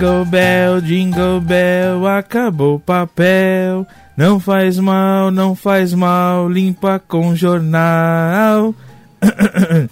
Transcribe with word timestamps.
Jingle 0.00 0.24
Bell, 0.24 0.80
Jingle 0.80 1.40
Bell, 1.42 2.06
acabou 2.06 2.76
o 2.76 2.80
papel. 2.80 3.86
Não 4.16 4.40
faz 4.40 4.78
mal, 4.78 5.30
não 5.30 5.54
faz 5.54 5.92
mal, 5.92 6.48
limpa 6.48 6.98
com 6.98 7.36
jornal. 7.36 8.74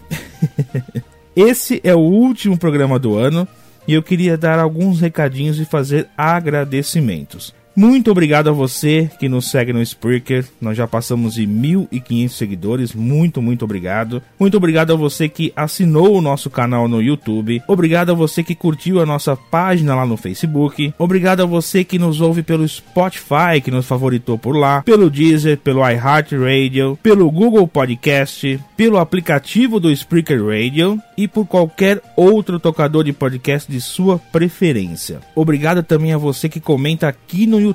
Esse 1.36 1.78
é 1.84 1.94
o 1.94 1.98
último 1.98 2.56
programa 2.56 2.98
do 2.98 3.18
ano 3.18 3.46
e 3.86 3.92
eu 3.92 4.02
queria 4.02 4.38
dar 4.38 4.58
alguns 4.58 4.98
recadinhos 4.98 5.60
e 5.60 5.66
fazer 5.66 6.08
agradecimentos. 6.16 7.54
Muito 7.78 8.10
obrigado 8.10 8.50
a 8.50 8.52
você 8.52 9.08
que 9.20 9.28
nos 9.28 9.48
segue 9.48 9.72
no 9.72 9.80
Spreaker. 9.80 10.44
Nós 10.60 10.76
já 10.76 10.84
passamos 10.88 11.34
de 11.34 11.46
1.500 11.46 12.28
seguidores. 12.30 12.92
Muito, 12.92 13.40
muito 13.40 13.64
obrigado. 13.64 14.20
Muito 14.36 14.56
obrigado 14.56 14.92
a 14.92 14.96
você 14.96 15.28
que 15.28 15.52
assinou 15.54 16.16
o 16.16 16.20
nosso 16.20 16.50
canal 16.50 16.88
no 16.88 17.00
YouTube. 17.00 17.62
Obrigado 17.68 18.10
a 18.10 18.14
você 18.16 18.42
que 18.42 18.56
curtiu 18.56 19.00
a 19.00 19.06
nossa 19.06 19.36
página 19.36 19.94
lá 19.94 20.04
no 20.04 20.16
Facebook. 20.16 20.92
Obrigado 20.98 21.44
a 21.44 21.46
você 21.46 21.84
que 21.84 22.00
nos 22.00 22.20
ouve 22.20 22.42
pelo 22.42 22.66
Spotify, 22.66 23.60
que 23.62 23.70
nos 23.70 23.86
favoritou 23.86 24.36
por 24.36 24.56
lá, 24.56 24.82
pelo 24.82 25.08
Deezer, 25.08 25.56
pelo 25.58 25.88
iHeartRadio, 25.88 26.98
pelo 27.00 27.30
Google 27.30 27.68
Podcast, 27.68 28.58
pelo 28.76 28.98
aplicativo 28.98 29.78
do 29.78 29.92
Spreaker 29.92 30.44
Radio 30.44 31.00
e 31.16 31.28
por 31.28 31.46
qualquer 31.46 32.02
outro 32.16 32.58
tocador 32.58 33.04
de 33.04 33.12
podcast 33.12 33.70
de 33.70 33.80
sua 33.80 34.18
preferência. 34.18 35.20
Obrigado 35.36 35.84
também 35.84 36.12
a 36.12 36.18
você 36.18 36.48
que 36.48 36.58
comenta 36.58 37.06
aqui 37.06 37.46
no 37.46 37.60
YouTube. 37.60 37.67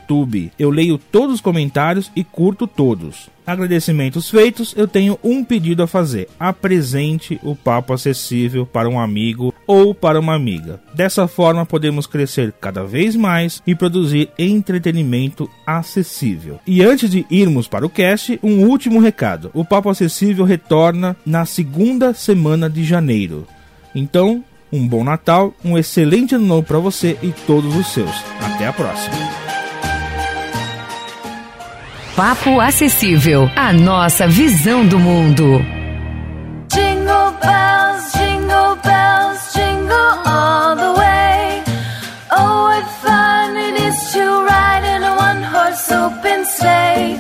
Eu 0.57 0.69
leio 0.69 0.97
todos 0.97 1.35
os 1.35 1.41
comentários 1.41 2.11
e 2.15 2.23
curto 2.23 2.67
todos. 2.67 3.29
Agradecimentos 3.45 4.29
feitos, 4.29 4.73
eu 4.77 4.87
tenho 4.87 5.19
um 5.23 5.43
pedido 5.43 5.83
a 5.83 5.87
fazer. 5.87 6.29
Apresente 6.39 7.39
o 7.43 7.55
papo 7.55 7.93
acessível 7.93 8.65
para 8.65 8.87
um 8.87 8.99
amigo 8.99 9.53
ou 9.67 9.93
para 9.93 10.19
uma 10.19 10.33
amiga. 10.33 10.79
Dessa 10.93 11.27
forma, 11.27 11.65
podemos 11.65 12.07
crescer 12.07 12.53
cada 12.61 12.83
vez 12.83 13.15
mais 13.15 13.61
e 13.67 13.75
produzir 13.75 14.29
entretenimento 14.39 15.49
acessível. 15.67 16.59
E 16.65 16.81
antes 16.81 17.09
de 17.09 17.25
irmos 17.29 17.67
para 17.67 17.85
o 17.85 17.89
cast, 17.89 18.39
um 18.41 18.65
último 18.65 19.01
recado: 19.01 19.51
o 19.53 19.65
papo 19.65 19.89
acessível 19.89 20.45
retorna 20.45 21.15
na 21.25 21.45
segunda 21.45 22.13
semana 22.13 22.69
de 22.69 22.83
janeiro. 22.83 23.45
Então, 23.93 24.43
um 24.71 24.87
bom 24.87 25.03
Natal, 25.03 25.53
um 25.63 25.77
excelente 25.77 26.33
ano 26.33 26.47
novo 26.47 26.63
para 26.63 26.79
você 26.79 27.17
e 27.21 27.31
todos 27.45 27.75
os 27.75 27.87
seus. 27.87 28.11
Até 28.41 28.65
a 28.65 28.73
próxima. 28.73 29.42
Papo 32.15 32.61
Acessível, 32.61 33.49
a 33.55 33.73
nossa 33.73 34.27
visão 34.27 34.87
do 34.87 34.99
mundo. 34.99 35.65
Jingle 36.71 37.31
bells, 37.41 38.13
jingle 38.13 38.75
bells, 38.83 39.53
jingle 39.55 40.21
all 40.23 40.75
the 40.75 40.93
way. 40.99 41.63
Oh, 42.31 42.65
what 42.65 42.85
fun 43.01 43.57
it 43.57 43.81
is 43.81 44.13
to 44.13 44.45
ride 44.45 44.83
in 44.95 45.03
a 45.03 45.15
one-horse 45.15 45.91
open 45.91 46.45
sleigh. 46.45 47.19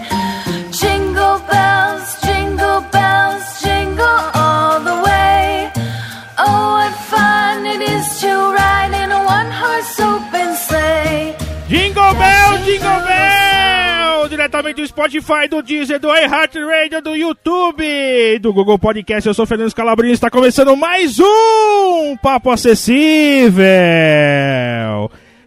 Do 14.75 14.87
Spotify, 14.87 15.47
do 15.47 15.61
Deezer, 15.61 15.99
do 15.99 16.07
iHeartRadio, 16.07 17.01
do 17.01 17.15
YouTube, 17.15 18.39
do 18.39 18.51
Google 18.51 18.79
Podcast. 18.79 19.27
Eu 19.27 19.33
sou 19.33 19.45
Fernando 19.45 19.69
Scalabrini. 19.69 20.13
Está 20.13 20.31
começando 20.31 20.75
mais 20.75 21.19
um 21.19 22.17
Papo 22.21 22.49
Acessível. 22.49 23.63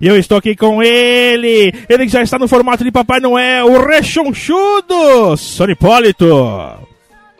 E 0.00 0.06
eu 0.06 0.16
estou 0.16 0.38
aqui 0.38 0.54
com 0.54 0.80
ele, 0.80 1.72
ele 1.88 2.04
que 2.04 2.12
já 2.12 2.22
está 2.22 2.38
no 2.38 2.46
formato 2.46 2.84
de 2.84 2.92
Papai 2.92 3.18
Noel, 3.18 3.66
o 3.66 3.84
rechonchudo, 3.84 5.36
Sonipólito. 5.36 6.26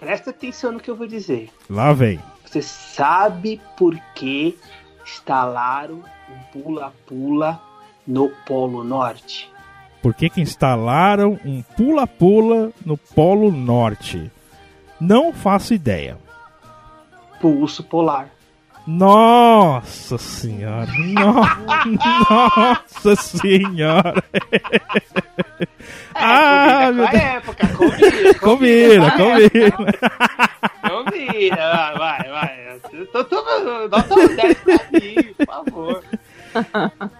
Presta 0.00 0.30
atenção 0.30 0.72
no 0.72 0.80
que 0.80 0.91
eu 0.91 0.96
vou 0.96 1.06
dizer. 1.06 1.50
Lá 1.70 1.92
vem. 1.92 2.19
Você 2.44 2.62
sabe 2.62 3.60
por 3.76 3.96
que 4.14 4.58
instalaram 5.04 6.02
um 6.28 6.60
pula-pula 6.62 7.60
no 8.06 8.28
Polo 8.44 8.82
Norte? 8.82 9.48
Por 10.02 10.14
que 10.14 10.30
instalaram 10.36 11.38
um 11.44 11.62
pula-pula 11.76 12.70
no 12.84 12.96
Polo 12.96 13.50
Norte? 13.50 14.30
Não 15.00 15.32
faço 15.32 15.74
ideia. 15.74 16.16
Pulso 17.40 17.82
polar. 17.84 18.28
Nossa 18.86 20.16
senhora! 20.16 20.86
No- 20.96 21.42
Nossa 22.30 23.16
senhora! 23.16 24.22
ah, 26.14 26.92
meu 26.92 27.04
É, 27.04 27.10
combina 27.10 27.10
com 27.10 27.10
a 27.10 27.10
Deus! 27.10 27.22
época, 27.22 27.68
combina. 27.76 28.34
Combina, 28.38 29.10
combina! 29.10 29.76
Combina, 30.88 31.92
vai, 31.98 32.28
vai. 32.30 32.66
Tô, 33.12 33.24
tô, 33.24 33.36
nota 33.88 34.14
um 34.14 34.36
10 34.36 34.58
pra 34.60 34.74
mim, 34.92 35.34
por 35.36 35.46
favor. 35.46 36.04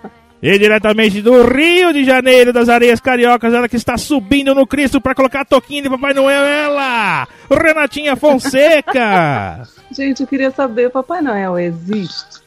E 0.49 0.59
diretamente 0.61 1.21
do 1.21 1.43
Rio 1.45 1.93
de 1.93 2.05
Janeiro, 2.05 2.53
das 2.53 2.69
areias 2.69 3.01
cariocas, 3.01 3.53
ela 3.53 3.69
que 3.69 3.75
está 3.75 3.97
subindo 3.99 4.55
no 4.55 4.65
Cristo 4.65 5.01
para 5.01 5.12
colocar 5.12 5.41
a 5.41 5.45
toquinha 5.45 5.83
de 5.83 5.91
Papai 5.91 6.15
Noel, 6.15 6.45
ela! 6.45 7.27
Renatinha 7.51 8.15
Fonseca! 8.15 9.67
Gente, 9.91 10.21
eu 10.21 10.27
queria 10.29 10.53
saber, 10.53 10.89
Papai 10.91 11.21
Noel 11.21 11.59
existe? 11.59 12.41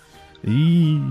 Ih. 0.45 1.01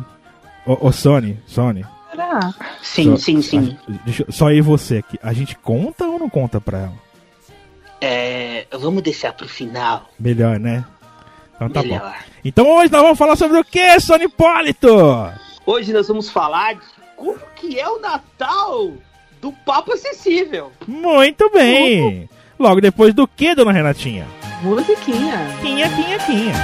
Ô, 0.65 0.87
ô 0.89 0.91
Sony, 0.91 1.39
Sony. 1.47 1.85
Será? 2.11 2.55
Sim, 2.81 3.11
só, 3.11 3.17
sim, 3.19 3.43
sim. 3.43 3.77
a- 3.87 3.93
deixa 4.07 4.25
só 4.31 4.51
eu 4.51 4.57
e 4.57 4.61
você 4.63 4.97
aqui. 4.99 5.19
A 5.23 5.35
gente 5.35 5.57
conta 5.59 6.07
ou 6.07 6.19
não 6.19 6.31
conta 6.31 6.59
pra 6.59 6.79
ela? 6.79 6.95
É, 8.01 8.67
vamos 8.81 9.03
deixar 9.03 9.35
pro 9.35 9.47
final. 9.47 10.09
Melhor, 10.19 10.59
né? 10.59 10.87
Então 11.57 11.69
tá 11.69 11.83
bom. 11.83 11.89
Melhor. 11.89 12.17
Então 12.43 12.67
hoje 12.67 12.91
nós 12.91 13.03
vamos 13.03 13.19
falar 13.19 13.37
sobre 13.37 13.59
o 13.59 13.65
que, 13.65 14.01
Sony 14.01 14.25
Hipólito? 14.25 14.89
Hoje 15.69 15.93
nós 15.93 16.09
vamos 16.09 16.31
falar 16.31 16.77
de 16.77 16.81
como 17.15 17.39
que 17.55 17.79
é 17.79 17.87
o 17.87 18.01
Natal 18.01 18.91
do 19.39 19.53
Papo 19.53 19.93
Acessível. 19.93 20.73
Muito 20.87 21.51
bem. 21.51 22.27
Logo 22.59 22.81
depois 22.81 23.13
do 23.13 23.29
que, 23.29 23.55
dona 23.55 23.71
Renatinha? 23.71 24.27
Musiquinha. 24.63 25.37
Quinha, 25.61 25.91
quinha, 25.91 26.19
quinha. 26.21 26.55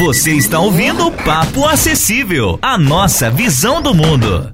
Você 0.00 0.32
está 0.32 0.58
ouvindo 0.58 1.08
o 1.08 1.12
Papo 1.12 1.66
Acessível 1.66 2.58
a 2.62 2.78
nossa 2.78 3.30
visão 3.30 3.82
do 3.82 3.94
mundo. 3.94 4.50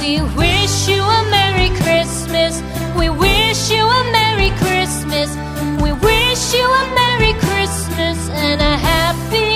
We 0.00 0.20
wish 0.36 0.90
you 0.90 1.04
a 1.04 1.22
Merry 1.30 1.70
Christmas. 1.76 2.60
We 2.96 3.08
wish 3.08 3.72
you 3.72 3.88
a 3.88 4.04
Merry 4.10 4.50
Christmas. 4.58 5.30
We 5.80 5.92
wish 5.92 6.54
you 6.54 6.68
a 6.68 6.86
Merry 6.92 7.34
Christmas 7.34 8.28
and 8.30 8.60
a 8.60 8.76
Happy 8.78 9.49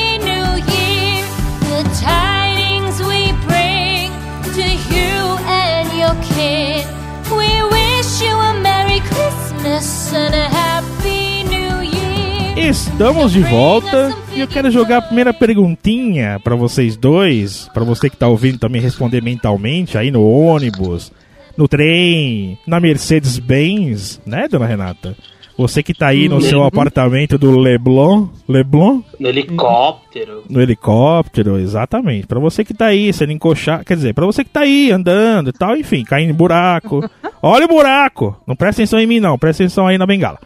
Estamos 12.57 13.33
de 13.33 13.41
volta 13.41 14.17
e 14.33 14.41
eu 14.41 14.49
quero 14.49 14.71
jogar 14.71 14.99
a 14.99 15.03
primeira 15.03 15.35
perguntinha 15.35 16.41
pra 16.43 16.57
vocês 16.57 16.97
dois, 16.97 17.69
pra 17.75 17.85
você 17.85 18.09
que 18.09 18.17
tá 18.17 18.27
ouvindo 18.27 18.59
também 18.59 18.81
responder 18.81 19.23
mentalmente 19.23 19.99
aí 19.99 20.11
no 20.11 20.27
ônibus, 20.27 21.13
no 21.57 21.69
trem, 21.69 22.59
na 22.67 22.81
Mercedes-Benz, 22.81 24.21
né, 24.25 24.49
dona 24.49 24.67
Renata? 24.67 25.15
Você 25.57 25.83
que 25.85 25.95
tá 25.95 26.09
aí 26.09 26.29
no 26.29 26.41
seu 26.41 26.65
apartamento 26.65 27.39
do 27.39 27.57
Leblon, 27.57 28.27
Leblon, 28.49 29.03
No 29.21 29.29
helicóptero. 29.29 30.43
no 30.51 30.61
helicóptero, 30.61 31.59
exatamente. 31.59 32.27
Pra 32.27 32.41
você 32.41 32.65
que 32.65 32.75
tá 32.75 32.87
aí 32.87 33.13
sendo 33.13 33.33
encoxado, 33.33 33.85
quer 33.85 33.95
dizer, 33.95 34.15
pra 34.15 34.27
você 34.27 34.43
que 34.43 34.51
tá 34.51 34.61
aí 34.61 34.91
andando 34.91 35.51
e 35.51 35.53
tal, 35.53 35.77
enfim, 35.77 36.03
caindo 36.03 36.31
em 36.31 36.35
buraco. 36.35 37.09
Olha 37.41 37.67
o 37.67 37.69
buraco! 37.69 38.37
Não 38.47 38.57
presta 38.57 38.83
atenção 38.83 38.99
em 38.99 39.07
mim 39.07 39.21
não, 39.21 39.39
presta 39.39 39.63
atenção 39.63 39.87
aí 39.87 39.97
na 39.97 40.07
bengala. 40.07 40.39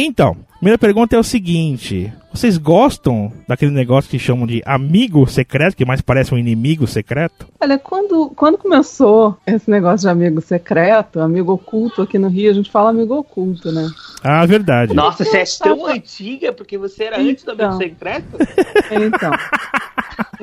Então, 0.00 0.36
primeira 0.58 0.78
pergunta 0.78 1.16
é 1.16 1.18
o 1.18 1.24
seguinte: 1.24 2.12
vocês 2.32 2.56
gostam 2.56 3.32
daquele 3.48 3.72
negócio 3.72 4.08
que 4.08 4.16
chamam 4.16 4.46
de 4.46 4.62
amigo 4.64 5.26
secreto, 5.26 5.76
que 5.76 5.84
mais 5.84 6.00
parece 6.00 6.32
um 6.32 6.38
inimigo 6.38 6.86
secreto? 6.86 7.48
Olha, 7.60 7.76
quando, 7.80 8.30
quando 8.36 8.56
começou 8.56 9.36
esse 9.44 9.68
negócio 9.68 10.06
de 10.06 10.08
amigo 10.08 10.40
secreto, 10.40 11.18
amigo 11.18 11.52
oculto 11.52 12.00
aqui 12.00 12.16
no 12.16 12.28
Rio, 12.28 12.48
a 12.48 12.54
gente 12.54 12.70
fala 12.70 12.90
amigo 12.90 13.16
oculto, 13.16 13.72
né? 13.72 13.90
Ah, 14.22 14.46
verdade. 14.46 14.94
Nossa, 14.94 15.24
você 15.24 15.38
é 15.38 15.44
tão 15.60 15.84
antiga 15.84 16.52
porque 16.52 16.78
você 16.78 17.04
era 17.04 17.18
antes 17.18 17.42
do 17.42 17.50
Amigo 17.50 17.64
Então. 17.74 17.78
Secreto? 17.78 18.38
Então. 18.92 19.32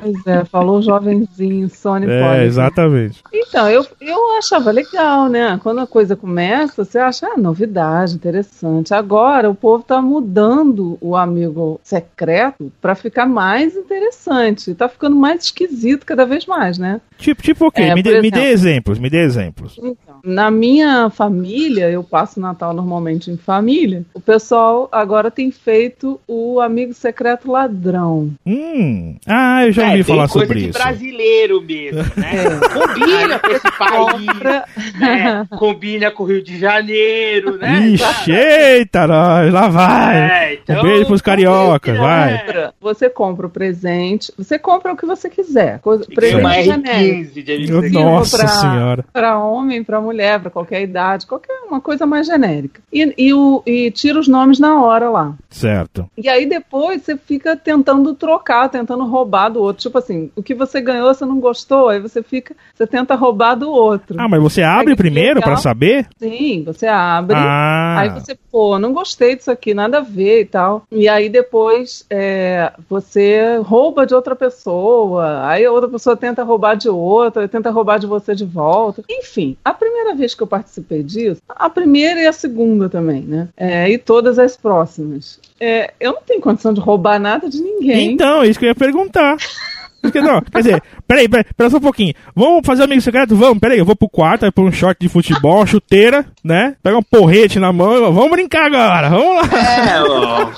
Pois 0.00 0.26
é, 0.26 0.44
falou 0.44 0.80
jovenzinho, 0.82 1.68
Sony 1.68 2.06
É, 2.08 2.20
Policy. 2.20 2.44
exatamente. 2.46 3.22
Então, 3.32 3.68
eu, 3.68 3.84
eu 4.00 4.36
achava 4.38 4.70
legal, 4.70 5.28
né? 5.28 5.58
Quando 5.62 5.80
a 5.80 5.86
coisa 5.86 6.14
começa, 6.16 6.84
você 6.84 6.98
acha, 6.98 7.26
ah, 7.26 7.36
novidade, 7.38 8.14
interessante. 8.14 8.92
Agora, 8.94 9.48
o 9.50 9.54
povo 9.54 9.82
tá 9.82 10.00
mudando 10.00 10.98
o 11.00 11.16
amigo 11.16 11.80
secreto 11.82 12.72
pra 12.80 12.94
ficar 12.94 13.26
mais 13.26 13.74
interessante. 13.76 14.74
Tá 14.74 14.88
ficando 14.88 15.16
mais 15.16 15.44
esquisito 15.44 16.04
cada 16.06 16.24
vez 16.24 16.46
mais, 16.46 16.78
né? 16.78 17.00
Tipo, 17.18 17.42
tipo 17.42 17.66
o 17.66 17.70
quê? 17.72 17.82
É, 17.82 17.94
me, 17.94 18.02
dê, 18.02 18.20
me 18.20 18.30
dê 18.30 18.40
exemplo. 18.50 18.66
exemplos, 18.66 18.98
me 18.98 19.10
dê 19.10 19.22
exemplos. 19.22 19.78
Então, 19.78 20.15
na 20.26 20.50
minha 20.50 21.08
família, 21.08 21.88
eu 21.88 22.02
passo 22.02 22.40
o 22.40 22.42
Natal 22.42 22.74
normalmente 22.74 23.30
em 23.30 23.36
família, 23.36 24.02
o 24.12 24.20
pessoal 24.20 24.88
agora 24.90 25.30
tem 25.30 25.50
feito 25.50 26.20
o 26.26 26.60
amigo 26.60 26.92
secreto 26.92 27.50
ladrão. 27.50 28.30
Hum. 28.44 29.16
Ah, 29.26 29.64
eu 29.66 29.72
já 29.72 29.86
ouvi 29.86 30.00
é, 30.00 30.04
falar 30.04 30.24
tem 30.24 30.32
coisa 30.32 30.46
sobre 30.46 30.60
de 30.60 30.68
isso. 30.70 30.78
brasileiro 30.78 31.62
mesmo, 31.62 32.02
né? 32.16 32.32
É. 32.34 32.68
Combina 32.68 33.38
com 33.38 33.50
esse 33.50 33.78
país, 33.78 34.66
né? 34.98 35.46
Combina 35.58 36.10
com 36.10 36.22
o 36.24 36.26
Rio 36.26 36.42
de 36.42 36.58
Janeiro, 36.58 37.56
né? 37.56 37.88
Ixi, 37.90 38.32
eita, 38.32 39.06
nós, 39.06 39.52
lá 39.52 39.68
vai. 39.68 40.16
É, 40.18 40.54
então, 40.54 40.80
um 40.80 40.82
beijo 40.82 41.06
pros 41.06 41.22
cariocas, 41.22 41.94
é. 41.94 41.98
vai. 41.98 42.38
compra, 42.38 42.74
você 42.80 43.08
compra 43.08 43.46
o 43.46 43.50
presente, 43.50 44.32
você 44.36 44.58
compra 44.58 44.92
o 44.92 44.96
que 44.96 45.06
você 45.06 45.30
quiser. 45.30 45.78
Coisa, 45.78 46.04
presente 46.04 46.64
genérico. 46.64 47.30
R15 47.32 47.42
de 47.44 47.52
amigo 47.52 47.72
Meu 47.72 47.82
secreto. 47.82 48.04
Nossa 48.04 48.38
pra- 48.38 48.48
senhora. 48.48 49.04
Para 49.12 49.38
homem, 49.38 49.84
para 49.84 50.00
mulher, 50.00 50.15
para 50.40 50.50
qualquer 50.50 50.82
idade, 50.82 51.26
qualquer 51.26 51.52
uma 51.66 51.80
coisa 51.80 52.06
mais 52.06 52.26
genérica. 52.26 52.80
E, 52.92 53.14
e, 53.16 53.34
o, 53.34 53.62
e 53.66 53.90
tira 53.90 54.18
os 54.18 54.28
nomes 54.28 54.58
na 54.58 54.82
hora 54.82 55.10
lá. 55.10 55.34
Certo. 55.50 56.08
E 56.16 56.28
aí 56.28 56.46
depois 56.46 57.02
você 57.02 57.16
fica 57.16 57.56
tentando 57.56 58.14
trocar, 58.14 58.68
tentando 58.68 59.04
roubar 59.04 59.48
do 59.48 59.60
outro. 59.60 59.82
Tipo 59.82 59.98
assim, 59.98 60.30
o 60.36 60.42
que 60.42 60.54
você 60.54 60.80
ganhou, 60.80 61.12
você 61.12 61.24
não 61.24 61.40
gostou, 61.40 61.88
aí 61.88 62.00
você 62.00 62.22
fica, 62.22 62.54
você 62.74 62.86
tenta 62.86 63.14
roubar 63.14 63.54
do 63.54 63.70
outro. 63.70 64.16
Ah, 64.18 64.28
mas 64.28 64.42
você 64.42 64.62
abre 64.62 64.90
Aí, 64.90 64.96
primeiro 64.96 65.40
pra 65.40 65.56
saber? 65.56 66.06
Sim, 66.18 66.62
você 66.64 66.86
abre. 66.86 67.36
Ah. 67.36 68.00
Aí 68.00 68.08
você, 68.10 68.36
pô, 68.50 68.78
não 68.78 68.92
gostei 68.92 69.36
disso 69.36 69.50
aqui, 69.50 69.74
nada 69.74 69.98
a 69.98 70.02
ver 70.02 70.42
e 70.42 70.44
tal. 70.44 70.84
E 70.90 71.08
aí 71.08 71.28
depois 71.28 72.04
é, 72.10 72.72
você 72.88 73.58
rouba 73.62 74.06
de 74.06 74.14
outra 74.14 74.36
pessoa, 74.36 75.46
aí 75.46 75.64
a 75.64 75.72
outra 75.72 75.88
pessoa 75.88 76.16
tenta 76.16 76.42
roubar 76.42 76.76
de 76.76 76.88
outra, 76.88 77.48
tenta 77.48 77.70
roubar 77.70 77.98
de 77.98 78.06
você 78.06 78.34
de 78.34 78.44
volta. 78.44 79.02
Enfim, 79.08 79.56
a 79.64 79.72
primeira 79.72 80.05
vez 80.14 80.34
que 80.34 80.42
eu 80.42 80.46
participei 80.46 81.02
disso, 81.02 81.40
a 81.48 81.68
primeira 81.68 82.20
e 82.20 82.26
a 82.26 82.32
segunda 82.32 82.88
também, 82.88 83.22
né? 83.22 83.48
É, 83.56 83.90
e 83.90 83.98
todas 83.98 84.38
as 84.38 84.56
próximas. 84.56 85.38
É, 85.58 85.92
eu 85.98 86.12
não 86.12 86.22
tenho 86.22 86.40
condição 86.40 86.72
de 86.72 86.80
roubar 86.80 87.18
nada 87.18 87.48
de 87.48 87.60
ninguém. 87.60 88.12
Então, 88.12 88.42
é 88.42 88.48
isso 88.48 88.58
que 88.58 88.64
eu 88.64 88.70
ia 88.70 88.74
perguntar. 88.74 89.36
Isso 90.06 90.12
que- 90.12 90.20
Não, 90.20 90.40
quer 90.40 90.58
dizer, 90.58 90.82
peraí, 91.06 91.28
peraí, 91.28 91.44
pera 91.56 91.70
só 91.70 91.76
um 91.76 91.80
pouquinho. 91.80 92.14
Vamos 92.34 92.64
fazer 92.66 92.82
amigo 92.84 93.00
secreto? 93.00 93.36
Vamos, 93.36 93.58
peraí, 93.58 93.78
eu 93.78 93.84
vou 93.84 93.94
pro 93.96 94.08
quarto, 94.08 94.44
aí 94.44 94.50
pôr 94.52 94.64
um 94.68 94.72
short 94.72 94.98
de 95.00 95.08
futebol, 95.08 95.56
uma 95.58 95.66
chuteira, 95.66 96.24
né? 96.44 96.74
Pega 96.82 96.96
um 96.98 97.02
porrete 97.02 97.58
na 97.58 97.72
mão, 97.72 97.94
e 97.96 98.00
vamos 98.12 98.30
brincar 98.30 98.66
agora, 98.66 99.10
vamos 99.10 99.36
lá. 99.36 99.58
É, 99.58 100.02
ó. 100.02 100.50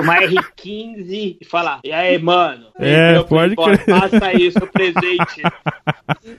Uma 0.00 0.16
R15 0.20 1.36
e 1.40 1.44
falar, 1.48 1.80
e 1.84 1.90
aí, 1.92 2.18
mano? 2.18 2.66
É, 2.78 3.22
pode 3.22 3.56
crer. 3.56 3.84
Passa 3.86 4.26
aí 4.26 4.48
o 4.48 4.52
seu 4.52 4.66
presente. 4.66 5.42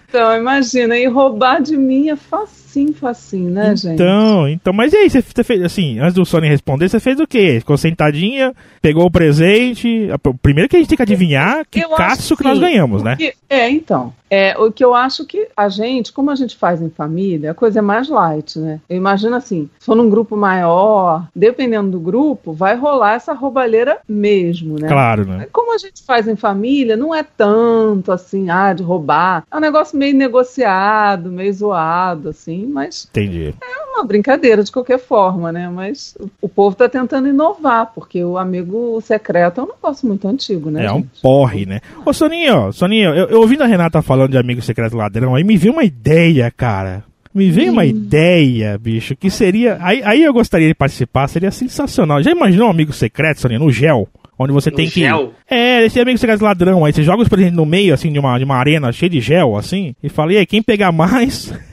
Então, 0.08 0.36
imagina, 0.38 0.98
e 0.98 1.08
roubar 1.08 1.62
de 1.62 1.76
mim 1.76 2.10
é 2.10 2.16
facinho, 2.16 2.94
facinho, 2.94 3.50
né, 3.50 3.76
gente? 3.76 3.94
Então, 3.96 4.48
então, 4.48 4.74
mas 4.74 4.94
e 4.94 4.98
aí, 4.98 5.10
você 5.10 5.44
fez, 5.44 5.64
assim, 5.64 6.00
antes 6.00 6.14
do 6.14 6.26
Sony 6.26 6.48
responder, 6.48 6.88
você 6.90 7.00
fez 7.00 7.20
o 7.20 7.28
quê? 7.28 7.58
Ficou 7.60 7.78
sentadinha, 7.78 8.54
pegou 8.82 9.06
o 9.06 9.12
presente, 9.12 10.10
a- 10.12 10.20
primeiro 10.42 10.70
que 10.70 10.76
a 10.76 10.80
gente 10.80 10.90
tem 10.90 10.96
que 10.98 11.02
adivinhar 11.02 11.66
que 11.70 11.80
Eu 11.80 11.88
acho 11.90 11.98
caço 11.98 12.37
que 12.38 12.44
nós 12.44 12.60
ganhamos, 12.60 13.04
né? 13.04 13.12
porque- 13.12 13.34
É, 13.50 13.70
então. 13.70 14.14
É, 14.30 14.58
o 14.58 14.72
que 14.72 14.84
eu 14.84 14.94
acho 14.94 15.26
que 15.26 15.48
a 15.56 15.70
gente, 15.70 16.12
como 16.12 16.30
a 16.32 16.36
gente 16.36 16.56
faz 16.58 16.82
em 16.82 16.90
família, 16.90 17.52
a 17.52 17.54
coisa 17.54 17.80
é 17.80 17.82
mais 17.82 18.10
light, 18.10 18.60
né? 18.60 18.80
Eu 18.90 18.98
imagino 18.98 19.36
assim, 19.36 19.70
se 19.80 19.86
for 19.86 19.96
num 19.96 20.10
grupo 20.10 20.36
maior, 20.36 21.28
dependendo 21.36 21.92
do 21.92 22.00
grupo, 22.00 22.52
vai 22.54 22.76
rolar 22.76 23.14
essa 23.14 23.34
roubalheira 23.34 24.00
mesmo, 24.08 24.78
né? 24.80 24.88
Claro, 24.88 25.26
né? 25.26 25.48
Como 25.52 25.74
a 25.74 25.78
gente 25.78 26.04
faz 26.04 26.28
em 26.28 26.36
família, 26.36 26.98
não 26.98 27.14
é 27.14 27.24
tanto 27.24 28.12
assim, 28.12 28.50
ah, 28.50 28.74
de 28.74 28.84
roubar. 28.84 29.44
É 29.52 29.56
um 29.58 29.60
negócio 29.62 29.98
meio 29.98 30.16
negociado, 30.16 31.32
meio 31.32 31.54
zoado, 31.54 32.30
assim, 32.30 32.66
mas 32.66 33.08
Entendi. 33.10 33.54
é 33.62 33.86
uma 33.96 34.04
brincadeira 34.04 34.64
de 34.64 34.72
qualquer 34.72 35.00
forma, 35.00 35.52
né? 35.52 35.70
Mas 35.70 36.16
o- 36.42 36.50
povo 36.50 36.76
tá 36.76 36.90
tentando 36.90 37.28
inovar, 37.28 37.92
porque 37.94 38.24
o 38.24 38.38
amigo 38.38 39.00
secreto 39.02 39.62
é 39.62 39.64
um 39.64 39.68
negócio 39.68 40.08
muito 40.08 40.28
antigo, 40.28 40.72
né? 40.72 40.86
É 40.86 40.92
um 40.92 40.98
gente? 40.98 41.22
porre, 41.22 41.66
né? 41.68 41.80
Ô, 42.04 42.12
Soninho, 42.12 42.74
Soninho, 42.74 43.14
eu, 43.14 43.28
eu 43.28 43.42
ouvindo 43.42 43.62
a 43.64 43.68
Renata 43.68 44.02
falando 44.18 44.32
de 44.32 44.38
amigo 44.38 44.62
secreto 44.62 44.98
ladrão, 44.98 45.36
aí 45.36 45.44
me 45.44 45.56
veio 45.58 45.74
uma 45.74 45.84
ideia, 45.84 46.52
cara. 46.56 47.04
Me 47.34 47.52
veio 47.52 47.72
uma 47.72 47.86
ideia, 47.86 48.78
bicho, 48.80 49.16
que 49.16 49.30
seria. 49.30 49.78
Aí, 49.80 50.02
aí 50.04 50.24
eu 50.24 50.34
gostaria 50.34 50.68
de 50.68 50.74
participar, 50.74 51.28
seria 51.28 51.52
sensacional. 51.52 52.22
Já 52.24 52.32
imaginou 52.32 52.68
um 52.68 52.72
amigo 52.72 52.92
secreto, 52.92 53.42
Soninho, 53.42 53.60
no 53.60 53.72
gel? 53.72 54.08
Onde 54.40 54.52
você 54.52 54.72
No 54.72 54.76
tem 54.76 54.88
gel? 54.88 55.34
que. 55.48 55.54
É, 55.56 55.86
esse 55.86 56.00
amigo 56.00 56.18
secreto 56.18 56.44
ladrão, 56.44 56.84
aí 56.84 56.92
você 56.94 57.04
joga 57.04 57.22
os 57.22 57.30
presentes 57.30 57.56
no 57.56 57.66
meio, 57.66 57.94
assim, 57.94 58.12
de 58.12 58.18
uma, 58.18 58.38
de 58.40 58.44
uma 58.44 58.56
arena 58.56 58.92
cheia 58.92 59.10
de 59.10 59.20
gel, 59.22 59.56
assim, 59.56 59.94
e 60.02 60.10
fala, 60.10 60.34
e 60.34 60.38
aí, 60.38 60.46
quem 60.48 60.64
pegar 60.64 60.92
mais. 60.92 61.54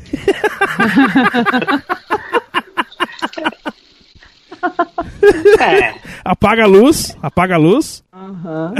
É, 5.61 5.95
Apaga 6.25 6.65
a 6.65 6.67
luz, 6.67 7.17
apaga 7.23 7.55
a 7.55 7.59
luz. 7.59 8.03
Aham. 8.17 8.75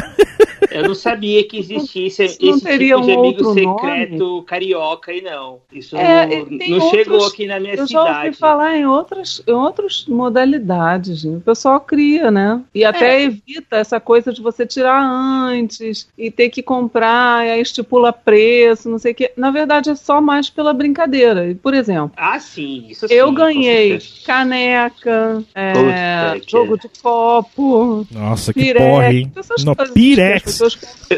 eu 0.71 0.85
não 0.87 0.95
sabia 0.95 1.43
que 1.47 1.59
existisse 1.59 2.23
esse 2.23 2.61
teria 2.63 2.95
tipo 2.97 3.07
de 3.07 3.11
um 3.13 3.19
amigo 3.19 3.45
secreto 3.53 4.43
carioca 4.47 5.11
aí, 5.11 5.21
não. 5.21 5.59
Isso 5.73 5.97
É, 5.97 6.27
não, 6.45 6.61
e 6.61 6.71
não 6.71 6.81
chegou 6.91 7.15
outros- 7.17 7.33
aqui 7.33 7.47
na 7.47 7.59
minha 7.59 7.75
Eu 7.75 7.87
já 7.87 8.01
ouvi 8.01 8.13
cidade. 8.15 8.37
falar 8.37 8.77
em 8.77 8.87
outras, 8.87 9.43
em 9.47 9.53
outras 9.53 10.05
modalidades. 10.09 11.19
gente. 11.21 11.37
O 11.39 11.41
pessoal 11.41 11.81
cria, 11.81 12.31
né? 12.31 12.61
E 12.75 12.85
até 12.85 13.21
É. 13.21 13.25
evita 13.25 13.77
essa 13.77 13.99
coisa 14.01 14.33
de 14.33 14.41
você 14.41 14.65
tirar 14.67 15.03
antes 15.03 16.09
e 16.17 16.31
ter 16.31 16.49
que 16.49 16.63
comprar, 16.63 17.45
e 17.47 17.51
aí 17.51 17.61
estipula 17.61 18.13
preço, 18.13 18.89
não 18.89 18.99
sei 18.99 19.13
o 19.13 19.15
quê. 19.15 19.33
Na 19.37 19.51
verdade, 19.51 19.91
é 19.91 19.95
só 19.97 20.21
mais 20.21 20.49
pela 20.49 20.73
brincadeira. 20.73 21.51
E, 21.51 21.55
Por 21.55 21.75
exemplo, 21.75 22.13
Ah, 22.17 22.39
sim, 22.39 22.87
isso 22.89 23.07
eu 23.11 23.29
sim, 23.29 23.35
ganhei 23.35 23.99
caneca, 24.25 25.43
é, 25.55 26.41
jogo 26.47 26.79
de 26.79 26.89
copo, 27.03 28.07
Nossa, 28.11 28.53
que 28.53 28.61
pirex, 28.61 28.85
porra, 28.87 29.13
hein? 29.13 29.24
Essas 29.37 29.65
No 29.65 29.75
pirex. 29.75 30.61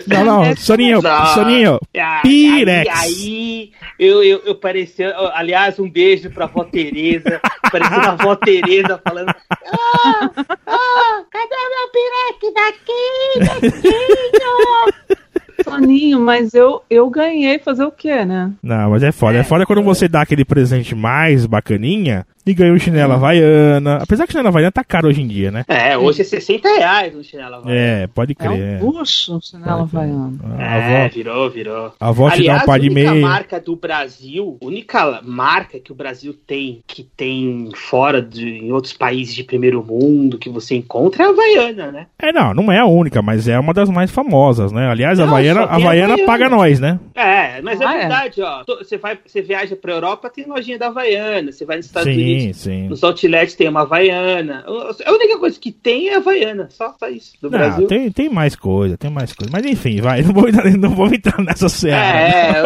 Não, 0.06 0.24
não, 0.24 0.42
Pirex 0.42 0.60
Soninho. 0.60 1.00
Soninho, 1.34 1.78
Pirex. 2.22 2.90
Aí, 2.90 2.92
aí 3.02 3.72
eu, 3.98 4.22
eu, 4.22 4.42
eu 4.44 4.54
parecia. 4.54 5.14
Aliás, 5.34 5.78
um 5.78 5.88
beijo 5.88 6.30
pra 6.30 6.46
vó 6.46 6.64
Tereza. 6.64 7.40
Parecendo 7.70 8.08
a 8.08 8.14
vó 8.14 8.36
Tereza 8.36 9.00
falando. 9.02 9.28
Ah, 9.28 10.30
ah, 10.66 11.22
cadê 11.30 11.56
meu 11.72 11.88
pirex 11.92 12.54
daqui, 12.54 13.62
netinho? 13.62 15.16
Soninho, 15.64 16.20
mas 16.20 16.54
eu, 16.54 16.82
eu 16.88 17.08
ganhei 17.10 17.58
fazer 17.58 17.84
o 17.84 17.90
quê, 17.90 18.24
né? 18.24 18.52
Não, 18.62 18.90
mas 18.90 19.02
é 19.02 19.10
foda. 19.10 19.38
É, 19.38 19.42
foda 19.42 19.66
quando 19.66 19.82
você 19.82 20.06
dá 20.06 20.20
aquele 20.20 20.44
presente 20.44 20.94
mais 20.94 21.46
bacaninha 21.46 22.26
e 22.46 22.54
ganha 22.54 22.72
um 22.72 22.78
chinelo 22.78 23.12
havaiana. 23.14 23.96
Apesar 23.96 24.24
que 24.26 24.32
chinelo 24.32 24.48
havaiana 24.48 24.70
tá 24.72 24.84
caro 24.84 25.08
hoje 25.08 25.20
em 25.22 25.26
dia, 25.26 25.50
né? 25.50 25.64
É, 25.68 25.96
hoje 25.98 26.20
é 26.20 26.24
60 26.24 26.68
reais 26.68 27.14
um 27.14 27.22
chinelo 27.22 27.56
havaiano. 27.56 27.70
É, 27.70 28.06
pode 28.06 28.32
É 28.32 28.34
crer. 28.34 28.82
um 28.82 28.90
luxo 28.90 29.36
o 29.36 29.40
chinelo 29.40 29.80
havaiano. 29.82 30.38
A 30.58 30.62
É, 30.62 31.02
avó, 31.04 31.14
virou, 31.14 31.50
virou. 31.50 31.92
a 31.98 32.08
avó 32.08 32.30
te 32.30 32.36
dá 32.44 32.52
Aliás, 32.52 32.62
um 32.62 32.66
par 32.66 32.80
de 32.80 32.86
a 32.88 32.90
única 32.92 33.10
meia. 33.12 33.26
marca 33.26 33.60
do 33.60 33.74
Brasil, 33.76 34.58
a 34.62 34.64
única 34.66 35.20
marca 35.22 35.78
que 35.80 35.92
o 35.92 35.94
Brasil 35.94 36.34
tem, 36.46 36.80
que 36.86 37.02
tem 37.02 37.70
fora 37.74 38.22
de 38.22 38.46
em 38.46 38.72
outros 38.72 38.92
países 38.92 39.34
de 39.34 39.42
primeiro 39.44 39.84
mundo, 39.84 40.38
que 40.38 40.48
você 40.48 40.74
encontra 40.76 41.24
é 41.24 41.26
a 41.26 41.30
Havaiana, 41.30 41.90
né? 41.92 42.06
É, 42.18 42.32
não, 42.32 42.54
não 42.54 42.70
é 42.72 42.78
a 42.78 42.86
única, 42.86 43.20
mas 43.22 43.48
é 43.48 43.58
uma 43.58 43.74
das 43.74 43.88
mais 43.90 44.10
famosas, 44.10 44.70
né? 44.72 44.88
Aliás, 44.88 45.18
a 45.18 45.24
Não, 45.26 45.32
Havaiana, 45.32 45.62
a 45.62 45.66
tem 45.66 45.72
a 45.72 45.76
Havaiana 45.76 46.12
Havaiana. 46.14 46.26
paga 46.26 46.48
nós, 46.48 46.80
né? 46.80 46.98
É, 47.14 47.60
mas 47.62 47.80
Ah, 47.80 47.92
é 47.92 47.96
é? 47.96 47.98
verdade, 48.00 48.42
ó. 48.42 48.62
Você, 48.78 48.96
vai, 48.98 49.18
você 49.26 49.42
viaja 49.42 49.74
pra 49.76 49.92
Europa, 49.92 50.30
tem 50.30 50.46
lojinha 50.46 50.78
da 50.78 50.86
Havaiana. 50.88 51.50
Você 51.52 51.64
vai 51.64 51.76
nos 51.78 51.86
Estados 51.86 52.12
Sim, 52.12 52.20
Unidos, 52.20 52.35
sim. 52.52 52.88
nos 52.88 53.02
outlets 53.02 53.54
tem 53.54 53.68
uma 53.68 53.82
Havaiana. 53.82 54.64
A 54.66 55.12
única 55.12 55.38
coisa 55.38 55.58
que 55.58 55.72
tem 55.72 56.08
é 56.08 56.14
a 56.14 56.18
Havaiana, 56.18 56.68
só, 56.70 56.94
só 56.98 57.08
isso. 57.08 57.32
Do 57.40 57.50
Não, 57.50 57.58
Brasil. 57.58 57.86
tem, 57.86 58.10
tem 58.10 58.28
mais 58.28 58.56
coisa, 58.56 58.96
tem 58.96 59.10
mais 59.10 59.32
coisa. 59.32 59.50
Mas 59.52 59.64
enfim, 59.66 60.00
vai, 60.00 60.22
não 60.26 60.32
vou 60.32 60.48
entrar, 60.48 60.70
não 60.76 60.90
vou 60.90 61.06
entrar 61.06 61.42
nessa 61.42 61.68
seara. 61.68 62.18
É, 62.18 62.62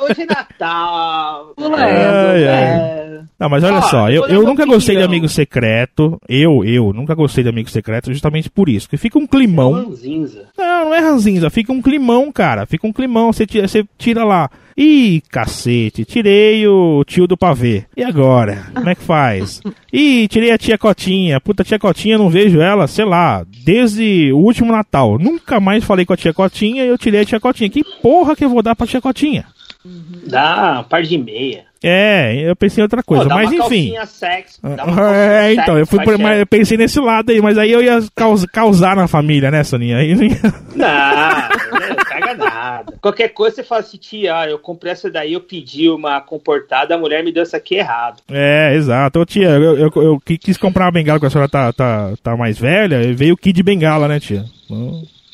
hoje 0.00 0.22
é 0.22 0.26
Natal. 0.26 1.52
Pula 1.56 1.84
é, 1.84 1.92
essa, 1.92 2.38
é. 2.38 3.01
Não, 3.42 3.48
mas 3.48 3.64
olha 3.64 3.78
Ó, 3.78 3.82
só, 3.82 4.08
eu 4.08 4.24
eu, 4.28 4.44
nunca 4.44 4.64
gostei 4.64 4.94
de 4.94 5.02
amigo 5.02 5.28
secreto. 5.28 6.16
Eu, 6.28 6.64
eu, 6.64 6.92
nunca 6.92 7.12
gostei 7.12 7.42
de 7.42 7.50
amigo 7.50 7.68
secreto 7.68 8.12
justamente 8.12 8.48
por 8.48 8.68
isso. 8.68 8.88
Que 8.88 8.96
fica 8.96 9.18
um 9.18 9.26
climão. 9.26 9.72
Ranzinza. 9.72 10.44
Não, 10.56 10.84
não 10.84 10.94
é 10.94 11.00
ranzinza, 11.00 11.50
fica 11.50 11.72
um 11.72 11.82
climão, 11.82 12.30
cara. 12.30 12.66
Fica 12.66 12.86
um 12.86 12.92
climão, 12.92 13.32
você 13.32 13.44
tira, 13.44 13.66
você 13.66 13.84
tira 13.98 14.22
lá. 14.22 14.48
Ih, 14.76 15.20
cacete, 15.28 16.04
tirei 16.04 16.68
o 16.68 17.02
tio 17.04 17.26
do 17.26 17.36
pavê. 17.36 17.84
E 17.96 18.04
agora? 18.04 18.68
Como 18.72 18.88
é 18.88 18.94
que 18.94 19.02
faz? 19.02 19.60
Ih, 19.92 20.28
tirei 20.28 20.52
a 20.52 20.56
tia 20.56 20.78
Cotinha. 20.78 21.40
Puta, 21.40 21.64
tia 21.64 21.80
Cotinha, 21.80 22.16
não 22.16 22.30
vejo 22.30 22.60
ela, 22.60 22.86
sei 22.86 23.04
lá, 23.04 23.44
desde 23.64 24.30
o 24.32 24.38
último 24.38 24.70
Natal. 24.70 25.18
Nunca 25.18 25.58
mais 25.58 25.82
falei 25.82 26.06
com 26.06 26.12
a 26.12 26.16
tia 26.16 26.32
Cotinha 26.32 26.84
e 26.84 26.88
eu 26.88 26.96
tirei 26.96 27.22
a 27.22 27.24
tia 27.24 27.40
Cotinha. 27.40 27.68
Que 27.68 27.82
porra 28.00 28.36
que 28.36 28.44
eu 28.44 28.48
vou 28.48 28.62
dar 28.62 28.76
pra 28.76 28.86
tia 28.86 29.00
Cotinha? 29.00 29.46
Dá 29.84 30.80
um 30.80 30.84
par 30.84 31.02
de 31.02 31.18
meia. 31.18 31.64
É, 31.84 32.48
eu 32.48 32.54
pensei 32.54 32.80
em 32.80 32.84
outra 32.84 33.02
coisa, 33.02 33.24
Pô, 33.24 33.28
dá 33.28 33.34
mas 33.34 33.46
uma 33.46 33.54
enfim. 33.56 33.92
calcinha 33.92 34.06
sexy, 34.06 34.58
dá 34.62 34.84
uma 34.84 34.94
calcinha 34.94 35.16
É, 35.16 35.52
então, 35.54 35.76
eu 35.76 35.84
fui 35.84 35.98
mas 36.16 36.38
eu 36.38 36.46
pensei 36.46 36.78
nesse 36.78 37.00
lado 37.00 37.32
aí, 37.32 37.40
mas 37.42 37.58
aí 37.58 37.72
eu 37.72 37.82
ia 37.82 37.98
caus- 38.14 38.46
causar 38.46 38.94
na 38.94 39.08
família, 39.08 39.50
né, 39.50 39.64
Soninha? 39.64 39.96
Aí 39.96 40.14
não 40.14 40.22
ia... 40.22 40.38
Não, 40.76 41.88
não 41.88 41.96
caga 42.04 42.34
nada. 42.34 42.94
Qualquer 43.00 43.30
coisa 43.30 43.56
você 43.56 43.64
fala 43.64 43.80
assim, 43.80 43.96
tia, 43.96 44.48
eu 44.48 44.60
comprei 44.60 44.92
essa 44.92 45.10
daí, 45.10 45.32
eu 45.32 45.40
pedi 45.40 45.88
uma 45.90 46.20
comportada, 46.20 46.94
a 46.94 46.98
mulher 46.98 47.24
me 47.24 47.32
deu 47.32 47.42
essa 47.42 47.56
aqui 47.56 47.74
errado. 47.74 48.22
É, 48.30 48.72
exato. 48.76 49.18
Ô, 49.18 49.26
tia, 49.26 49.48
eu, 49.48 49.76
eu, 49.76 49.90
eu 49.96 50.20
qui- 50.24 50.38
quis 50.38 50.56
comprar 50.56 50.84
uma 50.84 50.92
bengala, 50.92 51.18
porque 51.18 51.26
a 51.26 51.30
senhora 51.30 51.48
tá, 51.50 51.72
tá, 51.72 52.12
tá 52.22 52.36
mais 52.36 52.56
velha, 52.56 53.02
e 53.02 53.12
veio 53.12 53.34
o 53.34 53.36
kit 53.36 53.52
de 53.52 53.62
bengala, 53.64 54.06
né, 54.06 54.20
tia? 54.20 54.44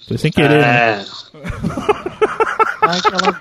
Foi 0.08 0.16
sem 0.16 0.32
querer, 0.32 0.62
né? 0.62 1.02
É, 1.02 1.04
Ai, 2.82 2.98
aquela- 2.98 3.40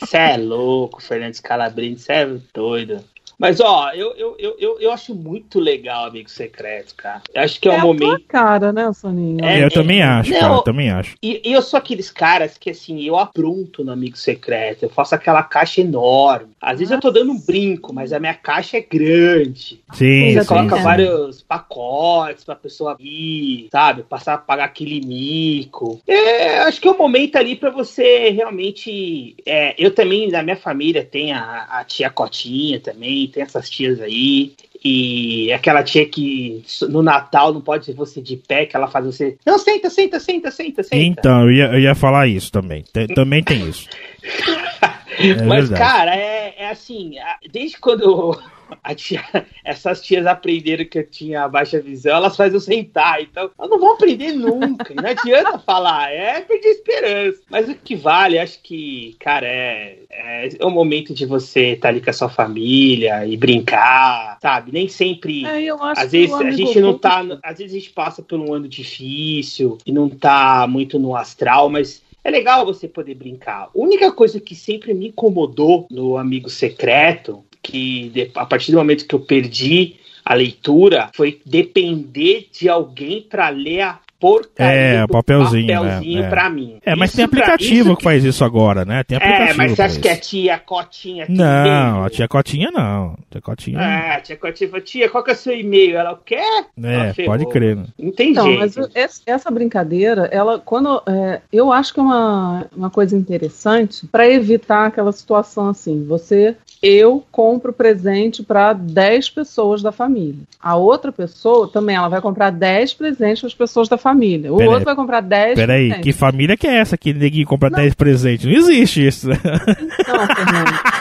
Você 0.00 0.16
é 0.16 0.36
louco, 0.36 1.02
Fernandes 1.02 1.40
Calabrini, 1.40 1.98
você 1.98 2.12
é 2.12 2.26
doido. 2.54 3.04
Mas, 3.38 3.60
ó, 3.60 3.90
eu, 3.92 4.14
eu, 4.16 4.36
eu, 4.38 4.56
eu, 4.58 4.80
eu 4.80 4.90
acho 4.92 5.14
muito 5.14 5.60
legal 5.60 6.06
Amigo 6.06 6.28
Secreto, 6.28 6.94
cara. 6.96 7.22
Eu 7.32 7.42
acho 7.42 7.60
que 7.60 7.68
é, 7.68 7.72
É 7.72 7.74
um 7.74 7.78
a 7.78 7.80
tua 7.82 7.94
momento. 7.94 8.24
cara, 8.26 8.72
né, 8.72 8.92
Soninho? 8.92 9.44
É, 9.44 9.64
eu 9.64 9.70
também 9.70 10.02
acho, 10.02 10.32
não, 10.32 10.40
cara, 10.40 10.54
eu 10.54 10.62
também 10.62 10.90
acho. 10.90 11.14
E, 11.22 11.40
e 11.48 11.52
eu 11.52 11.62
sou 11.62 11.78
aqueles 11.78 12.10
caras 12.10 12.58
que, 12.58 12.70
assim, 12.70 13.00
eu 13.04 13.16
apronto 13.16 13.84
no 13.84 13.92
Amigo 13.92 14.16
Secreto. 14.16 14.82
Eu 14.84 14.90
faço 14.90 15.14
aquela 15.14 15.42
caixa 15.44 15.80
enorme. 15.80 16.48
Às 16.60 16.80
vezes 16.80 16.90
eu 16.90 17.00
tô 17.00 17.12
dando 17.12 17.30
um 17.30 17.38
brinco, 17.40 17.94
mas 17.94 18.12
a 18.12 18.18
minha 18.18 18.34
caixa 18.34 18.76
é 18.76 18.80
grande. 18.80 19.80
Sim, 19.92 20.32
Já 20.32 20.42
sim. 20.42 20.48
Coloca 20.48 20.76
sim. 20.76 20.82
vários 20.82 21.40
pacotes 21.42 22.42
pra 22.42 22.56
pessoa 22.56 22.96
ir, 22.98 23.68
sabe? 23.70 24.02
Passar 24.02 24.34
a 24.34 24.38
pagar 24.38 24.64
aquele 24.64 25.00
mico. 25.06 26.00
É, 26.06 26.58
acho 26.60 26.80
que 26.80 26.88
é 26.88 26.90
o 26.90 26.98
momento 26.98 27.36
ali 27.36 27.54
pra 27.54 27.70
você 27.70 28.30
realmente. 28.30 29.36
é, 29.46 29.74
eu 29.78 29.94
também, 29.94 30.28
na 30.28 30.42
minha 30.42 30.56
família, 30.56 31.04
tem 31.04 31.32
a, 31.32 31.68
a 31.70 31.84
tia 31.84 32.10
Cotinha 32.10 32.80
também, 32.80 33.27
tem 33.28 33.42
essas 33.42 33.68
tias 33.68 34.00
aí. 34.00 34.52
E 34.84 35.52
aquela 35.52 35.82
tia 35.82 36.06
que 36.06 36.64
no 36.88 37.02
Natal 37.02 37.52
não 37.52 37.60
pode 37.60 37.84
ser 37.84 37.94
você 37.94 38.22
de 38.22 38.36
pé, 38.36 38.64
que 38.64 38.76
ela 38.76 38.86
faz 38.86 39.04
você. 39.04 39.36
Não, 39.44 39.58
senta, 39.58 39.90
senta, 39.90 40.20
senta, 40.20 40.50
senta, 40.50 40.82
senta. 40.82 40.96
Então, 40.96 41.42
eu 41.42 41.50
ia, 41.50 41.64
eu 41.72 41.80
ia 41.80 41.94
falar 41.96 42.28
isso 42.28 42.52
também. 42.52 42.84
Tem- 42.92 43.08
também 43.08 43.42
tem 43.42 43.68
isso. 43.68 43.88
É 45.20 45.34
Mas, 45.42 45.68
verdade. 45.68 45.80
cara, 45.80 46.14
é, 46.14 46.54
é 46.58 46.70
assim, 46.70 47.14
desde 47.50 47.76
quando 47.78 48.38
a 48.40 48.57
tia- 48.94 49.24
essas 49.64 50.00
tias 50.00 50.26
aprenderam 50.26 50.84
que 50.84 50.98
eu 50.98 51.06
tinha 51.06 51.48
baixa 51.48 51.80
visão, 51.80 52.16
elas 52.16 52.36
fazem 52.36 52.54
eu 52.54 52.60
sentar. 52.60 53.20
Então, 53.22 53.50
elas 53.58 53.70
não 53.70 53.78
vão 53.78 53.94
aprender 53.94 54.32
nunca. 54.32 54.94
não 54.94 55.08
adianta 55.08 55.58
falar, 55.64 56.10
é 56.12 56.40
perder 56.40 56.68
esperança. 56.68 57.38
Mas 57.50 57.68
o 57.68 57.74
que 57.74 57.94
vale, 57.94 58.38
acho 58.38 58.60
que, 58.62 59.16
cara, 59.18 59.46
é, 59.46 59.98
é, 60.10 60.48
é 60.58 60.64
o 60.64 60.70
momento 60.70 61.14
de 61.14 61.26
você 61.26 61.72
estar 61.72 61.88
ali 61.88 62.00
com 62.00 62.10
a 62.10 62.12
sua 62.12 62.28
família 62.28 63.26
e 63.26 63.36
brincar, 63.36 64.38
sabe? 64.40 64.72
Nem 64.72 64.88
sempre. 64.88 65.44
É, 65.44 65.62
eu 65.62 65.82
acho 65.82 66.00
Às 66.00 66.10
que 66.10 66.18
vezes 66.18 66.34
a 66.34 66.50
gente 66.50 66.80
não 66.80 66.98
tá. 66.98 67.24
Às 67.42 67.58
vezes 67.58 67.74
a 67.76 67.78
gente 67.78 67.90
passa 67.90 68.22
por 68.22 68.38
um 68.38 68.52
ano 68.52 68.68
difícil 68.68 69.78
e 69.84 69.92
não 69.92 70.08
tá 70.08 70.66
muito 70.68 70.98
no 70.98 71.14
astral, 71.16 71.68
mas 71.68 72.02
é 72.24 72.30
legal 72.30 72.66
você 72.66 72.86
poder 72.88 73.14
brincar. 73.14 73.64
A 73.64 73.70
única 73.74 74.12
coisa 74.12 74.40
que 74.40 74.54
sempre 74.54 74.92
me 74.92 75.08
incomodou 75.08 75.86
no 75.90 76.16
Amigo 76.18 76.50
Secreto, 76.50 77.44
que 77.62 78.30
a 78.34 78.46
partir 78.46 78.72
do 78.72 78.78
momento 78.78 79.06
que 79.06 79.14
eu 79.14 79.20
perdi 79.20 79.96
a 80.24 80.34
leitura, 80.34 81.10
foi 81.14 81.40
depender 81.44 82.48
de 82.52 82.68
alguém 82.68 83.22
pra 83.22 83.48
ler 83.48 83.80
a 83.80 84.00
porcaria 84.20 84.72
É, 84.72 85.00
do 85.06 85.08
papelzinho, 85.12 85.74
papelzinho 85.74 86.22
é, 86.22 86.26
é. 86.26 86.28
pra 86.28 86.50
mim. 86.50 86.78
É, 86.84 86.94
mas 86.96 87.10
Isso 87.10 87.16
tem 87.16 87.24
aplicativo 87.24 87.88
isso 87.90 87.96
que 87.96 88.02
faz 88.04 88.24
isso 88.24 88.44
agora, 88.44 88.84
né? 88.84 89.02
Tem 89.04 89.16
aplicativo. 89.16 89.50
É, 89.50 89.54
mas 89.54 89.72
você 89.72 89.82
acha 89.82 90.00
que 90.00 90.08
a 90.08 90.12
isso. 90.12 90.20
tia 90.22 90.58
Cotinha 90.58 91.26
Não, 91.28 91.44
e-mail? 91.46 92.04
a 92.04 92.10
tia 92.10 92.28
Cotinha 92.28 92.70
não. 92.70 93.16
Tia 93.30 93.40
Cotinha. 93.40 93.78
É, 93.80 94.16
a 94.16 94.20
tia 94.20 94.36
Cotinha 94.36 94.70
falou, 94.70 94.84
tia, 94.84 95.08
qual 95.08 95.22
que 95.24 95.30
é 95.30 95.34
o 95.34 95.36
seu 95.36 95.56
e-mail? 95.58 95.96
Ela 95.96 96.18
quer? 96.24 96.66
É, 96.82 97.24
pode 97.24 97.46
crer. 97.46 97.76
Né? 97.76 97.84
Não 97.98 98.12
tem 98.12 98.30
Então, 98.32 98.44
jeito. 98.44 98.80
mas 98.98 99.22
essa 99.26 99.50
brincadeira, 99.50 100.28
ela, 100.32 100.58
quando 100.58 101.02
é, 101.06 101.40
eu 101.52 101.72
acho 101.72 101.92
que 101.94 102.00
é 102.00 102.02
uma, 102.02 102.66
uma 102.76 102.90
coisa 102.90 103.16
interessante 103.16 104.06
para 104.06 104.28
evitar 104.28 104.86
aquela 104.86 105.12
situação 105.12 105.68
assim. 105.68 106.04
Você, 106.06 106.56
eu 106.82 107.24
compro 107.30 107.72
presente 107.72 108.42
para 108.42 108.72
10 108.72 109.30
pessoas 109.30 109.82
da 109.82 109.92
família. 109.92 110.40
A 110.60 110.76
outra 110.76 111.12
pessoa 111.12 111.68
também, 111.68 111.96
ela 111.96 112.08
vai 112.08 112.20
comprar 112.20 112.50
10 112.50 112.94
presentes 112.94 113.40
para 113.40 113.48
as 113.48 113.54
pessoas 113.54 113.88
da 113.88 113.96
família. 113.96 114.07
O 114.52 114.56
Pera 114.56 114.68
aí. 114.70 114.74
outro 114.74 114.84
vai 114.84 114.94
comprar 114.94 115.20
10 115.20 115.54
Peraí, 115.54 116.00
que 116.00 116.12
família 116.12 116.56
que 116.56 116.66
é 116.66 116.76
essa 116.78 116.96
que 116.96 117.12
ninguém 117.12 117.44
compra 117.44 117.70
10 117.70 117.94
presentes? 117.94 118.46
Não 118.46 118.52
existe 118.52 119.06
isso. 119.06 119.28
Não, 119.28 119.36
Fernando. 119.36 120.98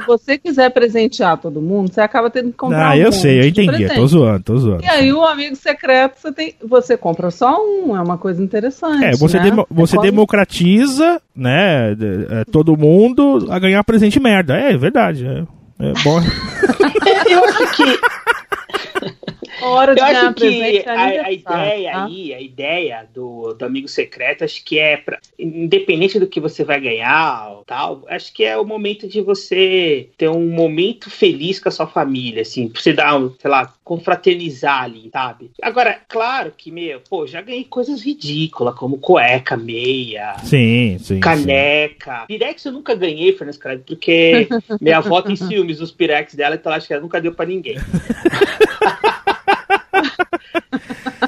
Se 0.00 0.06
você 0.06 0.38
quiser 0.38 0.70
presentear 0.70 1.38
todo 1.38 1.60
mundo, 1.60 1.92
você 1.92 2.00
acaba 2.00 2.30
tendo 2.30 2.50
que 2.50 2.56
comprar 2.56 2.90
Ah, 2.90 2.94
um 2.94 2.96
eu 2.96 3.10
sei, 3.12 3.40
eu 3.40 3.48
entendi. 3.48 3.66
presente. 3.68 3.94
Tô 3.94 4.06
zoando, 4.06 4.42
tô 4.44 4.58
zoando. 4.58 4.82
E 4.84 4.86
aí 4.88 5.12
o 5.12 5.22
amigo 5.24 5.56
secreto 5.56 6.20
você 6.20 6.32
tem, 6.32 6.54
você 6.64 6.96
compra 6.96 7.30
só 7.30 7.58
um, 7.60 7.96
é 7.96 8.00
uma 8.00 8.16
coisa 8.18 8.42
interessante. 8.42 9.04
É, 9.04 9.12
você, 9.16 9.38
né? 9.40 9.50
você 9.70 9.98
É 9.98 10.02
democratiza, 10.02 11.20
né, 11.34 11.94
de- 11.94 12.26
é, 12.30 12.44
todo 12.44 12.76
mundo 12.76 13.46
a 13.50 13.58
ganhar 13.58 13.82
presente 13.84 14.20
merda. 14.20 14.56
É, 14.56 14.72
é 14.72 14.76
verdade. 14.76 15.26
É, 15.26 15.40
é 15.88 15.92
bom. 16.04 16.20
Eu 17.28 17.44
acho 17.44 17.76
que, 17.76 17.84
hora 19.62 19.94
de 19.94 20.00
eu 20.00 20.04
acho 20.04 20.34
que 20.34 20.84
a, 20.86 20.92
a 20.92 21.04
aniversário, 21.04 21.32
ideia 21.32 21.92
tá? 21.92 22.04
aí, 22.04 22.34
a 22.34 22.40
ideia 22.40 23.08
do, 23.12 23.54
do 23.54 23.64
amigo 23.64 23.88
secreto, 23.88 24.44
acho 24.44 24.64
que 24.64 24.78
é 24.78 24.96
pra, 24.96 25.18
independente 25.38 26.18
do 26.18 26.26
que 26.26 26.40
você 26.40 26.64
vai 26.64 26.80
ganhar 26.80 27.50
ou 27.50 27.64
tal, 27.64 28.04
acho 28.08 28.32
que 28.32 28.44
é 28.44 28.56
o 28.56 28.64
momento 28.64 29.08
de 29.08 29.20
você 29.20 30.08
ter 30.16 30.28
um 30.28 30.48
momento 30.48 31.10
feliz 31.10 31.58
com 31.58 31.68
a 31.68 31.72
sua 31.72 31.86
família, 31.86 32.42
assim, 32.42 32.68
pra 32.68 32.80
você 32.80 32.92
dar, 32.92 33.16
um, 33.16 33.34
sei 33.40 33.50
lá, 33.50 33.72
confraternizar 33.84 34.82
ali, 34.82 35.08
sabe? 35.12 35.50
Agora, 35.62 36.00
claro 36.08 36.52
que, 36.56 36.70
meu, 36.70 37.00
pô, 37.08 37.26
já 37.26 37.40
ganhei 37.40 37.64
coisas 37.64 38.02
ridículas, 38.02 38.74
como 38.74 38.98
cueca, 38.98 39.56
meia, 39.56 40.36
Sim, 40.44 40.98
sim. 40.98 40.98
sim. 40.98 41.20
Caneca. 41.20 42.24
Pirex 42.26 42.64
eu 42.64 42.72
nunca 42.72 42.94
ganhei, 42.94 43.32
Fernando 43.32 43.54
Scradi, 43.54 43.82
porque 43.86 44.48
minha 44.80 44.98
avó 44.98 45.22
tem 45.22 45.36
ciúmes 45.36 45.78
dos 45.78 45.92
Pirex 45.92 46.34
dela, 46.34 46.56
então 46.56 46.70
ela 46.70 46.78
acha 46.78 46.86
que 46.86 46.92
ela 46.92 47.02
nunca 47.02 47.15
deu 47.20 47.32
pra 47.32 47.46
ninguém. 47.46 47.78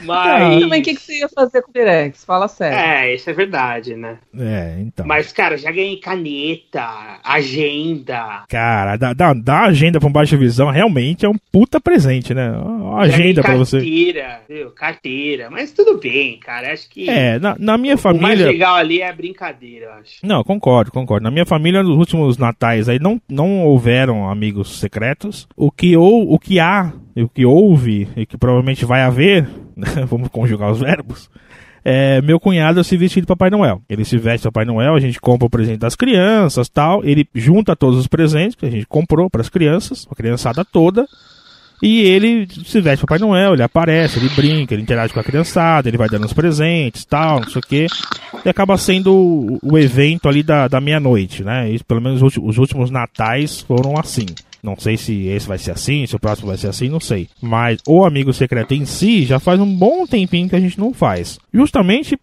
Mas. 0.04 0.60
Também, 0.60 0.80
o 0.80 0.84
que, 0.84 0.94
que 0.94 1.00
você 1.00 1.18
ia 1.20 1.28
fazer 1.28 1.62
com 1.62 1.70
o 1.70 1.72
Pirex? 1.72 2.24
Fala 2.24 2.48
sério. 2.48 2.78
É, 2.78 3.14
isso 3.14 3.28
é 3.28 3.32
verdade, 3.32 3.94
né? 3.94 4.18
É, 4.38 4.76
então. 4.80 5.06
Mas, 5.06 5.32
cara, 5.32 5.56
já 5.56 5.70
ganhei 5.70 5.96
caneta, 5.96 6.86
agenda. 7.24 8.44
Cara, 8.48 8.96
dar 8.96 9.14
dá, 9.14 9.32
dá 9.34 9.60
agenda 9.64 9.98
pra 9.98 10.08
um 10.08 10.12
Baixa 10.12 10.36
Visão 10.36 10.70
realmente 10.70 11.24
é 11.24 11.28
um 11.28 11.36
puta 11.50 11.80
presente, 11.80 12.34
né? 12.34 12.50
Uma 12.50 13.00
agenda 13.00 13.42
pra 13.42 13.56
você. 13.56 13.78
Carteira, 13.78 14.40
viu? 14.48 14.70
Carteira. 14.70 15.50
Mas 15.50 15.72
tudo 15.72 15.98
bem, 15.98 16.38
cara. 16.38 16.72
Acho 16.72 16.88
que 16.88 17.08
É, 17.08 17.38
na, 17.38 17.56
na 17.58 17.78
minha 17.78 17.94
o 17.96 17.98
mais 18.02 18.20
família. 18.20 18.46
legal 18.46 18.74
ali 18.76 19.00
é 19.00 19.08
a 19.08 19.12
brincadeira, 19.12 19.86
eu 19.86 19.92
acho. 19.94 20.14
Não, 20.22 20.42
concordo, 20.44 20.92
concordo. 20.92 21.24
Na 21.24 21.30
minha 21.30 21.46
família, 21.46 21.82
nos 21.82 21.96
últimos 21.96 22.36
natais 22.38 22.88
aí, 22.88 22.98
não, 22.98 23.20
não 23.28 23.64
houveram 23.64 24.28
amigos 24.30 24.78
secretos. 24.78 25.48
O 25.56 25.70
que, 25.70 25.96
ou, 25.96 26.32
o 26.32 26.38
que 26.38 26.60
há, 26.60 26.92
e 27.18 27.22
o 27.24 27.28
que 27.28 27.44
houve, 27.44 28.06
e 28.16 28.24
que 28.24 28.38
provavelmente 28.38 28.84
vai 28.84 29.02
haver, 29.02 29.42
né, 29.76 30.06
vamos 30.08 30.28
conjugar 30.28 30.70
os 30.70 30.78
verbos, 30.78 31.28
é 31.84 32.22
meu 32.22 32.38
cunhado 32.38 32.84
se 32.84 32.96
vestir 32.96 33.22
de 33.22 33.26
Papai 33.26 33.50
Noel. 33.50 33.82
Ele 33.88 34.04
se 34.04 34.16
veste 34.16 34.42
de 34.42 34.52
Papai 34.52 34.64
Noel, 34.64 34.94
a 34.94 35.00
gente 35.00 35.20
compra 35.20 35.46
o 35.46 35.50
presente 35.50 35.78
das 35.78 35.96
crianças 35.96 36.68
tal. 36.68 37.04
Ele 37.04 37.26
junta 37.34 37.74
todos 37.74 37.98
os 37.98 38.06
presentes 38.06 38.54
que 38.54 38.66
a 38.66 38.70
gente 38.70 38.86
comprou 38.86 39.28
para 39.28 39.40
as 39.40 39.48
crianças, 39.48 40.06
a 40.08 40.14
criançada 40.14 40.64
toda. 40.64 41.06
E 41.82 42.02
ele 42.02 42.46
se 42.66 42.80
veste 42.80 42.98
de 42.98 43.06
Papai 43.06 43.18
Noel, 43.18 43.54
ele 43.54 43.62
aparece, 43.62 44.18
ele 44.18 44.28
brinca, 44.28 44.74
ele 44.74 44.82
interage 44.82 45.12
com 45.12 45.20
a 45.20 45.24
criançada, 45.24 45.88
ele 45.88 45.96
vai 45.96 46.08
dando 46.08 46.26
os 46.26 46.32
presentes, 46.32 47.04
tal, 47.04 47.40
não 47.40 47.48
sei 47.48 47.60
o 47.60 47.66
quê. 47.66 47.86
E 48.44 48.48
acaba 48.48 48.76
sendo 48.76 49.58
o, 49.62 49.78
evento 49.78 50.28
ali 50.28 50.42
da, 50.42 50.68
da 50.68 50.80
meia-noite, 50.80 51.42
né? 51.42 51.70
E 51.70 51.82
pelo 51.82 52.00
menos 52.00 52.22
os 52.22 52.58
últimos 52.58 52.90
natais 52.90 53.60
foram 53.60 53.96
assim. 53.96 54.26
Não 54.68 54.78
sei 54.78 54.96
se 54.96 55.26
esse 55.26 55.46
vai 55.46 55.58
ser 55.58 55.72
assim, 55.72 56.06
se 56.06 56.16
o 56.16 56.20
próximo 56.20 56.48
vai 56.48 56.56
ser 56.56 56.68
assim, 56.68 56.88
não 56.88 57.00
sei. 57.00 57.28
Mas 57.40 57.80
o 57.86 58.04
amigo 58.04 58.32
secreto 58.32 58.74
em 58.74 58.84
si 58.84 59.24
já 59.24 59.38
faz 59.38 59.60
um 59.60 59.76
bom 59.76 60.06
tempinho 60.06 60.48
que 60.48 60.56
a 60.56 60.60
gente 60.60 60.78
não 60.78 60.92
faz. 60.92 61.38
Justamente, 61.52 62.18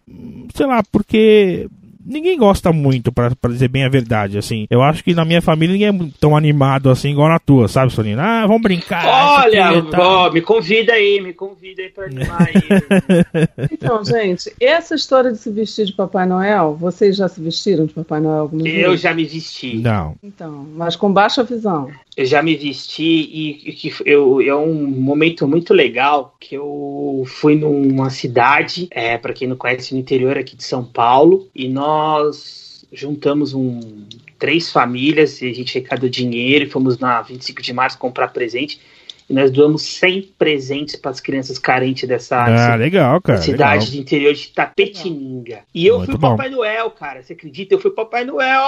sei 0.54 0.66
lá, 0.66 0.82
porque 0.90 1.68
ninguém 2.06 2.38
gosta 2.38 2.72
muito, 2.72 3.10
pra, 3.10 3.34
pra 3.34 3.50
dizer 3.50 3.68
bem 3.68 3.84
a 3.84 3.88
verdade, 3.88 4.38
assim. 4.38 4.66
Eu 4.70 4.80
acho 4.82 5.02
que 5.02 5.12
na 5.12 5.24
minha 5.24 5.42
família 5.42 5.72
ninguém 5.72 5.88
é 5.88 6.10
tão 6.20 6.36
animado 6.36 6.88
assim 6.88 7.10
igual 7.10 7.28
na 7.28 7.38
tua, 7.38 7.66
sabe, 7.66 7.92
Sonina? 7.92 8.22
Ah, 8.22 8.46
vamos 8.46 8.62
brincar. 8.62 9.04
Olha, 9.04 9.84
ó, 9.98 10.30
me 10.30 10.40
convida 10.40 10.92
aí, 10.92 11.20
me 11.20 11.32
convida 11.32 11.82
aí 11.82 11.88
pra 11.90 12.06
animar 12.06 12.42
aí. 12.42 13.46
Então, 13.70 14.04
gente, 14.04 14.52
essa 14.60 14.94
história 14.94 15.32
de 15.32 15.38
se 15.38 15.50
vestir 15.50 15.86
de 15.86 15.92
Papai 15.92 16.26
Noel, 16.26 16.76
vocês 16.78 17.16
já 17.16 17.28
se 17.28 17.40
vestiram 17.40 17.86
de 17.86 17.92
Papai 17.92 18.20
Noel 18.20 18.42
alguma 18.42 18.62
vez? 18.62 18.78
Eu 18.78 18.96
já 18.96 19.12
me 19.12 19.24
vesti. 19.24 19.76
Não. 19.76 20.14
Então, 20.22 20.66
mas 20.74 20.94
com 20.94 21.12
baixa 21.12 21.42
visão. 21.42 21.90
Já 22.18 22.42
me 22.42 22.56
vesti 22.56 23.02
e, 23.02 23.70
e 23.70 23.72
que 23.74 23.94
eu, 24.06 24.40
é 24.40 24.54
um 24.54 24.74
momento 24.86 25.46
muito 25.46 25.74
legal 25.74 26.34
que 26.40 26.54
eu 26.54 27.24
fui 27.26 27.54
numa 27.54 28.08
cidade, 28.08 28.88
é, 28.90 29.18
para 29.18 29.34
quem 29.34 29.46
não 29.46 29.56
conhece, 29.56 29.92
no 29.92 30.00
interior 30.00 30.38
aqui 30.38 30.56
de 30.56 30.64
São 30.64 30.82
Paulo, 30.82 31.46
e 31.54 31.68
nós 31.68 32.86
juntamos 32.90 33.52
um, 33.52 34.06
três 34.38 34.70
famílias 34.70 35.40
e 35.42 35.50
a 35.50 35.54
gente 35.54 35.76
arrecadou 35.76 36.08
dinheiro 36.08 36.64
e 36.64 36.70
fomos 36.70 36.98
na 36.98 37.20
25 37.20 37.62
de 37.62 37.72
março 37.72 37.98
comprar 37.98 38.28
presente. 38.28 38.80
E 39.28 39.34
nós 39.34 39.50
doamos 39.50 39.82
100 39.82 40.34
presentes 40.38 40.94
para 40.94 41.10
as 41.10 41.18
crianças 41.18 41.58
carentes 41.58 42.08
dessa 42.08 42.44
Ah, 42.44 42.76
legal, 42.76 43.20
cara. 43.20 43.40
cidade 43.42 43.86
legal. 43.86 43.90
do 43.96 44.00
interior 44.00 44.32
de 44.34 44.48
Tapetininga. 44.48 45.58
E 45.74 45.84
eu 45.86 45.96
Muito 45.98 46.12
fui 46.12 46.18
bom. 46.20 46.30
Papai 46.36 46.48
Noel, 46.50 46.90
cara. 46.92 47.22
Você 47.22 47.32
acredita? 47.32 47.74
Eu 47.74 47.80
fui 47.80 47.90
Papai 47.90 48.24
Noel. 48.24 48.62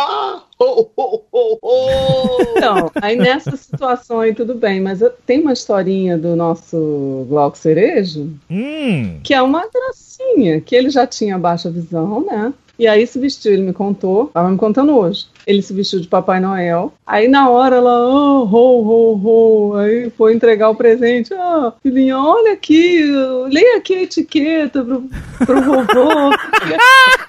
Oh, 0.59 0.89
oh, 0.97 1.23
oh, 1.31 1.59
oh. 1.63 2.37
Então, 2.57 2.91
aí 3.01 3.15
nessa 3.17 3.57
situação 3.57 4.19
aí 4.19 4.35
tudo 4.35 4.57
bem, 4.57 4.81
mas 4.81 5.01
eu- 5.01 5.13
tem 5.25 5.41
uma 5.41 5.53
historinha 5.53 6.19
do 6.19 6.35
nosso 6.35 7.25
Glauco 7.29 7.57
Cerejo 7.57 8.29
Hum, 8.51 9.21
que 9.23 9.33
é 9.33 9.41
uma 9.41 9.69
gracinha, 9.73 10.61
que 10.61 10.75
ele 10.75 10.91
já 10.91 11.07
tinha 11.07 11.39
baixa 11.39 11.71
visão, 11.71 12.25
né? 12.27 12.53
E 12.79 12.87
aí 12.87 13.05
se 13.09 13.19
vestiu, 13.19 13.53
ele 13.53 13.63
me 13.63 13.73
contou, 13.73 14.27
tava 14.27 14.49
me 14.49 14.57
contando 14.57 14.97
hoje. 14.97 15.27
Ele 15.45 15.61
se 15.61 15.73
vestiu 15.73 15.99
de 15.99 16.07
Papai 16.07 16.39
Noel. 16.39 16.93
Aí 17.05 17.27
na 17.27 17.49
hora 17.49 17.77
ela, 17.77 18.07
oh, 18.07 18.45
ho, 18.45 18.83
ho, 18.83 19.17
ho. 19.17 19.77
Aí 19.77 20.11
foi 20.11 20.33
entregar 20.33 20.71
o 20.71 20.77
presente. 20.77 21.35
Ah, 21.35 21.73
filhinha, 21.83 22.17
olha 22.17 22.53
aqui, 22.53 23.03
leia 23.51 23.79
aqui 23.79 23.95
a 23.95 24.03
etiqueta 24.03 24.85
pro, 24.85 25.03
pro 25.45 25.63
vovô. 25.63 26.33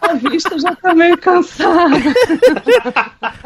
A 0.01 0.13
vista 0.13 0.57
já 0.57 0.75
tá 0.75 0.93
meio 0.93 1.17
cansada. 1.17 1.95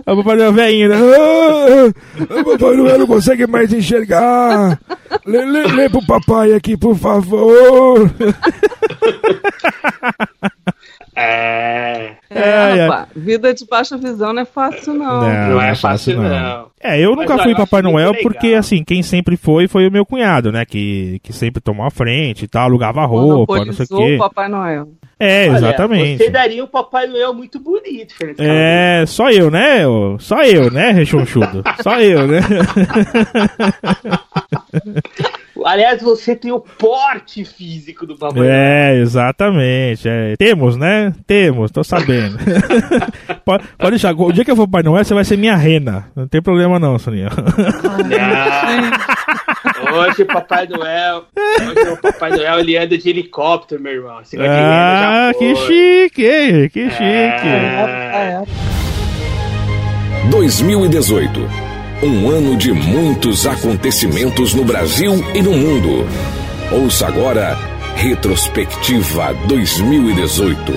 o 0.05 0.15
Papai 0.17 0.35
Noel 0.35 0.53
velhinho, 0.53 0.89
né? 0.89 0.97
Ah, 0.97 1.93
o 2.19 2.43
Papai 2.43 2.75
Noel 2.75 2.99
não 2.99 3.07
consegue 3.07 3.47
mais 3.47 3.71
enxergar. 3.71 4.77
Lê, 5.25 5.45
lê, 5.45 5.63
lê 5.67 5.89
pro 5.89 6.05
papai 6.05 6.53
aqui, 6.53 6.75
por 6.75 6.97
favor. 6.97 8.09
É, 11.15 12.13
É, 12.29 12.53
ai. 12.53 12.79
rapaz, 12.79 13.07
vida 13.15 13.53
de 13.53 13.65
baixa 13.67 13.97
visão 13.97 14.33
não 14.33 14.41
é 14.41 14.45
fácil, 14.45 14.93
não. 14.95 15.21
não 15.21 15.61
é 15.61 15.75
fácil, 15.75 16.21
não. 16.21 16.67
É, 16.81 16.99
eu 16.99 17.11
Mas 17.11 17.19
nunca 17.19 17.33
olha, 17.33 17.43
fui 17.43 17.51
eu 17.53 17.57
Papai 17.57 17.81
Noel 17.81 18.07
legal. 18.11 18.23
porque, 18.23 18.53
assim, 18.55 18.83
quem 18.83 19.01
sempre 19.03 19.37
foi 19.37 19.67
foi 19.67 19.87
o 19.87 19.91
meu 19.91 20.05
cunhado, 20.05 20.51
né? 20.51 20.65
Que, 20.65 21.19
que 21.23 21.31
sempre 21.31 21.61
tomou 21.61 21.85
a 21.85 21.91
frente 21.91 22.45
e 22.45 22.47
tal, 22.47 22.63
alugava 22.63 23.05
roupa, 23.05 23.63
não 23.63 23.73
sei 23.73 23.85
o 23.89 23.97
quê. 23.97 24.15
o 24.15 24.19
Papai 24.19 24.49
Noel. 24.49 24.89
É, 25.19 25.47
Olha, 25.47 25.57
exatamente. 25.57 26.17
Você 26.23 26.29
daria 26.29 26.63
um 26.63 26.67
Papai 26.67 27.07
Noel 27.07 27.33
muito 27.33 27.59
bonito, 27.59 28.13
Fernando. 28.15 28.39
É, 28.41 29.05
só 29.05 29.29
eu, 29.29 29.49
né? 29.51 29.83
Só 30.19 30.43
eu, 30.43 30.71
né, 30.71 30.91
rechonchudo? 30.91 31.63
Só 31.81 31.99
eu, 32.01 32.27
né? 32.27 32.39
Aliás, 35.65 36.01
você 36.01 36.35
tem 36.35 36.51
o 36.51 36.59
porte 36.59 37.43
físico 37.45 38.05
do 38.05 38.17
Papai 38.17 38.39
Noel. 38.39 38.51
É, 38.51 38.99
exatamente. 38.99 40.07
é. 40.07 40.35
Temos, 40.37 40.75
né? 40.77 41.13
Temos, 41.25 41.71
tô 41.71 41.83
sabendo. 41.83 42.37
pode, 43.45 43.63
pode 43.77 43.91
deixar, 43.91 44.13
o 44.13 44.31
dia 44.31 44.43
que 44.45 44.51
eu 44.51 44.55
for 44.55 44.67
Papai 44.67 44.83
Noel, 44.83 45.03
você 45.03 45.13
vai 45.13 45.23
ser 45.23 45.37
minha 45.37 45.55
rena. 45.55 46.09
Não 46.15 46.27
tem 46.27 46.41
problema 46.41 46.79
não, 46.79 46.97
Soninha. 46.99 47.29
Ah, 48.19 49.93
hoje 49.93 50.25
Papai 50.25 50.67
Noel. 50.67 51.25
Hoje 51.35 51.89
o 51.89 51.97
Papai 51.97 52.31
Noel 52.31 52.59
ele 52.59 52.77
anda 52.77 52.97
de 52.97 53.09
helicóptero, 53.09 53.81
meu 53.81 53.93
irmão. 53.93 54.21
De 54.21 54.37
ah, 54.39 55.31
que 55.37 55.55
chique, 55.55 56.25
hein? 56.25 56.69
Que 56.69 56.89
chique. 56.89 57.03
É. 57.03 58.43
É, 58.43 58.43
2018. 60.29 61.72
Um 62.05 62.29
ano 62.29 62.57
de 62.57 62.73
muitos 62.73 63.47
acontecimentos 63.47 64.53
no 64.53 64.65
Brasil 64.65 65.13
e 65.33 65.41
no 65.41 65.53
mundo. 65.53 66.05
Ouça 66.69 67.07
agora 67.07 67.57
Retrospectiva 67.95 69.33
2018. 69.47 70.73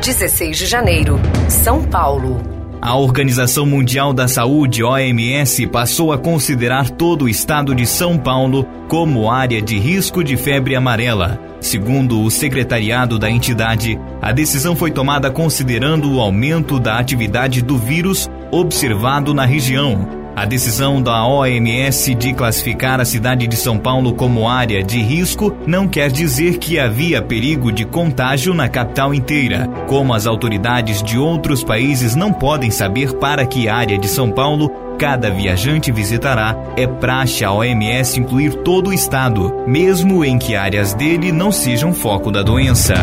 16 0.00 0.58
de 0.58 0.66
janeiro, 0.66 1.18
São 1.48 1.82
Paulo. 1.82 2.40
A 2.80 2.96
Organização 2.96 3.66
Mundial 3.66 4.12
da 4.12 4.28
Saúde, 4.28 4.84
OMS, 4.84 5.66
passou 5.66 6.12
a 6.12 6.18
considerar 6.18 6.90
todo 6.90 7.24
o 7.24 7.28
estado 7.28 7.74
de 7.74 7.84
São 7.84 8.16
Paulo 8.16 8.64
como 8.86 9.28
área 9.28 9.60
de 9.60 9.76
risco 9.76 10.22
de 10.22 10.36
febre 10.36 10.76
amarela. 10.76 11.40
Segundo 11.64 12.20
o 12.20 12.30
secretariado 12.30 13.18
da 13.18 13.30
entidade, 13.30 13.98
a 14.20 14.32
decisão 14.32 14.76
foi 14.76 14.90
tomada 14.90 15.30
considerando 15.30 16.12
o 16.12 16.20
aumento 16.20 16.78
da 16.78 16.98
atividade 16.98 17.62
do 17.62 17.78
vírus 17.78 18.30
observado 18.50 19.32
na 19.32 19.46
região. 19.46 20.06
A 20.36 20.44
decisão 20.44 21.00
da 21.00 21.26
OMS 21.26 22.14
de 22.16 22.34
classificar 22.34 23.00
a 23.00 23.04
cidade 23.06 23.46
de 23.46 23.56
São 23.56 23.78
Paulo 23.78 24.12
como 24.12 24.46
área 24.46 24.82
de 24.82 25.00
risco 25.00 25.56
não 25.66 25.88
quer 25.88 26.10
dizer 26.10 26.58
que 26.58 26.78
havia 26.78 27.22
perigo 27.22 27.72
de 27.72 27.86
contágio 27.86 28.52
na 28.52 28.68
capital 28.68 29.14
inteira. 29.14 29.66
Como 29.86 30.12
as 30.12 30.26
autoridades 30.26 31.02
de 31.02 31.16
outros 31.16 31.64
países 31.64 32.14
não 32.14 32.30
podem 32.30 32.70
saber 32.70 33.14
para 33.14 33.46
que 33.46 33.70
área 33.70 33.96
de 33.96 34.08
São 34.08 34.30
Paulo 34.30 34.70
cada 34.98 35.30
viajante 35.30 35.90
visitará, 35.92 36.56
é 36.76 36.86
praxe 36.86 37.44
a 37.44 37.52
OMS 37.52 38.18
incluir 38.18 38.54
todo 38.62 38.90
o 38.90 38.92
estado, 38.92 39.64
mesmo 39.66 40.24
em 40.24 40.38
que 40.38 40.54
áreas 40.54 40.94
dele 40.94 41.32
não 41.32 41.50
sejam 41.50 41.92
foco 41.92 42.30
da 42.30 42.42
doença. 42.42 42.94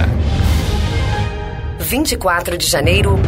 24 1.80 2.58
de 2.58 2.66
janeiro, 2.66 3.20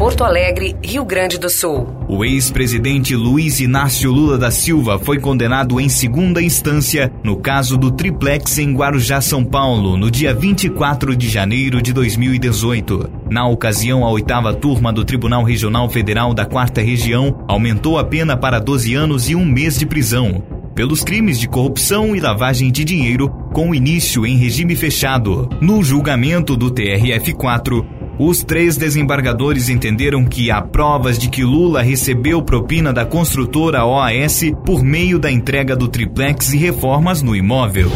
Porto 0.00 0.24
Alegre, 0.24 0.74
Rio 0.82 1.04
Grande 1.04 1.38
do 1.38 1.50
Sul. 1.50 1.86
O 2.08 2.24
ex-presidente 2.24 3.14
Luiz 3.14 3.60
Inácio 3.60 4.10
Lula 4.10 4.38
da 4.38 4.50
Silva 4.50 4.98
foi 4.98 5.20
condenado 5.20 5.78
em 5.78 5.90
segunda 5.90 6.40
instância 6.40 7.12
no 7.22 7.36
caso 7.36 7.76
do 7.76 7.90
triplex 7.90 8.56
em 8.56 8.74
Guarujá, 8.74 9.20
São 9.20 9.44
Paulo, 9.44 9.98
no 9.98 10.10
dia 10.10 10.32
24 10.32 11.14
de 11.14 11.28
janeiro 11.28 11.82
de 11.82 11.92
2018. 11.92 13.10
Na 13.30 13.46
ocasião, 13.46 14.02
a 14.02 14.10
oitava 14.10 14.54
turma 14.54 14.90
do 14.90 15.04
Tribunal 15.04 15.44
Regional 15.44 15.86
Federal 15.90 16.32
da 16.32 16.46
Quarta 16.46 16.80
Região 16.80 17.44
aumentou 17.46 17.98
a 17.98 18.02
pena 18.02 18.38
para 18.38 18.58
12 18.58 18.94
anos 18.94 19.28
e 19.28 19.34
um 19.34 19.44
mês 19.44 19.78
de 19.78 19.84
prisão. 19.84 20.42
Pelos 20.74 21.04
crimes 21.04 21.38
de 21.38 21.46
corrupção 21.46 22.16
e 22.16 22.20
lavagem 22.20 22.72
de 22.72 22.86
dinheiro, 22.86 23.28
com 23.52 23.74
início 23.74 24.24
em 24.24 24.38
regime 24.38 24.74
fechado. 24.74 25.46
No 25.60 25.82
julgamento 25.82 26.56
do 26.56 26.70
TRF4, 26.70 27.99
os 28.22 28.44
três 28.44 28.76
desembargadores 28.76 29.70
entenderam 29.70 30.26
que 30.26 30.50
há 30.50 30.60
provas 30.60 31.18
de 31.18 31.30
que 31.30 31.42
Lula 31.42 31.80
recebeu 31.80 32.42
propina 32.42 32.92
da 32.92 33.06
construtora 33.06 33.86
OAS 33.86 34.42
por 34.66 34.84
meio 34.84 35.18
da 35.18 35.30
entrega 35.30 35.74
do 35.74 35.88
triplex 35.88 36.52
e 36.52 36.58
reformas 36.58 37.22
no 37.22 37.34
imóvel. 37.34 37.90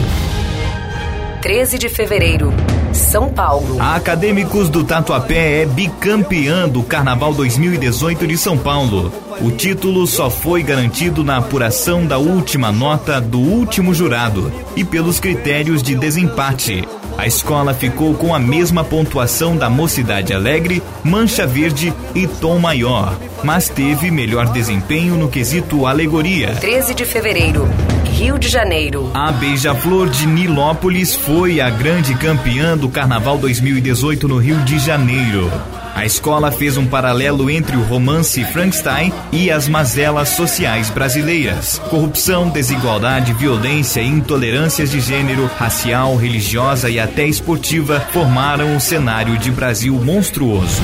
13 1.43 1.79
de 1.79 1.91
fevereiro, 1.91 2.55
São 2.91 3.29
Paulo. 3.29 3.77
A 3.79 3.97
Acadêmicos 3.97 4.71
do 4.71 4.83
Tatuapé 4.83 5.61
é 5.61 5.67
bicampeã 5.67 6.67
do 6.67 6.83
Carnaval 6.83 7.35
2018 7.35 8.27
de 8.27 8.39
São 8.39 8.57
Paulo. 8.57 9.13
O 9.41 9.51
título 9.51 10.07
só 10.07 10.31
foi 10.31 10.63
garantido 10.63 11.25
na 11.25 11.39
apuração 11.39 12.07
da 12.07 12.19
última 12.19 12.71
nota 12.71 13.21
do 13.21 13.39
último 13.39 13.93
jurado 13.93 14.53
e 14.77 14.85
pelos 14.85 15.19
critérios 15.19 15.83
de 15.83 15.95
desempate. 15.95 16.87
A 17.17 17.27
escola 17.27 17.73
ficou 17.73 18.15
com 18.15 18.35
a 18.35 18.39
mesma 18.39 18.83
pontuação 18.83 19.57
da 19.57 19.71
Mocidade 19.71 20.33
Alegre, 20.33 20.83
Mancha 21.03 21.47
Verde 21.47 21.93
e 22.15 22.27
Tom 22.27 22.59
Maior, 22.59 23.17
mas 23.43 23.69
teve 23.69 24.11
melhor 24.11 24.53
desempenho 24.53 25.15
no 25.15 25.29
quesito 25.29 25.87
alegoria. 25.87 26.55
13 26.57 26.95
de 26.95 27.05
fevereiro, 27.05 27.69
Rio 28.05 28.39
de 28.39 28.49
Janeiro. 28.49 29.11
A 29.15 29.31
Beija-Flor 29.33 30.09
de 30.09 30.27
Nilópolis 30.27 31.15
foi 31.15 31.61
a 31.61 31.71
grande 31.71 32.15
campeã 32.17 32.77
do 32.77 32.89
Carnaval 32.89 33.39
2018 33.39 34.27
no 34.27 34.39
Rio 34.39 34.59
de 34.63 34.79
Janeiro. 34.79 35.51
A 35.95 36.05
escola 36.05 36.51
fez 36.51 36.77
um 36.77 36.87
paralelo 36.87 37.49
entre 37.49 37.77
o 37.77 37.83
romance 37.83 38.45
Frankenstein 38.47 39.13
e 39.31 39.49
as 39.51 39.69
mazelas 39.69 40.31
sociais 40.31 40.91
brasileiras. 40.91 41.79
Corrupção, 41.89 42.51
desigualdade, 42.51 43.33
violência 43.33 44.01
e 44.01 44.09
intolerâncias 44.09 44.91
de 44.91 45.01
gênero, 45.01 45.49
racial, 45.57 46.17
religiosa 46.17 46.91
e 46.91 46.99
até 46.99 47.25
esportiva 47.25 48.01
formaram 48.13 48.75
um 48.75 48.81
cenário 48.81 49.39
de 49.39 49.53
Brasil 49.53 49.95
monstruoso. 49.95 50.83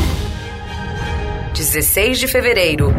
16 1.55 2.21
de 2.21 2.29
fevereiro, 2.29 2.95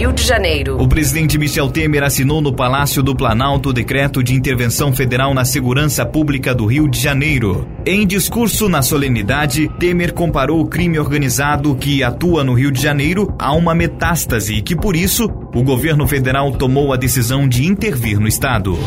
Rio 0.00 0.14
de 0.14 0.22
Janeiro. 0.22 0.80
O 0.80 0.88
presidente 0.88 1.36
Michel 1.36 1.68
Temer 1.68 2.02
assinou 2.02 2.40
no 2.40 2.54
Palácio 2.54 3.02
do 3.02 3.14
Planalto 3.14 3.68
o 3.68 3.72
decreto 3.74 4.24
de 4.24 4.34
intervenção 4.34 4.94
federal 4.94 5.34
na 5.34 5.44
segurança 5.44 6.06
pública 6.06 6.54
do 6.54 6.64
Rio 6.64 6.88
de 6.88 6.98
Janeiro. 6.98 7.68
Em 7.84 8.06
discurso 8.06 8.66
na 8.66 8.80
solenidade, 8.80 9.68
Temer 9.78 10.14
comparou 10.14 10.62
o 10.62 10.66
crime 10.66 10.98
organizado 10.98 11.74
que 11.74 12.02
atua 12.02 12.42
no 12.42 12.54
Rio 12.54 12.72
de 12.72 12.80
Janeiro 12.80 13.34
a 13.38 13.52
uma 13.52 13.74
metástase 13.74 14.54
e 14.54 14.62
que, 14.62 14.74
por 14.74 14.96
isso, 14.96 15.26
o 15.54 15.62
governo 15.62 16.08
federal 16.08 16.50
tomou 16.52 16.94
a 16.94 16.96
decisão 16.96 17.46
de 17.46 17.66
intervir 17.66 18.18
no 18.18 18.26
estado. 18.26 18.78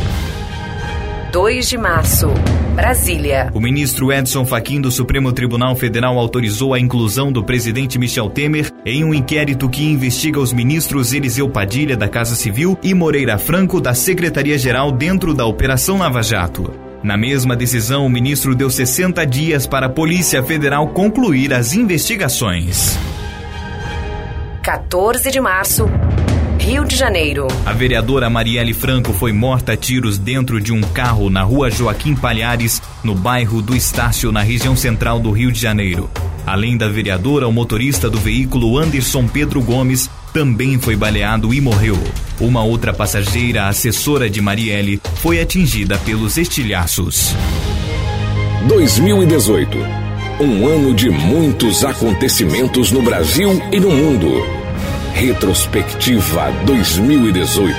2 1.34 1.68
de 1.68 1.80
março, 1.80 2.28
Brasília. 2.76 3.50
O 3.56 3.60
ministro 3.60 4.14
Edson 4.14 4.46
Fachin 4.46 4.80
do 4.80 4.92
Supremo 4.92 5.34
Tribunal 5.34 5.76
Federal 5.76 6.20
autorizou 6.20 6.76
a 6.76 6.80
inclusão 6.80 7.32
do 7.32 7.44
presidente 7.44 7.98
Michel 7.98 8.30
Temer 8.30 8.72
em 8.86 9.04
um 9.04 9.16
inquérito 9.16 9.68
que 9.68 9.84
investiga 9.84 10.40
os 10.40 10.54
ministros 10.54 11.12
Eliseu 11.12 11.50
Padilha 11.50 11.98
da 11.98 12.08
Casa 12.08 12.36
Civil 12.36 12.78
e 12.84 12.94
Moreira 12.94 13.40
Franco 13.40 13.82
da 13.82 13.96
Secretaria-Geral 13.96 14.92
dentro 14.92 15.34
da 15.34 15.44
Operação 15.44 15.98
Lava 15.98 16.22
Jato. 16.22 16.72
Na 17.02 17.18
mesma 17.18 17.56
decisão, 17.56 18.06
o 18.06 18.10
ministro 18.12 18.54
deu 18.54 18.70
60 18.70 19.26
dias 19.26 19.66
para 19.66 19.88
a 19.88 19.90
Polícia 19.90 20.44
Federal 20.44 20.90
concluir 20.90 21.52
as 21.52 21.74
investigações. 21.74 22.96
14 24.62 25.32
de 25.32 25.42
março, 25.42 25.90
Rio 26.64 26.86
de 26.86 26.96
Janeiro. 26.96 27.48
A 27.66 27.74
vereadora 27.74 28.30
Marielle 28.30 28.74
Franco 28.74 29.12
foi 29.12 29.34
morta 29.34 29.74
a 29.74 29.78
tiros 29.78 30.18
dentro 30.18 30.62
de 30.62 30.72
um 30.72 30.80
carro 30.80 31.30
na 31.30 31.44
rua 31.44 31.70
Joaquim 31.70 32.16
Palhares, 32.16 32.82
no 33.04 33.14
bairro 33.14 33.62
do 33.62 33.76
Estácio, 33.76 34.32
na 34.32 34.42
região 34.42 34.74
central 34.74 35.20
do 35.20 35.30
Rio 35.30 35.52
de 35.52 35.60
Janeiro. 35.60 36.10
Além 36.48 36.78
da 36.78 36.88
vereadora, 36.88 37.50
o 37.50 37.52
motorista 37.52 38.10
do 38.10 38.18
veículo 38.18 38.78
Anderson 38.78 39.28
Pedro 39.28 39.62
Gomes 39.62 40.10
também 40.32 40.80
foi 40.80 40.96
baleado 40.96 41.54
e 41.54 41.60
morreu. 41.60 42.02
Uma 42.40 42.64
outra 42.64 42.94
passageira, 42.94 43.68
assessora 43.68 44.30
de 44.30 44.40
Marielle, 44.40 45.02
foi 45.16 45.42
atingida 45.42 45.98
pelos 45.98 46.38
estilhaços. 46.38 47.36
2018. 48.70 49.78
Um 50.40 50.66
ano 50.66 50.94
de 50.94 51.10
muitos 51.10 51.84
acontecimentos 51.84 52.90
no 52.90 53.02
Brasil 53.02 53.62
e 53.70 53.82
no 53.82 53.92
mundo. 53.92 54.63
Retrospectiva 55.14 56.52
2018. 56.66 57.74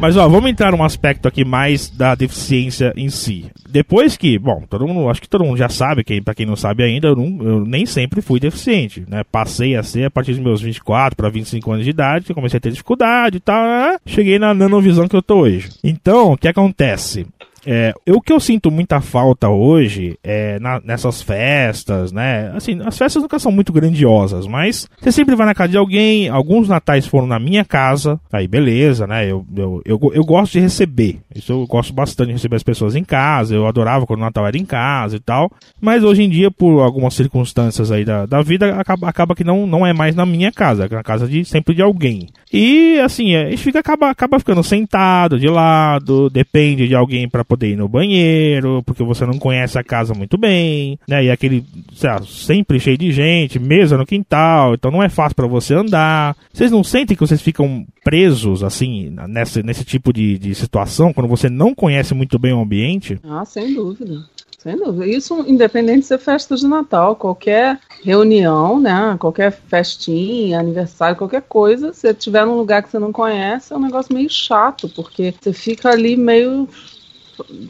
Mas 0.00 0.16
ó, 0.16 0.28
vamos 0.28 0.50
entrar 0.50 0.70
num 0.70 0.84
aspecto 0.84 1.26
aqui 1.26 1.44
mais 1.44 1.90
da 1.90 2.14
deficiência 2.14 2.92
em 2.96 3.08
si. 3.08 3.50
Depois 3.68 4.16
que, 4.16 4.38
bom, 4.38 4.62
todo 4.68 4.86
mundo, 4.86 5.08
acho 5.08 5.20
que 5.20 5.28
todo 5.28 5.44
mundo 5.44 5.56
já 5.56 5.68
sabe, 5.68 6.04
quem, 6.04 6.22
para 6.22 6.34
quem 6.34 6.46
não 6.46 6.56
sabe 6.56 6.84
ainda, 6.84 7.08
eu, 7.08 7.16
não, 7.16 7.46
eu, 7.46 7.64
nem 7.64 7.84
sempre 7.84 8.22
fui 8.22 8.38
deficiente, 8.38 9.04
né? 9.08 9.24
Passei 9.30 9.74
a 9.76 9.82
ser 9.82 10.04
a 10.04 10.10
partir 10.10 10.32
dos 10.32 10.40
meus 10.40 10.60
24 10.60 11.16
para 11.16 11.28
25 11.28 11.72
anos 11.72 11.84
de 11.84 11.90
idade, 11.90 12.32
comecei 12.32 12.58
a 12.58 12.60
ter 12.60 12.70
dificuldade 12.70 13.38
e 13.38 13.40
tal, 13.40 13.62
né? 13.62 13.98
cheguei 14.06 14.38
na 14.38 14.54
nanovisão 14.54 15.08
que 15.08 15.16
eu 15.16 15.22
tô 15.22 15.40
hoje. 15.40 15.70
Então, 15.82 16.32
o 16.32 16.36
que 16.36 16.48
acontece? 16.48 17.26
É, 17.66 17.92
o 18.08 18.20
que 18.20 18.32
eu 18.32 18.40
sinto 18.40 18.70
muita 18.70 19.00
falta 19.00 19.48
hoje 19.48 20.18
é 20.22 20.58
na, 20.60 20.80
nessas 20.80 21.22
festas, 21.22 22.12
né? 22.12 22.52
Assim, 22.54 22.80
as 22.84 22.96
festas 22.96 23.22
nunca 23.22 23.38
são 23.38 23.52
muito 23.52 23.72
grandiosas, 23.72 24.46
mas 24.46 24.88
você 24.98 25.12
sempre 25.12 25.34
vai 25.34 25.46
na 25.46 25.54
casa 25.54 25.70
de 25.70 25.76
alguém. 25.76 26.28
Alguns 26.28 26.68
natais 26.68 27.06
foram 27.06 27.26
na 27.26 27.38
minha 27.38 27.64
casa, 27.64 28.20
aí 28.32 28.48
beleza, 28.48 29.06
né? 29.06 29.30
Eu, 29.30 29.44
eu, 29.54 29.82
eu, 29.84 30.00
eu 30.14 30.24
gosto 30.24 30.52
de 30.52 30.60
receber. 30.60 31.18
Isso 31.34 31.52
eu 31.52 31.66
gosto 31.66 31.92
bastante 31.92 32.28
de 32.28 32.34
receber 32.34 32.56
as 32.56 32.62
pessoas 32.62 32.94
em 32.94 33.04
casa. 33.04 33.54
Eu 33.54 33.66
adorava 33.66 34.06
quando 34.06 34.20
o 34.20 34.24
Natal 34.24 34.46
era 34.46 34.56
em 34.56 34.64
casa 34.64 35.16
e 35.16 35.20
tal. 35.20 35.50
Mas 35.80 36.02
hoje 36.02 36.22
em 36.22 36.30
dia, 36.30 36.50
por 36.50 36.80
algumas 36.80 37.14
circunstâncias 37.14 37.90
aí 37.92 38.04
da, 38.04 38.26
da 38.26 38.42
vida, 38.42 38.74
acaba, 38.78 39.08
acaba 39.08 39.34
que 39.34 39.44
não, 39.44 39.66
não 39.66 39.86
é 39.86 39.92
mais 39.92 40.14
na 40.14 40.24
minha 40.24 40.52
casa, 40.52 40.86
é 40.86 40.88
na 40.88 41.02
casa 41.02 41.26
de 41.26 41.44
sempre 41.44 41.74
de 41.74 41.82
alguém. 41.82 42.28
E 42.52 42.98
assim, 43.00 43.34
a 43.36 43.50
gente 43.50 43.62
fica, 43.62 43.78
acaba, 43.78 44.10
acaba 44.10 44.38
ficando 44.38 44.62
sentado, 44.62 45.38
de 45.38 45.48
lado, 45.48 46.28
depende 46.30 46.88
de 46.88 46.94
alguém 46.94 47.28
para 47.28 47.44
poder 47.50 47.70
ir 47.72 47.76
no 47.76 47.88
banheiro, 47.88 48.80
porque 48.86 49.02
você 49.02 49.26
não 49.26 49.36
conhece 49.36 49.76
a 49.76 49.82
casa 49.82 50.14
muito 50.14 50.38
bem, 50.38 50.96
né? 51.08 51.24
E 51.24 51.30
aquele, 51.30 51.64
sei 51.94 52.08
lá, 52.08 52.22
sempre 52.22 52.78
cheio 52.78 52.96
de 52.96 53.10
gente, 53.10 53.58
mesa 53.58 53.98
no 53.98 54.06
quintal, 54.06 54.74
então 54.74 54.92
não 54.92 55.02
é 55.02 55.08
fácil 55.08 55.34
para 55.34 55.48
você 55.48 55.74
andar. 55.74 56.36
Vocês 56.52 56.70
não 56.70 56.84
sentem 56.84 57.16
que 57.16 57.26
vocês 57.26 57.42
ficam 57.42 57.84
presos, 58.04 58.62
assim, 58.62 59.12
nesse, 59.28 59.64
nesse 59.64 59.84
tipo 59.84 60.12
de, 60.12 60.38
de 60.38 60.54
situação, 60.54 61.12
quando 61.12 61.26
você 61.26 61.50
não 61.50 61.74
conhece 61.74 62.14
muito 62.14 62.38
bem 62.38 62.52
o 62.52 62.60
ambiente? 62.60 63.18
Ah, 63.24 63.44
sem 63.44 63.74
dúvida. 63.74 64.24
Sem 64.58 64.76
dúvida. 64.76 65.06
Isso 65.06 65.42
independente 65.48 66.00
de 66.00 66.06
ser 66.06 66.18
festa 66.18 66.54
de 66.54 66.66
Natal, 66.68 67.16
qualquer 67.16 67.80
reunião, 68.04 68.78
né? 68.78 69.16
Qualquer 69.18 69.50
festinha, 69.50 70.60
aniversário, 70.60 71.16
qualquer 71.16 71.42
coisa, 71.42 71.92
se 71.92 72.00
você 72.00 72.10
estiver 72.10 72.46
num 72.46 72.56
lugar 72.56 72.82
que 72.82 72.90
você 72.90 72.98
não 72.98 73.10
conhece, 73.10 73.72
é 73.72 73.76
um 73.76 73.80
negócio 73.80 74.14
meio 74.14 74.28
chato, 74.28 74.88
porque 74.90 75.34
você 75.40 75.52
fica 75.52 75.90
ali 75.90 76.16
meio 76.16 76.68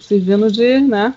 servindo 0.01 0.51
de, 0.51 0.81
né? 0.81 1.15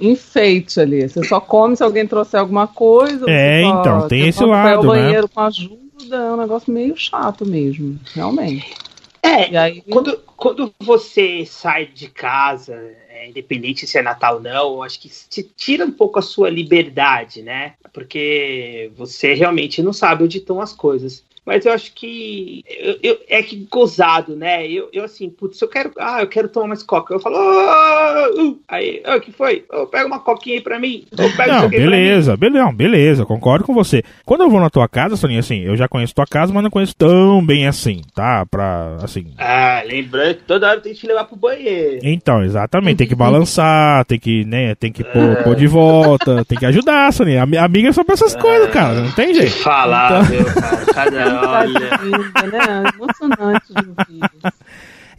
Enfeite 0.00 0.80
ali. 0.80 1.08
Você 1.08 1.22
só 1.24 1.40
come 1.40 1.76
se 1.76 1.82
alguém 1.82 2.06
trouxer 2.06 2.40
alguma 2.40 2.66
coisa. 2.66 3.28
É, 3.30 3.62
só- 3.62 3.80
então, 3.80 4.08
tem 4.08 4.28
esse 4.28 4.38
vai 4.38 4.48
ao 4.48 4.82
lado, 4.82 4.82
né? 4.82 4.88
banheiro 5.02 5.28
com 5.28 5.40
ajuda, 5.40 6.16
é 6.16 6.32
um 6.32 6.36
negócio 6.36 6.72
meio 6.72 6.96
chato 6.96 7.44
mesmo, 7.44 7.98
realmente. 8.14 8.74
É, 9.22 9.50
E 9.50 9.56
aí, 9.56 9.82
quando, 9.90 10.18
quando 10.36 10.72
você 10.80 11.44
sai 11.44 11.86
de 11.86 12.08
casa, 12.08 12.74
é, 13.10 13.28
independente 13.28 13.86
se 13.86 13.98
é 13.98 14.02
Natal 14.02 14.36
ou 14.36 14.40
não, 14.40 14.74
eu 14.76 14.82
acho 14.82 14.98
que 14.98 15.10
te 15.28 15.42
tira 15.42 15.84
um 15.84 15.90
pouco 15.90 16.18
a 16.18 16.22
sua 16.22 16.48
liberdade, 16.48 17.42
né? 17.42 17.74
Porque 17.92 18.90
você 18.96 19.34
realmente 19.34 19.82
não 19.82 19.92
sabe 19.92 20.24
onde 20.24 20.38
estão 20.38 20.58
as 20.58 20.72
coisas. 20.72 21.22
Mas 21.44 21.64
eu 21.66 21.72
acho 21.72 21.92
que 21.94 22.62
eu, 22.68 22.98
eu- 23.02 23.18
é 23.28 23.42
que 23.42 23.66
gozado, 23.70 24.36
né? 24.36 24.66
Eu, 24.66 24.88
eu 24.92 25.04
assim, 25.04 25.28
putz, 25.30 25.60
eu 25.60 25.68
quero. 25.68 25.90
Ah, 25.98 26.20
eu 26.20 26.26
quero 26.28 26.48
tomar 26.48 26.68
mais 26.68 26.82
coca. 26.82 27.12
Eu 27.14 27.18
falo, 27.20 27.36
"Ah, 27.36 28.26
uh", 28.38 28.58
aí, 28.68 29.02
o 29.16 29.20
que 29.20 29.32
foi? 29.32 29.64
Oh, 29.72 29.86
pega 29.86 30.06
uma 30.06 30.18
coquinha 30.20 30.56
aí 30.56 30.60
pra 30.62 30.78
mim. 30.78 31.04
Não, 31.48 31.68
beleza, 31.68 32.36
beleza, 32.36 32.72
beleza, 32.72 33.26
concordo 33.26 33.64
com 33.64 33.74
você. 33.74 34.02
Quando 34.24 34.42
eu 34.42 34.50
vou 34.50 34.60
na 34.60 34.70
tua 34.70 34.86
casa, 34.88 35.16
Soninha, 35.16 35.40
assim, 35.40 35.60
eu 35.62 35.76
já 35.76 35.88
conheço 35.88 36.14
tua 36.14 36.26
casa, 36.26 36.52
mas 36.52 36.62
não 36.62 36.70
conheço 36.70 36.94
tão 36.96 37.44
bem 37.44 37.66
assim, 37.66 38.02
tá? 38.14 38.44
Pra, 38.46 38.96
assim. 39.02 39.26
Ah, 39.38 39.82
lembrando 39.86 40.34
que 40.36 40.42
toda 40.44 40.68
hora 40.68 40.80
tem 40.80 40.92
que 40.92 41.00
te 41.00 41.06
levar 41.06 41.24
pro 41.24 41.36
banheiro. 41.36 41.98
Então, 42.02 42.44
exatamente, 42.44 42.98
tem 42.98 43.06
que 43.08 43.14
balançar, 43.14 44.04
tem 44.04 44.18
que, 44.18 44.44
né, 44.44 44.74
tem 44.74 44.92
que 44.92 45.02
pôr, 45.02 45.42
pôr 45.42 45.56
de 45.56 45.66
volta, 45.66 46.44
tem 46.44 46.58
que 46.58 46.66
ajudar, 46.66 47.12
Soninha. 47.12 47.42
Ami- 47.42 47.56
Amiga 47.56 47.88
é 47.88 47.92
só 47.92 48.04
pra 48.04 48.14
essas 48.14 48.36
coisas, 48.36 48.70
cara, 48.70 49.00
não 49.00 49.10
tem 49.12 49.34
jeito. 49.34 49.50
Falar, 49.62 50.28
meu, 50.30 50.44
cara, 50.44 50.86
cada 50.94 51.29
olha. 51.32 51.88
Tadinha, 51.90 52.18
né? 52.18 52.90
Emocionante 52.94 53.66
de 53.72 53.88
ouvir 53.88 54.30
isso. 54.42 54.52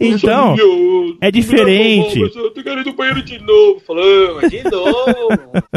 Então, 0.02 0.56
é 1.22 1.30
diferente. 1.30 2.20
Eu 2.20 2.52
tô 2.52 2.64
querendo 2.64 2.82
ir 2.82 2.86
no 2.88 2.94
banheiro 2.94 3.22
de 3.22 3.38
novo. 3.38 3.80
Falou, 3.82 4.42
mas 4.42 4.50
de 4.50 4.64
novo. 4.64 5.06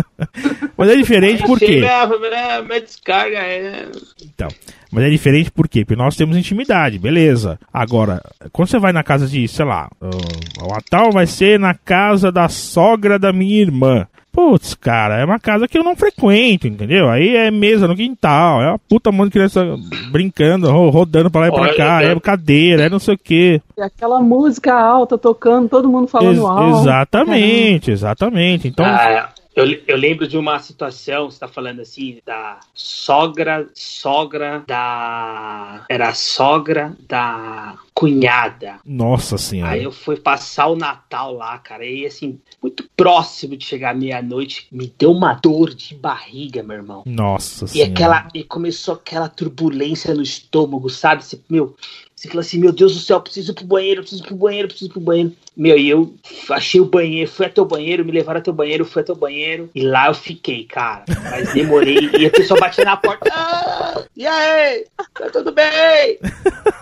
mas 0.76 0.88
é 0.88 0.96
diferente 0.96 1.42
por 1.42 1.58
quê? 1.58 1.76
Minha, 1.76 2.62
minha 2.62 2.80
descarga 2.80 3.38
é. 3.38 3.86
Então, 4.22 4.48
mas 4.90 5.04
é 5.04 5.10
diferente 5.10 5.50
por 5.50 5.68
quê? 5.68 5.84
Porque 5.84 6.00
nós 6.00 6.16
temos 6.16 6.38
intimidade, 6.38 6.98
beleza. 6.98 7.58
Agora, 7.70 8.22
quando 8.50 8.68
você 8.68 8.78
vai 8.78 8.92
na 8.92 9.02
casa 9.02 9.26
de, 9.26 9.46
sei 9.46 9.66
lá, 9.66 9.90
ah, 10.00 10.64
o 10.64 10.68
Natal 10.68 11.12
vai 11.12 11.26
ser 11.26 11.60
na 11.60 11.74
casa 11.74 12.32
da 12.32 12.48
sogra 12.48 13.18
da 13.18 13.30
minha 13.32 13.60
irmã. 13.60 14.06
Putz, 14.34 14.74
cara, 14.74 15.16
é 15.18 15.24
uma 15.24 15.38
casa 15.38 15.68
que 15.68 15.78
eu 15.78 15.84
não 15.84 15.94
frequento, 15.94 16.66
entendeu? 16.66 17.08
Aí 17.08 17.36
é 17.36 17.50
mesa 17.52 17.86
no 17.86 17.94
quintal, 17.94 18.60
é 18.60 18.68
uma 18.68 18.78
puta 18.80 19.12
mão 19.12 19.26
de 19.26 19.30
criança 19.32 19.64
brincando, 20.10 20.68
ro- 20.72 20.90
rodando 20.90 21.30
pra 21.30 21.42
lá 21.42 21.48
e 21.48 21.52
pra 21.52 21.60
Olha, 21.62 21.74
cá, 21.76 22.02
é- 22.02 22.10
é 22.12 22.20
cadeira, 22.20 22.82
é 22.82 22.90
não 22.90 22.98
sei 22.98 23.14
o 23.14 23.18
quê. 23.18 23.62
E 23.78 23.80
aquela 23.80 24.20
música 24.20 24.74
alta 24.74 25.16
tocando, 25.16 25.68
todo 25.68 25.88
mundo 25.88 26.08
falando 26.08 26.32
Ex- 26.32 26.44
alto. 26.44 26.80
exatamente, 26.80 27.90
exatamente. 27.92 28.66
Então, 28.68 28.84
Ah, 28.84 29.28
eu, 29.54 29.66
eu 29.86 29.96
lembro 29.96 30.26
de 30.26 30.36
uma 30.36 30.58
situação, 30.58 31.30
você 31.30 31.38
tá 31.38 31.46
falando 31.46 31.80
assim, 31.80 32.18
da 32.26 32.58
sogra, 32.74 33.66
sogra 33.72 34.64
da. 34.66 35.84
Era 35.88 36.08
a 36.08 36.14
sogra 36.14 36.92
da 37.08 37.74
cunhada. 37.94 38.76
nossa 38.84 39.38
senhora. 39.38 39.72
Aí 39.72 39.84
eu 39.84 39.92
fui 39.92 40.16
passar 40.16 40.66
o 40.66 40.76
Natal 40.76 41.32
lá, 41.34 41.56
cara, 41.58 41.84
e 41.86 42.04
assim, 42.04 42.40
muito 42.60 42.84
próximo 42.96 43.56
de 43.56 43.64
chegar 43.64 43.94
meia-noite, 43.94 44.66
me 44.72 44.92
deu 44.98 45.12
uma 45.12 45.34
dor 45.34 45.72
de 45.72 45.94
barriga, 45.94 46.62
meu 46.62 46.76
irmão. 46.76 47.02
Nossa 47.06 47.64
E 47.66 47.68
senhora. 47.68 47.90
aquela. 47.92 48.28
E 48.34 48.42
começou 48.42 48.94
aquela 48.94 49.28
turbulência 49.28 50.12
no 50.14 50.22
estômago, 50.22 50.90
sabe? 50.90 51.24
Você, 51.24 51.38
meu, 51.48 51.76
você 52.14 52.28
falou 52.28 52.40
assim, 52.40 52.58
meu 52.58 52.72
Deus 52.72 52.94
do 52.94 53.00
céu, 53.00 53.20
preciso 53.20 53.52
ir 53.52 53.54
pro 53.54 53.64
banheiro, 53.66 54.00
preciso 54.00 54.22
ir 54.22 54.26
pro 54.26 54.36
banheiro, 54.36 54.68
preciso 54.68 54.90
ir 54.90 54.92
pro 54.92 55.00
banheiro. 55.00 55.32
Meu, 55.56 55.78
e 55.78 55.88
eu 55.88 56.12
achei 56.50 56.80
o 56.80 56.84
banheiro, 56.84 57.30
fui 57.30 57.46
até 57.46 57.60
o 57.62 57.64
banheiro, 57.64 58.04
me 58.04 58.10
levaram 58.10 58.40
até 58.40 58.50
o 58.50 58.54
banheiro, 58.54 58.84
fui 58.84 59.02
até 59.02 59.12
o 59.12 59.16
banheiro, 59.16 59.70
e 59.72 59.82
lá 59.82 60.08
eu 60.08 60.14
fiquei, 60.14 60.64
cara. 60.64 61.04
Mas 61.30 61.52
demorei, 61.54 62.10
e 62.18 62.26
a 62.26 62.30
pessoa 62.30 62.58
batia 62.58 62.84
na 62.84 62.96
porta. 62.96 63.30
Ah, 63.32 64.02
e 64.16 64.26
aí? 64.26 64.84
Tá 65.14 65.30
tudo 65.30 65.52
bem? 65.52 66.18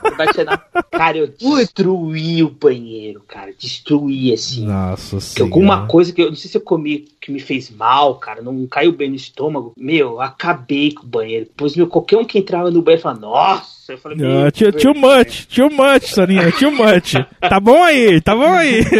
Eu 0.05 0.17
batia 0.17 0.45
na. 0.45 0.57
Cara, 1.03 1.19
eu 1.19 1.27
destruí 1.27 2.45
o 2.45 2.49
banheiro, 2.49 3.25
cara. 3.27 3.53
Destruí 3.59 4.33
assim. 4.33 4.65
Nossa 4.65 5.17
Que 5.17 5.23
senhora. 5.23 5.51
alguma 5.53 5.87
coisa 5.89 6.13
que 6.13 6.23
eu 6.23 6.29
não 6.29 6.37
sei 6.37 6.49
se 6.49 6.57
eu 6.57 6.61
comi 6.61 7.09
que 7.21 7.33
me 7.33 7.41
fez 7.41 7.71
mal, 7.71 8.15
cara, 8.21 8.41
não 8.41 8.65
caiu 8.69 8.93
bem 8.93 9.11
no 9.11 9.17
estômago. 9.17 9.73
Meu, 9.77 10.11
eu 10.11 10.21
acabei 10.21 10.93
com 10.93 11.03
o 11.03 11.07
banheiro. 11.09 11.49
Pois, 11.57 11.75
meu, 11.75 11.89
qualquer 11.89 12.19
um 12.19 12.25
que 12.25 12.39
entrava 12.39 12.71
no 12.71 12.81
banheiro 12.83 13.03
falava, 13.03 13.21
nossa, 13.21 13.95
eu 13.95 13.99
falei, 13.99 14.17
Ah, 14.19 14.21
meu 14.21 14.53
too, 14.53 14.71
Deus, 14.71 14.81
too 14.83 14.95
much, 14.95 15.47
too 15.49 15.71
much, 15.71 16.07
Soninha, 16.15 16.53
too 16.53 16.71
much. 16.71 17.15
Tá 17.41 17.59
bom 17.59 17.83
aí, 17.83 18.21
tá 18.21 18.37
bom 18.37 18.53
aí. 18.53 18.85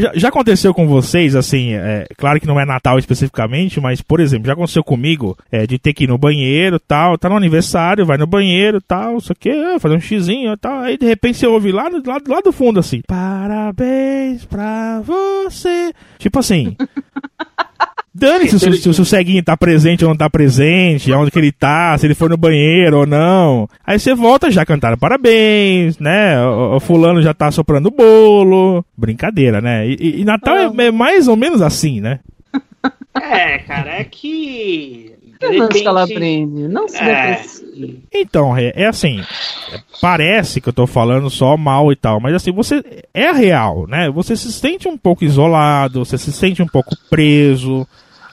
Já, 0.00 0.12
já 0.14 0.28
aconteceu 0.28 0.74
com 0.74 0.86
vocês, 0.86 1.34
assim, 1.36 1.74
é, 1.74 2.06
claro 2.16 2.40
que 2.40 2.46
não 2.46 2.58
é 2.58 2.64
Natal 2.64 2.98
especificamente, 2.98 3.80
mas, 3.80 4.00
por 4.00 4.20
exemplo, 4.20 4.46
já 4.46 4.52
aconteceu 4.52 4.82
comigo 4.82 5.36
é, 5.50 5.66
de 5.66 5.78
ter 5.78 5.92
que 5.92 6.04
ir 6.04 6.08
no 6.08 6.18
banheiro 6.18 6.78
tal, 6.80 7.16
tá 7.16 7.28
no 7.28 7.36
aniversário, 7.36 8.06
vai 8.06 8.16
no 8.16 8.26
banheiro 8.26 8.80
tal, 8.80 9.18
isso 9.18 9.32
aqui, 9.32 9.50
é, 9.50 9.78
fazer 9.78 9.96
um 9.96 10.00
xizinho 10.00 10.56
tal, 10.56 10.80
aí 10.80 10.96
de 10.96 11.06
repente 11.06 11.38
você 11.38 11.46
ouve 11.46 11.72
lá, 11.72 11.88
no, 11.88 12.02
lá, 12.04 12.18
lá 12.26 12.40
do 12.40 12.52
fundo 12.52 12.80
assim, 12.80 13.00
parabéns 13.06 14.44
pra 14.44 15.00
você. 15.00 15.92
Tipo 16.18 16.38
assim. 16.38 16.76
Dane-se 18.14 18.60
se, 18.60 18.72
se, 18.76 18.94
se 18.94 19.00
o 19.00 19.04
ceguinho 19.04 19.42
tá 19.42 19.56
presente 19.56 20.04
ou 20.04 20.10
não 20.10 20.16
tá 20.16 20.30
presente, 20.30 21.10
onde 21.12 21.32
que 21.32 21.38
ele 21.38 21.50
tá, 21.50 21.98
se 21.98 22.06
ele 22.06 22.14
foi 22.14 22.28
no 22.28 22.36
banheiro 22.36 22.98
ou 23.00 23.06
não. 23.06 23.68
Aí 23.84 23.98
você 23.98 24.14
volta, 24.14 24.50
já 24.52 24.64
cantaram 24.64 24.96
parabéns, 24.96 25.98
né? 25.98 26.40
O, 26.46 26.76
o 26.76 26.80
fulano 26.80 27.20
já 27.20 27.34
tá 27.34 27.50
soprando 27.50 27.90
bolo. 27.90 28.84
Brincadeira, 28.96 29.60
né? 29.60 29.86
E, 29.88 29.96
e- 29.98 30.20
e 30.20 30.24
Natal 30.24 30.56
é, 30.56 30.86
é 30.86 30.90
mais 30.92 31.26
ou 31.26 31.36
menos 31.36 31.60
assim, 31.60 32.00
né? 32.00 32.20
É, 33.20 33.58
cara, 33.58 33.90
é 34.00 34.04
que. 34.04 35.12
Fernando 35.40 35.62
repente- 35.62 35.78
Scalabrini, 35.80 36.68
não 36.68 36.88
se 36.88 36.96
É. 36.98 37.42
Então, 38.14 38.56
é, 38.56 38.72
é 38.76 38.86
assim, 38.86 39.20
é, 39.20 39.78
parece 40.00 40.60
que 40.60 40.68
eu 40.68 40.72
tô 40.72 40.86
falando 40.86 41.28
só 41.28 41.56
mal 41.56 41.90
e 41.92 41.96
tal, 41.96 42.20
mas 42.20 42.32
assim, 42.34 42.52
você 42.52 42.82
é 43.12 43.32
real, 43.32 43.86
né? 43.88 44.08
Você 44.10 44.36
se 44.36 44.52
sente 44.52 44.86
um 44.86 44.96
pouco 44.96 45.24
isolado, 45.24 46.04
você 46.04 46.16
se 46.16 46.32
sente 46.32 46.62
um 46.62 46.66
pouco 46.68 46.96
preso. 47.10 47.86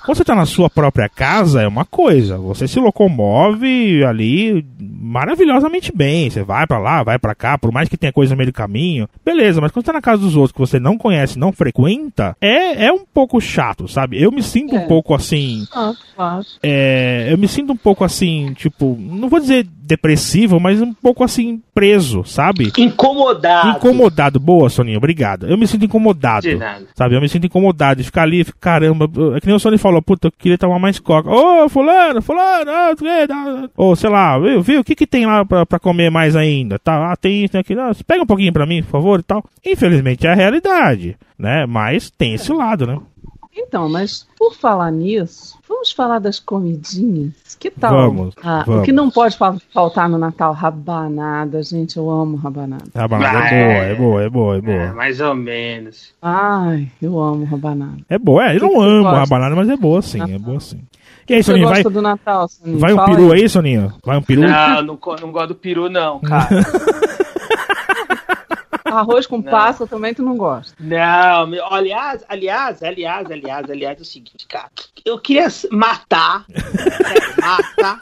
Quando 0.06 0.18
você 0.18 0.24
tá 0.24 0.36
na 0.36 0.46
sua 0.46 0.70
própria 0.70 1.08
casa, 1.10 1.62
é 1.62 1.68
uma 1.68 1.86
coisa. 1.86 2.38
Você 2.38 2.68
se 2.68 2.80
locomove 2.80 4.04
ali 4.04 4.66
maravilhosamente 4.80 5.92
bem. 5.96 6.30
Você 6.30 6.44
vai 6.44 6.66
pra 6.68 6.80
lá, 6.80 7.04
vai 7.04 7.20
pra 7.20 7.36
cá, 7.36 7.58
por 7.58 7.72
mais 7.72 7.90
que 7.90 7.98
tenha 7.98 8.14
coisa 8.14 8.34
no 8.34 8.38
meio 8.38 8.52
do 8.52 8.56
caminho. 8.56 9.08
Beleza, 9.26 9.60
mas 9.62 9.72
quando 9.72 9.84
você 9.86 9.92
tá 9.92 9.94
na 9.94 10.02
casa 10.02 10.22
dos 10.22 10.36
outros 10.36 10.52
que 10.54 10.60
você 10.60 10.80
não 10.80 10.98
conhece, 10.98 11.38
não 11.38 11.52
frequenta, 11.52 12.36
é, 12.42 12.86
é 12.86 12.92
um 12.92 13.04
pouco 13.06 13.40
chato, 13.42 13.88
sabe? 13.88 14.22
Eu 14.22 14.32
me 14.32 14.42
sinto 14.42 14.76
um 14.76 14.80
É. 14.80 14.86
pouco 14.88 15.14
assim. 15.14 15.66
Ah, 15.74 15.92
claro. 16.16 16.46
É, 16.64 17.28
eu 17.32 17.38
me 17.38 17.48
sinto 17.48 17.74
um 17.74 17.78
pouco 17.78 18.04
assim, 18.04 18.54
tipo, 18.54 18.98
não 19.00 19.28
vou 19.30 19.40
dizer 19.40 19.68
depressivo, 19.84 20.58
mas 20.58 20.82
um 20.82 20.94
pouco 20.94 21.22
assim, 21.24 21.62
preso, 21.74 22.24
sabe? 22.24 22.72
Incomodado. 22.78 23.70
Incomodado. 23.78 24.40
Boa, 24.40 24.70
Soninha, 24.70 24.98
obrigado. 24.98 25.48
Eu 25.48 25.58
me 25.58 25.68
sinto 25.68 25.84
incomodado. 25.84 26.48
De 26.48 26.56
nada. 26.56 26.86
Sabe, 26.96 27.16
eu 27.16 27.20
me 27.22 27.28
sinto 27.28 27.46
incomodado 27.48 27.98
de 28.00 28.06
ficar 28.06 28.24
ali, 28.24 28.44
fico, 28.46 28.58
caramba, 28.60 29.10
é 29.36 29.42
que 29.42 29.48
nem 29.48 29.56
o 29.56 29.60
Sony 29.60 29.78
falou, 29.78 29.91
puta, 30.00 30.28
eu 30.28 30.32
queria 30.32 30.60
tomar 30.60 30.78
mais 30.78 31.00
coca. 31.00 31.28
Ô, 31.28 31.68
fulano, 31.68 32.22
fulano, 32.22 32.70
ah, 32.70 32.94
tu 32.96 33.04
quer 33.04 33.28
dar- 33.28 33.68
ou 33.76 33.96
sei 33.96 34.12
lá, 34.12 34.38
viu, 34.38 34.62
viu, 34.62 34.82
o 34.82 34.84
que 34.84 34.94
que 34.94 35.08
tem 35.08 35.26
lá 35.26 35.44
pra, 35.44 35.66
pra 35.66 35.80
comer 35.80 36.12
mais 36.12 36.36
ainda? 36.36 36.78
Tá, 36.78 37.12
ah, 37.12 37.16
tem 37.16 37.44
isso, 37.44 37.54
tem 37.54 37.62
aquilo, 37.62 37.82
ah, 37.82 37.92
pega 38.06 38.22
um 38.22 38.28
pouquinho 38.28 38.54
pra 38.54 38.68
mim, 38.68 38.84
por 38.84 38.92
favor, 38.92 39.20
e 39.20 39.24
tal. 39.24 39.44
Infelizmente 39.66 40.28
é 40.28 40.32
a 40.32 40.36
realidade, 40.36 41.18
né, 41.40 41.66
mas 41.66 42.12
tem 42.12 42.36
esse 42.36 42.54
lado, 42.54 42.86
né. 42.86 43.00
Então, 43.56 43.90
mas 43.90 44.26
por 44.38 44.54
falar 44.56 44.92
nisso, 44.92 45.58
vamos 45.68 45.92
falar 45.92 46.20
das 46.20 46.40
comidinhas. 46.40 47.34
Que 47.60 47.70
tal? 47.70 47.92
Vamos, 48.12 48.34
Ah, 48.42 48.64
vamos. 48.66 48.82
O 48.82 48.86
que 48.86 48.92
não 48.94 49.10
pode 49.10 49.38
fa- 49.38 49.58
faltar 49.74 50.08
no 50.10 50.18
Natal? 50.18 50.54
Rabanada, 50.54 51.62
gente. 51.62 51.98
Eu 51.98 52.10
amo 52.10 52.38
rabanada. 52.38 52.86
Rabanada 52.96 53.40
Ah, 53.40 53.48
é 53.48 53.50
boa, 53.50 53.84
é. 53.84 53.92
é 53.92 53.96
boa, 53.96 54.24
é 54.24 54.30
boa, 54.30 54.56
é 54.56 54.58
É, 54.58 54.62
boa. 54.62 54.94
mais 54.94 55.20
ou 55.20 55.36
menos. 55.36 56.14
Ai, 56.22 56.88
eu 57.02 57.20
amo 57.20 57.44
rabanada. 57.46 57.98
É 58.10 58.18
boa, 58.18 58.46
é, 58.52 58.56
eu 58.56 58.60
que 58.60 58.66
não 58.66 58.74
que 58.74 58.80
amo 58.86 59.04
gosta? 59.04 59.18
rabanada, 59.20 59.56
mas 59.56 59.70
é 59.70 59.76
boa 59.78 60.02
sim, 60.02 60.22
é 60.34 60.40
boa 60.40 60.60
sim. 60.60 60.80
E 61.30 61.34
aí, 61.36 61.44
Soninho, 61.44 61.68
vai, 61.68 61.76
gosta 61.84 61.90
do 61.90 62.02
Natal, 62.02 62.48
Soninho? 62.48 62.80
vai 62.80 62.94
um 62.94 62.96
Fala 62.98 63.10
peru 63.10 63.32
aí, 63.32 63.48
Soninho? 63.50 63.94
Vai 64.04 64.18
um 64.18 64.22
peru? 64.22 64.42
Não, 64.42 64.82
não, 64.82 65.00
não 65.22 65.32
gosto 65.32 65.48
do 65.50 65.56
peru, 65.56 65.90
não, 65.90 66.20
cara. 66.20 66.48
Arroz 68.92 69.26
com 69.26 69.42
passa 69.42 69.88
também 69.88 70.14
tu 70.14 70.24
não 70.24 70.38
gosta. 70.38 70.76
Não, 70.80 71.48
meu, 71.48 71.66
aliás, 71.66 72.24
aliás, 72.28 72.84
aliás, 72.84 73.30
aliás, 73.30 73.70
aliás, 73.70 74.00
é 74.00 74.02
o 74.02 74.06
seguinte, 74.06 74.46
cara. 74.48 74.70
Eu 75.04 75.20
queria 75.20 75.48
matar, 75.72 76.46
matar, 77.42 78.00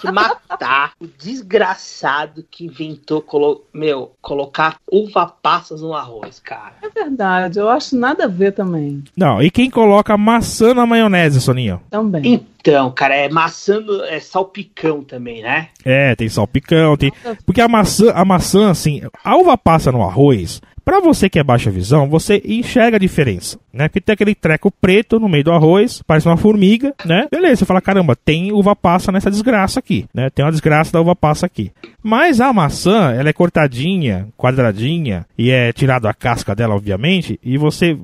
que 0.00 0.10
matar 0.10 0.92
o 1.00 1.06
desgraçado 1.06 2.44
que 2.50 2.66
inventou, 2.66 3.20
colo, 3.22 3.64
meu, 3.72 4.12
colocar 4.20 4.76
uva 4.90 5.26
passas 5.26 5.80
no 5.80 5.94
arroz, 5.94 6.40
cara. 6.40 6.74
É 6.82 6.88
verdade, 6.88 7.58
eu 7.58 7.68
acho 7.68 7.96
nada 7.96 8.24
a 8.24 8.28
ver 8.28 8.52
também. 8.52 9.04
Não, 9.16 9.42
e 9.42 9.50
quem 9.50 9.70
coloca 9.70 10.16
maçã 10.16 10.74
na 10.74 10.86
maionese, 10.86 11.40
Soninho? 11.40 11.80
Também. 11.90 12.46
Então, 12.66 12.90
cara, 12.90 13.14
é 13.14 13.28
maçã, 13.28 13.80
é 14.08 14.18
salpicão 14.18 15.04
também, 15.04 15.40
né? 15.40 15.68
É, 15.84 16.16
tem 16.16 16.28
salpicão, 16.28 16.96
tem. 16.96 17.12
Porque 17.46 17.60
a 17.60 17.68
maçã, 17.68 18.10
a 18.10 18.24
maçã, 18.24 18.70
assim, 18.70 19.02
a 19.22 19.36
uva 19.36 19.56
passa 19.56 19.92
no 19.92 20.02
arroz. 20.02 20.60
Pra 20.84 21.00
você 21.00 21.28
que 21.28 21.38
é 21.38 21.44
baixa 21.44 21.70
visão, 21.70 22.08
você 22.08 22.42
enxerga 22.44 22.96
a 22.96 23.00
diferença, 23.00 23.58
né? 23.72 23.88
Porque 23.88 24.00
tem 24.00 24.12
aquele 24.12 24.34
treco 24.34 24.70
preto 24.70 25.20
no 25.20 25.28
meio 25.28 25.44
do 25.44 25.52
arroz, 25.52 26.02
parece 26.04 26.28
uma 26.28 26.36
formiga, 26.36 26.92
né? 27.04 27.28
Beleza, 27.30 27.56
você 27.56 27.64
fala, 27.64 27.80
caramba, 27.80 28.16
tem 28.16 28.52
uva 28.52 28.74
passa 28.74 29.12
nessa 29.12 29.30
desgraça 29.30 29.78
aqui, 29.78 30.06
né? 30.12 30.28
Tem 30.30 30.44
uma 30.44 30.50
desgraça 30.50 30.92
da 30.92 31.00
uva 31.00 31.14
passa 31.14 31.46
aqui. 31.46 31.72
Mas 32.02 32.40
a 32.40 32.52
maçã, 32.52 33.12
ela 33.12 33.28
é 33.28 33.32
cortadinha, 33.32 34.28
quadradinha, 34.36 35.24
e 35.36 35.50
é 35.50 35.72
tirado 35.72 36.06
a 36.06 36.14
casca 36.14 36.54
dela, 36.54 36.74
obviamente, 36.74 37.38
e 37.44 37.58
você 37.58 37.96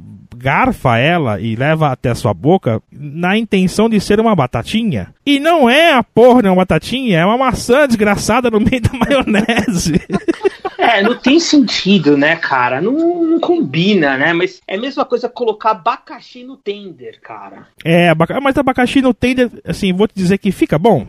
garfa 0.42 0.98
ela 0.98 1.40
e 1.40 1.54
leva 1.54 1.92
até 1.92 2.10
a 2.10 2.14
sua 2.16 2.34
boca 2.34 2.82
na 2.90 3.38
intenção 3.38 3.88
de 3.88 4.00
ser 4.00 4.18
uma 4.18 4.34
batatinha. 4.34 5.14
E 5.24 5.38
não 5.38 5.70
é 5.70 5.92
a 5.92 6.02
porra 6.02 6.42
de 6.42 6.48
uma 6.48 6.56
batatinha, 6.56 7.20
é 7.20 7.24
uma 7.24 7.38
maçã 7.38 7.86
desgraçada 7.86 8.50
no 8.50 8.58
meio 8.58 8.82
da 8.82 8.90
maionese. 8.98 10.00
É, 10.82 11.00
não 11.00 11.14
tem 11.16 11.38
sentido, 11.38 12.16
né, 12.16 12.34
cara? 12.34 12.80
Não, 12.80 13.22
não 13.22 13.38
combina, 13.38 14.18
né? 14.18 14.32
Mas 14.32 14.60
é 14.66 14.74
a 14.74 14.80
mesma 14.80 15.04
coisa 15.04 15.28
colocar 15.28 15.70
abacaxi 15.70 16.42
no 16.42 16.56
tender, 16.56 17.20
cara. 17.20 17.68
é, 17.84 18.08
abaca... 18.08 18.40
mas 18.40 18.58
abacaxi 18.58 19.00
no 19.00 19.14
tender, 19.14 19.48
assim, 19.64 19.92
vou 19.92 20.08
te 20.08 20.14
dizer 20.16 20.38
que 20.38 20.50
fica 20.50 20.76
bom. 20.76 21.06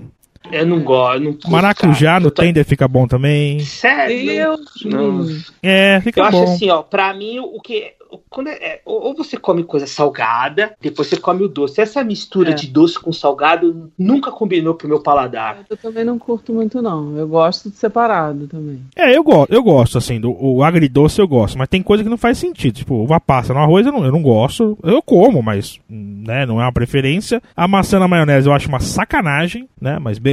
Eu 0.52 0.66
não 0.66 0.82
gosto. 0.84 1.24
não 1.24 1.32
curto, 1.34 1.50
Maracujá 1.52 2.20
no 2.20 2.28
Eu 2.28 2.32
tender 2.32 2.66
fica 2.66 2.88
bom 2.88 3.08
também. 3.08 3.60
Sério? 3.62 4.26
Deus 4.26 4.84
não. 4.86 5.26
É, 5.62 6.00
fica 6.02 6.22
Eu 6.22 6.26
acho 6.26 6.38
bom. 6.38 6.44
assim, 6.54 6.70
ó, 6.70 6.82
pra 6.82 7.14
mim, 7.14 7.40
o 7.40 7.60
que. 7.62 7.92
Quando 8.30 8.48
é, 8.48 8.54
é, 8.54 8.82
ou 8.86 9.06
ou 9.06 9.16
você 9.16 9.38
come 9.38 9.64
coisa 9.64 9.88
salgada, 9.88 10.74
depois 10.80 11.08
você 11.08 11.18
come 11.18 11.44
o 11.44 11.48
doce. 11.48 11.82
Essa 11.82 12.04
mistura 12.04 12.52
É. 12.52 12.54
de 12.54 12.68
doce 12.68 13.00
com 13.00 13.12
salgado 13.12 13.92
nunca 13.98 14.30
combinou 14.32 14.76
pro 14.76 14.88
meu 14.88 15.00
paladar. 15.02 15.64
Eu 15.68 15.76
também 15.76 16.04
não 16.04 16.20
curto 16.20 16.54
muito, 16.54 16.80
não. 16.80 17.18
Eu 17.18 17.28
gosto 17.28 17.72
de 17.72 17.76
separado 17.76 18.46
também. 18.48 18.82
É, 18.96 19.18
eu 19.18 19.24
gosto, 19.24 19.52
eu 19.52 19.64
gosto, 19.64 19.98
assim, 19.98 20.20
do 20.20 20.32
o 20.40 20.64
agridoce 20.64 21.20
eu 21.20 21.28
gosto, 21.28 21.58
mas 21.58 21.68
tem 21.68 21.82
coisa 21.82 22.04
que 22.04 22.10
não 22.10 22.18
faz 22.18 22.38
sentido. 22.38 22.76
Tipo, 22.76 22.94
uva 22.96 23.20
passa 23.20 23.52
no 23.52 23.60
arroz 23.60 23.88
eu 23.88 23.92
não, 23.92 24.06
eu 24.06 24.12
não 24.12 24.22
gosto. 24.22 24.78
Eu 24.84 25.02
como, 25.02 25.42
mas, 25.42 25.80
né, 25.90 26.46
não 26.46 26.62
é 26.62 26.66
uma 26.66 26.72
preferência. 26.72 27.42
A 27.56 27.68
maçã 27.68 27.98
na 27.98 28.08
maionese 28.08 28.46
eu 28.48 28.54
acho 28.54 28.70
uma 28.70 28.80
sacanagem, 28.80 29.68
né? 29.82 29.98
Mas 30.00 30.20
beleza. 30.20 30.33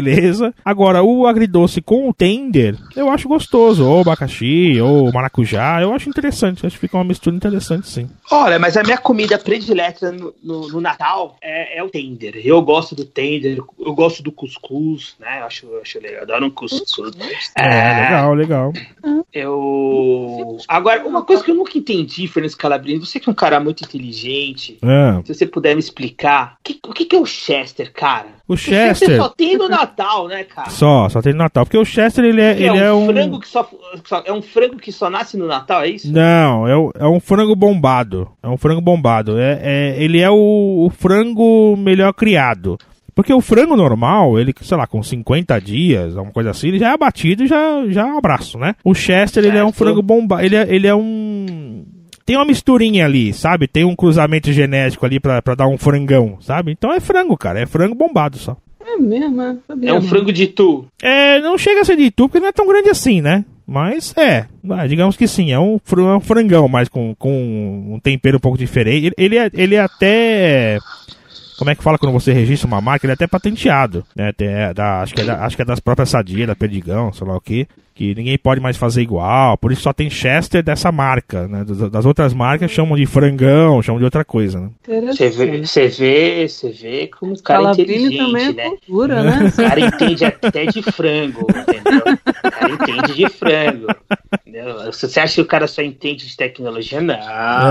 Agora, 0.64 1.02
o 1.02 1.26
agridoce 1.26 1.80
com 1.80 2.08
o 2.08 2.14
tender, 2.14 2.76
eu 2.96 3.10
acho 3.10 3.28
gostoso. 3.28 3.86
Ou 3.86 4.00
abacaxi, 4.00 4.80
ou 4.80 5.12
maracujá, 5.12 5.80
eu 5.82 5.92
acho 5.94 6.08
interessante. 6.08 6.64
Acho 6.66 6.76
que 6.76 6.80
fica 6.80 6.96
uma 6.96 7.04
mistura 7.04 7.34
interessante, 7.36 7.88
sim. 7.88 8.08
Olha, 8.30 8.58
mas 8.58 8.76
a 8.76 8.82
minha 8.82 8.98
comida 8.98 9.38
predileta 9.38 10.12
no, 10.12 10.34
no- 10.42 10.68
no 10.68 10.80
Natal 10.80 11.36
é, 11.42 11.78
é 11.78 11.82
o 11.82 11.88
tender. 11.90 12.40
Eu 12.44 12.60
gosto 12.62 12.94
do 12.94 13.04
tender, 13.04 13.58
eu 13.78 13.94
gosto 13.94 14.22
do 14.22 14.30
cuscuz, 14.32 15.14
né? 15.18 15.40
Eu 15.40 15.44
acho, 15.46 15.66
eu 15.66 15.80
acho 15.82 15.98
legal, 16.00 16.22
adoro 16.22 16.46
um 16.46 16.50
cuscuz. 16.50 17.12
É, 17.56 18.02
legal, 18.04 18.34
legal. 18.34 18.72
Eu. 19.32 20.58
Agora, 20.68 21.06
uma 21.06 21.22
coisa 21.24 21.42
que 21.42 21.50
eu 21.50 21.54
nunca 21.54 21.76
entendi, 21.78 22.26
Fernando 22.28 22.56
Calabrini, 22.56 22.98
você 23.00 23.18
que 23.20 23.28
é 23.28 23.32
um 23.32 23.34
cara 23.34 23.60
muito 23.60 23.84
inteligente, 23.84 24.78
É. 24.82 25.22
se 25.24 25.34
você 25.34 25.46
puder 25.46 25.74
me 25.74 25.80
explicar, 25.80 26.56
o 26.60 26.62
que, 26.64 26.78
o 26.88 26.92
que 26.92 27.04
que 27.04 27.16
é 27.16 27.18
o 27.20 27.26
Chester, 27.26 27.92
cara? 27.92 28.28
O 28.50 28.54
O 28.54 28.56
Chester 28.56 29.16
só 29.16 29.28
tem 29.28 29.56
no 29.56 29.68
Natal, 29.68 30.26
né, 30.26 30.42
cara? 30.42 30.70
só, 30.70 31.08
só 31.08 31.22
tem 31.22 31.32
no 31.32 31.38
Natal. 31.38 31.64
Porque 31.64 31.78
o 31.78 31.84
Chester, 31.84 32.24
ele 32.24 32.40
é, 32.40 32.50
ele 32.60 32.78
é 32.78 32.92
um, 32.92 33.04
um... 33.04 33.12
frango 33.12 33.38
que 33.40 33.46
só, 33.48 33.70
é 34.24 34.32
um 34.32 34.42
frango 34.42 34.76
que 34.76 34.90
só 34.90 35.08
nasce 35.08 35.36
no 35.36 35.46
Natal, 35.46 35.82
é 35.82 35.88
isso? 35.90 36.12
Não, 36.12 36.66
é, 36.66 36.76
o- 36.76 36.90
é 36.98 37.06
um 37.06 37.20
frango 37.20 37.54
bombado. 37.54 38.28
É 38.42 38.48
um 38.48 38.56
frango 38.56 38.80
bombado. 38.80 39.38
É, 39.38 39.60
é- 39.62 40.02
ele 40.02 40.20
é 40.20 40.28
o, 40.28 40.86
o 40.86 40.90
frango 40.90 41.76
melhor 41.76 42.12
criado. 42.12 42.76
Porque 43.14 43.32
o 43.32 43.40
frango 43.40 43.76
normal, 43.76 44.38
ele, 44.38 44.52
sei 44.62 44.76
lá, 44.76 44.86
com 44.86 45.02
50 45.02 45.60
dias, 45.60 46.16
alguma 46.16 46.32
coisa 46.32 46.50
assim, 46.50 46.68
ele 46.68 46.78
já 46.78 46.88
é 46.90 46.92
abatido 46.94 47.44
e 47.44 47.46
já, 47.46 47.86
já 47.88 48.02
é 48.02 48.12
um 48.12 48.18
abraço, 48.18 48.58
né? 48.58 48.74
O 48.84 48.94
Chester, 48.94 49.44
ele 49.44 49.58
é 49.58 49.62
um 49.62 49.66
Certo. 49.68 49.78
frango 49.78 50.02
bombado. 50.02 50.42
Ele 50.44 50.56
é, 50.56 50.66
ele 50.74 50.86
é 50.88 50.94
um. 50.94 51.84
Tem 52.30 52.36
uma 52.36 52.44
misturinha 52.44 53.06
ali, 53.06 53.32
sabe? 53.32 53.66
Tem 53.66 53.84
um 53.84 53.96
cruzamento 53.96 54.52
genético 54.52 55.04
ali 55.04 55.18
pra, 55.18 55.42
pra 55.42 55.56
dar 55.56 55.66
um 55.66 55.76
frangão, 55.76 56.38
sabe? 56.40 56.70
Então 56.70 56.92
é 56.92 57.00
frango, 57.00 57.36
cara. 57.36 57.58
É 57.58 57.66
frango 57.66 57.96
bombado 57.96 58.38
só. 58.38 58.56
É 58.80 58.96
mesmo, 58.96 59.42
é. 59.42 59.56
É 59.82 59.92
um 59.92 59.96
não. 59.96 60.02
frango 60.02 60.32
de 60.32 60.46
tu. 60.46 60.86
É, 61.02 61.40
não 61.40 61.58
chega 61.58 61.80
a 61.80 61.84
ser 61.84 61.96
de 61.96 62.04
itu, 62.04 62.28
porque 62.28 62.38
não 62.38 62.46
é 62.46 62.52
tão 62.52 62.68
grande 62.68 62.88
assim, 62.88 63.20
né? 63.20 63.44
Mas 63.66 64.14
é, 64.16 64.46
digamos 64.88 65.16
que 65.16 65.26
sim, 65.26 65.50
é 65.50 65.58
um, 65.58 65.80
é 65.96 66.16
um 66.16 66.20
frangão, 66.20 66.68
mas 66.68 66.88
com, 66.88 67.16
com 67.16 67.94
um 67.94 67.98
tempero 67.98 68.36
um 68.36 68.40
pouco 68.40 68.56
diferente. 68.56 69.06
Ele, 69.06 69.14
ele, 69.18 69.36
é, 69.36 69.50
ele 69.52 69.74
é 69.74 69.80
até. 69.80 70.78
Como 71.60 71.70
é 71.70 71.74
que 71.74 71.82
fala 71.82 71.98
quando 71.98 72.12
você 72.12 72.32
registra 72.32 72.66
uma 72.66 72.80
marca? 72.80 73.04
Ele 73.06 73.12
é 73.12 73.14
até 73.14 73.26
patenteado, 73.26 74.02
né? 74.16 74.32
Tem- 74.32 74.48
é 74.48 74.72
da- 74.72 75.02
acho, 75.02 75.14
que 75.14 75.20
é 75.20 75.24
da- 75.24 75.44
acho 75.44 75.54
que 75.56 75.60
é 75.62 75.64
das 75.66 75.78
próprias 75.78 76.08
Sadia, 76.08 76.46
da 76.46 76.56
Perdigão, 76.56 77.12
sei 77.12 77.26
lá 77.26 77.36
o 77.36 77.40
que. 77.40 77.68
Que 77.94 78.14
ninguém 78.14 78.38
pode 78.38 78.62
mais 78.62 78.78
fazer 78.78 79.02
igual, 79.02 79.58
por 79.58 79.70
isso 79.70 79.82
só 79.82 79.92
tem 79.92 80.08
Chester 80.08 80.62
dessa 80.62 80.90
marca, 80.90 81.46
né? 81.46 81.64
Das, 81.64 81.90
das 81.90 82.06
outras 82.06 82.32
marcas 82.32 82.70
chamam 82.70 82.96
de 82.96 83.04
frangão, 83.04 83.82
chamam 83.82 83.98
de 83.98 84.04
outra 84.06 84.24
coisa, 84.24 84.58
né? 84.58 84.70
Você 85.12 85.28
vê, 85.28 85.58
você 85.66 85.88
vê, 85.88 86.48
você 86.48 86.70
vê 86.70 87.08
como 87.08 87.34
o 87.34 87.42
cara 87.42 87.60
Calabrini 87.60 88.06
inteligente, 88.06 88.16
também 88.26 88.46
é 88.46 88.52
né? 88.54 88.68
cultura, 88.70 89.22
né? 89.22 89.48
O 89.48 89.56
cara 89.56 89.80
entende 89.80 90.24
até 90.24 90.64
de 90.64 90.82
frango, 90.82 91.46
entendeu? 91.50 92.02
O 92.46 92.50
cara 92.50 92.72
entende 92.72 93.14
de 93.14 93.28
frango. 93.28 93.86
Você 94.92 95.20
acha 95.20 95.34
que 95.36 95.40
o 95.40 95.44
cara 95.46 95.66
só 95.66 95.82
entende 95.82 96.26
de 96.26 96.36
tecnologia? 96.36 97.00
Não. 97.00 97.14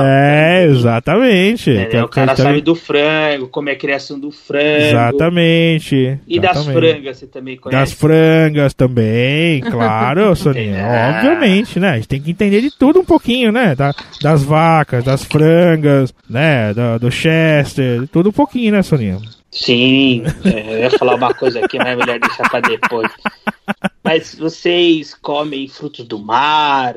é, 0.05 0.65
exatamente. 0.65 1.65
Tem- 1.89 2.01
O 2.01 2.07
cara 2.07 2.35
tem- 2.35 2.45
sabe 2.45 2.61
do 2.61 2.75
frango, 2.75 3.47
como 3.47 3.69
é 3.69 3.73
a 3.73 3.75
criação 3.75 4.19
do 4.19 4.31
frango. 4.31 4.63
Exatamente. 4.63 6.19
E 6.27 6.39
das 6.39 6.57
exatamente. 6.57 6.79
frangas, 6.93 7.17
você 7.17 7.27
também 7.27 7.57
conhece? 7.57 7.79
Das 7.79 7.93
frangas 7.93 8.73
também, 8.73 9.61
claro, 9.61 10.35
Soninha. 10.37 10.77
É. 10.77 11.09
Obviamente, 11.17 11.79
né? 11.79 11.89
A 11.91 11.95
gente 11.95 12.07
tem 12.07 12.21
que 12.21 12.31
entender 12.31 12.61
de 12.61 12.71
tudo 12.71 12.99
um 12.99 13.05
pouquinho, 13.05 13.51
né? 13.51 13.75
Da- 13.75 13.93
das 14.21 14.43
vacas, 14.43 15.03
das 15.03 15.23
frangas, 15.23 16.13
né? 16.29 16.73
Da- 16.73 16.97
do 16.97 17.11
Chester, 17.11 18.07
tudo 18.11 18.29
um 18.29 18.33
pouquinho, 18.33 18.71
né, 18.73 18.81
Soninha? 18.81 19.17
Sim, 19.51 20.23
é, 20.45 20.73
eu 20.75 20.79
ia 20.79 20.91
falar 20.91 21.15
uma 21.15 21.33
coisa 21.33 21.59
aqui, 21.59 21.77
mas 21.77 21.87
é 21.87 21.95
melhor 21.95 22.19
deixar 22.19 22.49
pra 22.49 22.59
depois. 22.59 23.11
Mas 24.03 24.35
vocês 24.35 25.13
comem 25.15 25.67
frutos 25.67 26.05
do 26.05 26.19
mar 26.19 26.95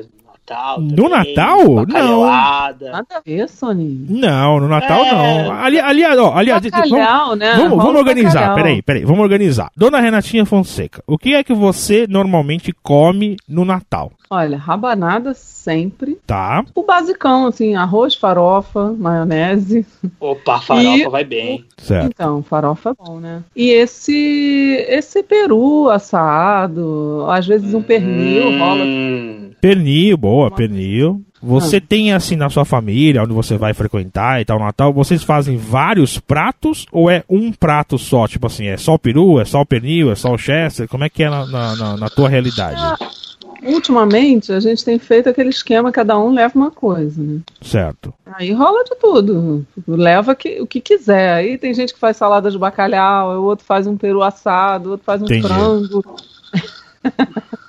no 0.79 1.09
Natal? 1.09 1.69
No 1.69 1.85
também? 1.85 2.01
Natal? 2.03 2.77
Não. 2.79 2.91
Nada 2.91 3.05
a 3.15 3.21
ver, 3.25 3.47
Soninho. 3.49 4.05
Não, 4.09 4.59
no 4.59 4.67
Natal 4.67 5.03
É. 5.05 5.11
não. 5.11 5.51
Ali, 5.53 5.79
aliás, 5.79 6.17
ó, 6.19 6.33
aliás, 6.35 6.61
vamos, 6.69 6.89
Bacalhau, 6.91 7.35
né? 7.35 7.53
vamos, 7.55 7.77
vamos 7.77 7.95
organizar, 7.95 8.33
bacalhau. 8.39 8.55
peraí, 8.55 8.81
peraí, 8.81 9.05
vamos 9.05 9.21
organizar. 9.23 9.71
Dona 9.75 9.99
Renatinha 9.99 10.45
Fonseca, 10.45 11.01
o 11.07 11.17
que 11.17 11.33
é 11.33 11.43
que 11.43 11.53
você 11.53 12.05
normalmente 12.09 12.73
come 12.83 13.37
no 13.47 13.63
Natal? 13.65 14.11
Olha, 14.29 14.57
rabanada 14.57 15.33
sempre. 15.35 16.17
Tá? 16.25 16.65
O 16.73 16.81
basicão, 16.83 17.45
assim, 17.47 17.75
arroz, 17.75 18.15
farofa, 18.15 18.91
maionese. 18.97 19.85
Opa, 20.19 20.59
farofa 20.59 20.87
E- 20.97 21.07
vai 21.07 21.23
bem. 21.23 21.63
Certo. 21.77 22.07
Então, 22.07 22.41
farofa 22.41 22.89
é 22.89 22.93
bom, 23.05 23.19
né? 23.19 23.43
E 23.55 23.69
esse 23.69 24.83
esse 24.89 25.21
peru 25.21 25.87
assado, 25.89 27.25
às 27.29 27.45
vezes 27.45 27.73
um 27.73 27.81
pernil 27.81 28.57
rola. 28.57 28.83
Hum, 28.83 29.51
Pernil, 29.61 30.17
boa, 30.33 30.49
pernil. 30.51 31.21
Você 31.41 31.79
tem 31.81 32.13
assim 32.13 32.35
na 32.37 32.49
sua 32.49 32.63
família, 32.65 33.21
onde 33.21 33.33
você 33.33 33.57
vai 33.57 33.73
frequentar 33.73 34.41
e 34.41 34.45
tal, 34.45 34.57
Natal, 34.59 34.93
vocês 34.93 35.21
fazem 35.23 35.57
vários 35.57 36.17
pratos 36.17 36.85
ou 36.91 37.09
é 37.09 37.23
um 37.29 37.51
prato 37.51 37.97
só? 37.97 38.27
Tipo 38.27 38.47
assim, 38.47 38.65
é 38.67 38.77
só 38.77 38.93
o 38.93 38.99
peru, 38.99 39.39
é 39.39 39.45
só 39.45 39.61
o 39.61 39.65
pernil, 39.65 40.11
é 40.11 40.15
só 40.15 40.33
o 40.33 40.37
chester? 40.37 40.87
Como 40.87 41.03
é 41.03 41.09
que 41.09 41.21
é 41.23 41.29
na, 41.29 41.45
na, 41.45 41.75
na- 41.75 41.97
na 41.97 42.09
tua 42.09 42.29
realidade? 42.29 42.79
Ultimamente, 43.61 44.51
a 44.51 44.59
gente 44.59 44.83
tem 44.83 44.97
feito 44.99 45.29
aquele 45.29 45.49
esquema, 45.49 45.91
cada 45.91 46.17
um 46.19 46.33
leva 46.33 46.53
uma 46.57 46.71
coisa, 46.71 47.21
né? 47.21 47.39
Certo. 47.61 48.13
Aí 48.25 48.51
rola 48.53 48.83
de 48.85 48.95
tudo. 48.95 49.65
Leva 49.87 50.33
que- 50.35 50.59
o 50.61 50.67
que 50.67 50.79
quiser. 50.81 51.33
Aí 51.33 51.57
tem 51.57 51.73
gente 51.73 51.93
que 51.93 51.99
faz 51.99 52.17
salada 52.17 52.49
de 52.49 52.57
bacalhau, 52.57 53.39
o 53.41 53.43
outro 53.43 53.65
faz 53.65 53.85
um 53.85 53.95
peru 53.97 54.21
assado, 54.23 54.89
o 54.89 54.91
outro 54.93 55.05
faz 55.05 55.21
um 55.21 55.25
Entendi. 55.25 55.47
frango. 55.47 56.03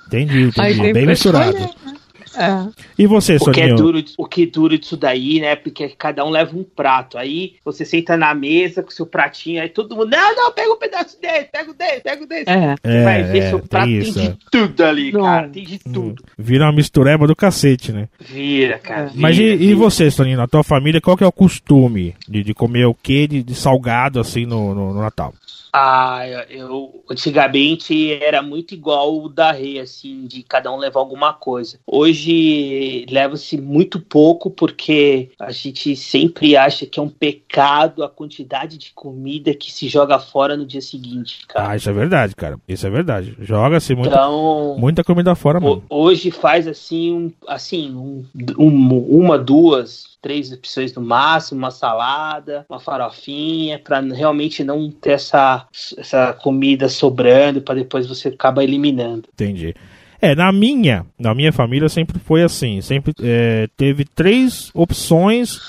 Entendi, 0.07 0.51
Aí 0.57 0.71
entendi. 0.73 0.81
tem 0.81 0.93
Bem 0.93 1.05
misturado. 1.07 1.49
escolher, 1.57 1.69
né? 1.85 1.93
É. 2.37 2.67
E 2.97 3.07
você, 3.07 3.35
o, 3.37 3.51
que 3.51 3.61
é 3.61 3.69
Soninho? 3.69 3.75
duro, 3.77 4.03
o 4.17 4.25
que 4.25 4.43
é 4.43 4.45
duro 4.45 4.77
disso 4.77 4.97
daí, 4.97 5.39
né? 5.39 5.55
Porque 5.55 5.89
cada 5.89 6.23
um 6.25 6.29
leva 6.29 6.55
um 6.57 6.63
prato. 6.63 7.17
Aí 7.17 7.55
você 7.63 7.85
senta 7.85 8.15
na 8.17 8.33
mesa 8.33 8.83
com 8.83 8.91
seu 8.91 9.05
pratinho, 9.05 9.61
aí 9.61 9.69
todo 9.69 9.95
mundo, 9.95 10.09
não, 10.09 10.35
não, 10.35 10.51
pega 10.51 10.71
um 10.71 10.77
pedaço 10.77 11.19
desse, 11.21 11.45
pega 11.51 11.71
o 11.71 11.73
desse, 11.73 12.01
pega 12.01 12.23
o 12.23 12.27
desse. 12.27 12.49
É. 12.49 12.75
Você 12.83 13.03
vai 13.03 13.19
É, 13.21 13.23
ver 13.23 13.37
é, 13.39 13.49
seu 13.49 13.59
tem 13.59 13.67
prato 13.67 13.85
tem, 13.85 13.97
isso, 13.99 14.19
de 14.19 14.27
é. 14.27 14.35
tudo 14.51 14.83
ali, 14.83 15.11
Não. 15.11 15.21
cara. 15.21 15.49
Tem 15.49 15.63
de 15.63 15.79
tudo. 15.79 16.23
Vira 16.37 16.65
uma 16.65 16.71
mistureba 16.73 17.27
do 17.27 17.35
cacete, 17.35 17.91
né? 17.91 18.07
Vira, 18.19 18.77
cara. 18.79 19.07
Vira, 19.07 19.21
Mas 19.21 19.37
e, 19.37 19.43
e 19.43 19.57
vira. 19.57 19.75
você, 19.77 20.09
Soninho, 20.11 20.37
na 20.37 20.47
tua 20.47 20.63
família, 20.63 21.01
qual 21.01 21.17
que 21.17 21.23
é 21.23 21.27
o 21.27 21.31
costume 21.31 22.15
de, 22.27 22.43
de 22.43 22.53
comer 22.53 22.85
o 22.85 22.93
quê 22.93 23.27
de, 23.27 23.43
de 23.43 23.55
salgado 23.55 24.19
assim 24.19 24.45
no, 24.45 24.73
no, 24.75 24.93
no 24.93 25.01
Natal? 25.01 25.33
Ah, 25.77 26.21
eu 26.49 27.03
antigamente 27.11 28.13
era 28.13 28.41
muito 28.41 28.73
igual 28.73 29.21
o 29.21 29.27
da 29.27 29.51
Rei, 29.51 29.77
assim, 29.77 30.25
de 30.25 30.41
cada 30.41 30.71
um 30.71 30.77
levar 30.77 31.01
alguma 31.01 31.33
coisa. 31.33 31.77
Hoje 31.85 33.05
leva-se 33.09 33.57
muito 33.59 33.99
pouco 33.99 34.49
porque 34.49 35.31
a 35.37 35.51
gente 35.51 35.93
sempre 35.97 36.55
acha 36.55 36.85
que 36.85 36.97
é 36.97 37.03
um 37.03 37.09
pecado 37.09 38.03
a 38.05 38.09
quantidade 38.09 38.77
de 38.77 38.93
comida 38.93 39.53
que 39.53 39.69
se 39.69 39.89
joga 39.89 40.17
fora 40.17 40.55
no 40.55 40.65
dia 40.65 40.79
seguinte, 40.81 41.45
cara. 41.45 41.71
Ah, 41.71 41.75
isso 41.75 41.89
é 41.89 41.93
verdade, 41.93 42.35
cara. 42.37 42.57
Isso 42.67 42.87
é 42.87 42.89
verdade. 42.89 43.35
Joga-se 43.41 43.93
muita, 43.95 44.15
Então, 44.15 44.75
muita 44.79 45.03
comida 45.03 45.35
fora, 45.35 45.59
mano. 45.59 45.83
hoje 45.89 46.31
faz 46.31 46.67
assim, 46.69 47.11
um, 47.11 47.31
assim, 47.49 47.93
um- 47.93 48.25
um- 48.57 49.19
uma, 49.19 49.37
duas, 49.37 50.15
três 50.21 50.51
opções 50.51 50.93
no 50.95 51.01
máximo, 51.01 51.59
uma 51.59 51.69
salada, 51.69 52.65
uma 52.69 52.79
farofinha, 52.79 53.77
pra 53.77 53.99
realmente 53.99 54.63
não 54.63 54.89
ter 54.89 55.11
essa, 55.11 55.64
essa 55.97 56.33
comida 56.33 56.87
sobrando 56.89 57.61
para 57.61 57.75
depois 57.75 58.07
você 58.07 58.29
acaba 58.29 58.63
eliminando. 58.63 59.23
Entendi. 59.33 59.73
É, 60.21 60.33
na 60.33 60.51
minha, 60.51 61.05
na 61.19 61.35
minha 61.35 61.51
família 61.51 61.89
sempre 61.89 62.17
foi 62.19 62.41
assim, 62.41 62.81
sempre 62.81 63.13
é, 63.21 63.67
teve 63.77 64.05
três 64.05 64.71
opções 64.73 65.59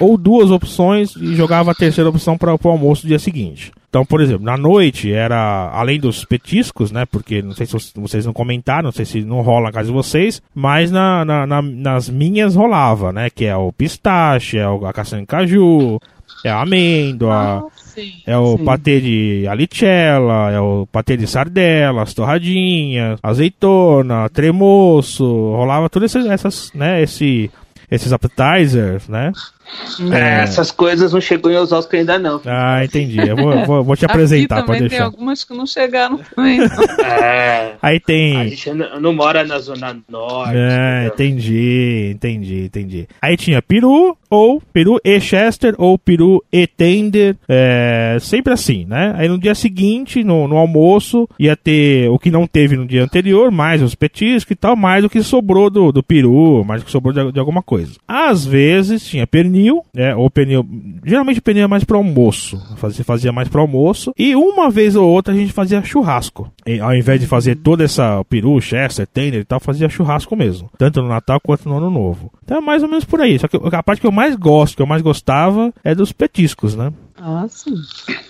ou 0.00 0.16
duas 0.18 0.50
opções 0.50 1.14
e 1.16 1.34
jogava 1.36 1.70
a 1.70 1.74
terceira 1.74 2.10
opção 2.10 2.36
para 2.36 2.54
o 2.54 2.68
almoço 2.68 3.02
do 3.02 3.08
dia 3.08 3.18
seguinte. 3.18 3.70
Então, 3.88 4.04
por 4.06 4.20
exemplo, 4.22 4.42
na 4.44 4.56
noite 4.56 5.12
era, 5.12 5.70
além 5.72 6.00
dos 6.00 6.24
petiscos, 6.24 6.90
né, 6.90 7.04
porque 7.04 7.42
não 7.42 7.52
sei 7.52 7.66
se 7.66 7.76
vocês 7.94 8.24
não 8.26 8.32
comentaram, 8.32 8.84
não 8.84 8.92
sei 8.92 9.04
se 9.04 9.22
não 9.22 9.42
rola 9.42 9.66
na 9.66 9.72
casa 9.72 9.88
de 9.88 9.92
vocês, 9.94 10.42
mas 10.54 10.90
na, 10.90 11.24
na- 11.26 11.46
na- 11.46 11.62
nas 11.62 12.08
minhas 12.08 12.54
rolava, 12.54 13.12
né, 13.12 13.28
que 13.30 13.44
é 13.44 13.54
o 13.54 13.70
pistache, 13.70 14.56
é 14.58 14.66
o, 14.68 14.84
a 14.86 14.92
castanha 14.94 15.22
de 15.22 15.26
caju, 15.28 16.00
é 16.44 16.50
a 16.50 16.62
amêndoa, 16.62 17.34
Ah, 17.34 17.62
sim, 17.94 18.12
é 18.26 18.36
o 18.36 18.56
sim. 18.56 18.64
patê 18.64 19.00
de 19.00 19.46
alicella, 19.48 20.50
é 20.50 20.60
o 20.60 20.86
patê 20.90 21.16
de 21.16 21.26
sardela, 21.26 22.02
as 22.02 22.14
torradinhas, 22.14 23.18
azeitona, 23.22 24.28
tremoço, 24.28 25.24
rolava 25.24 25.88
todas 25.90 26.14
essas, 26.14 26.30
essas, 26.30 26.72
né, 26.72 27.02
esse, 27.02 27.50
esses 27.90 28.12
appetizers, 28.12 29.08
né? 29.08 29.32
É, 30.12 30.42
essas 30.42 30.70
coisas 30.70 31.12
não 31.12 31.20
chegou 31.20 31.50
em 31.50 31.56
os 31.56 31.72
Oscars 31.72 32.00
ainda 32.00 32.18
não. 32.18 32.40
Ah, 32.44 32.84
entendi. 32.84 33.18
Eu 33.18 33.36
vou, 33.36 33.64
vou- 33.66 33.84
vou 33.84 33.96
te 33.96 34.04
apresentar, 34.04 34.58
Aqui 34.58 34.66
pode 34.66 34.78
também 34.78 34.80
tem 34.80 34.98
deixar. 34.98 35.04
algumas 35.04 35.44
que 35.44 35.54
não 35.54 35.66
chegaram 35.66 36.18
também. 36.34 36.58
não. 36.58 37.04
É, 37.06 37.74
Aí 37.80 37.96
a 37.96 38.00
tem. 38.00 38.48
gente 38.50 38.70
não, 38.72 39.00
não 39.00 39.12
mora 39.14 39.44
na 39.44 39.58
Zona 39.58 39.96
Norte. 40.08 40.54
É, 40.56 41.06
entendi, 41.12 42.10
entendi, 42.14 42.64
entendi. 42.64 43.08
Aí 43.20 43.36
tinha 43.36 43.62
peru, 43.62 44.16
ou 44.28 44.60
peru 44.72 44.98
e 45.04 45.20
Chester, 45.20 45.74
ou 45.78 45.98
peru 45.98 46.42
e 46.52 46.66
tender, 46.66 47.36
é, 47.48 48.16
sempre 48.20 48.52
assim, 48.52 48.84
né? 48.86 49.14
Aí 49.16 49.28
no 49.28 49.38
dia 49.38 49.54
seguinte, 49.54 50.22
no, 50.22 50.46
no 50.48 50.56
almoço, 50.56 51.28
ia 51.38 51.56
ter 51.56 52.08
o 52.10 52.18
que 52.18 52.30
não 52.30 52.46
teve 52.46 52.76
no 52.76 52.86
dia 52.86 53.04
anterior, 53.04 53.50
mais 53.50 53.82
os 53.82 53.94
petiscos 53.94 54.50
e 54.50 54.56
tal, 54.56 54.76
mais 54.76 55.04
o 55.04 55.08
que 55.10 55.22
sobrou 55.22 55.70
do, 55.70 55.92
do 55.92 56.02
peru, 56.02 56.64
mais 56.64 56.82
o 56.82 56.84
que 56.84 56.90
sobrou 56.90 57.12
de, 57.14 57.32
de 57.32 57.38
alguma 57.38 57.62
coisa. 57.62 57.92
Às 58.06 58.44
vezes 58.44 59.04
tinha 59.06 59.26
pernil, 59.26 59.51
né? 59.94 60.14
Ou 60.14 60.30
pernil, 60.30 60.66
geralmente 61.04 61.40
pernil 61.40 61.64
é 61.64 61.66
mais 61.66 61.84
pro 61.84 61.98
almoço, 61.98 62.58
fazia, 62.76 63.04
fazia 63.04 63.32
mais 63.32 63.48
pro 63.48 63.60
almoço, 63.60 64.12
e 64.18 64.34
uma 64.34 64.70
vez 64.70 64.96
ou 64.96 65.08
outra 65.08 65.32
a 65.32 65.36
gente 65.36 65.52
fazia 65.52 65.82
churrasco. 65.82 66.50
E, 66.66 66.80
ao 66.80 66.94
invés 66.94 67.20
de 67.20 67.26
fazer 67.26 67.56
toda 67.56 67.84
essa 67.84 68.24
peru, 68.24 68.60
Chester, 68.60 69.06
tender 69.06 69.40
e 69.40 69.44
tal, 69.44 69.60
fazia 69.60 69.88
churrasco 69.88 70.36
mesmo. 70.36 70.70
Tanto 70.78 71.02
no 71.02 71.08
Natal 71.08 71.40
quanto 71.40 71.68
no 71.68 71.76
Ano 71.76 71.90
Novo. 71.90 72.32
Então 72.44 72.58
é 72.58 72.60
mais 72.60 72.82
ou 72.82 72.88
menos 72.88 73.04
por 73.04 73.20
aí. 73.20 73.38
Só 73.38 73.48
que 73.48 73.56
a 73.56 73.82
parte 73.82 74.00
que 74.00 74.06
eu 74.06 74.12
mais 74.12 74.36
gosto, 74.36 74.76
que 74.76 74.82
eu 74.82 74.86
mais 74.86 75.02
gostava, 75.02 75.72
é 75.82 75.94
dos 75.94 76.12
petiscos, 76.12 76.74
né? 76.74 76.92
Ah, 77.24 77.46
sim. 77.48 77.76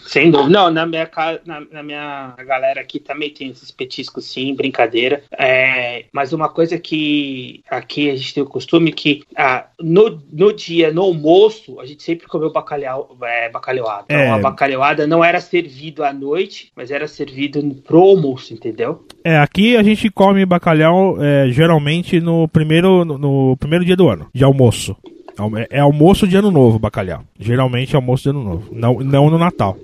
Sem 0.04 0.30
dúvida. 0.30 0.50
Não, 0.50 0.70
na 0.70 0.84
minha, 0.84 1.08
na, 1.46 1.60
na 1.72 1.82
minha 1.82 2.34
galera 2.46 2.82
aqui 2.82 3.00
também 3.00 3.30
tem 3.30 3.48
esses 3.48 3.70
petiscos, 3.70 4.26
sim, 4.26 4.54
brincadeira. 4.54 5.22
É, 5.32 6.04
mas 6.12 6.34
uma 6.34 6.50
coisa 6.50 6.78
que 6.78 7.62
aqui 7.70 8.10
a 8.10 8.16
gente 8.16 8.34
tem 8.34 8.42
o 8.42 8.46
costume 8.46 8.92
que 8.92 9.22
ah, 9.34 9.66
no, 9.80 10.22
no 10.30 10.52
dia, 10.52 10.92
no 10.92 11.02
almoço, 11.02 11.80
a 11.80 11.86
gente 11.86 12.02
sempre 12.02 12.26
comeu 12.26 12.52
bacalhau, 12.52 13.16
é, 13.22 13.48
bacalhauada. 13.48 14.04
Então, 14.04 14.18
É. 14.18 14.28
a 14.30 14.38
bacalhauada 14.38 15.06
não 15.06 15.24
era 15.24 15.40
servido 15.40 16.04
à 16.04 16.12
noite, 16.12 16.70
mas 16.76 16.90
era 16.90 17.08
servido 17.08 17.62
pro 17.86 17.98
almoço, 18.02 18.52
entendeu? 18.52 19.06
É, 19.24 19.38
aqui 19.38 19.74
a 19.74 19.82
gente 19.82 20.10
come 20.10 20.44
bacalhau 20.44 21.16
é, 21.18 21.48
geralmente 21.50 22.20
no 22.20 22.46
primeiro, 22.46 23.06
no, 23.06 23.16
no 23.16 23.56
primeiro 23.56 23.86
dia 23.86 23.96
do 23.96 24.10
ano, 24.10 24.28
de 24.34 24.44
almoço. 24.44 24.94
Almo- 25.38 25.58
É 25.70 25.80
almoço 25.80 26.26
de 26.28 26.36
ano 26.36 26.50
novo, 26.50 26.78
bacalhau. 26.78 27.22
Geralmente 27.38 27.94
é 27.94 27.96
almoço 27.96 28.24
de 28.24 28.28
ano 28.30 28.42
novo. 28.44 28.68
Não, 28.72 28.94
não 29.00 29.30
no 29.30 29.38
Natal. 29.38 29.76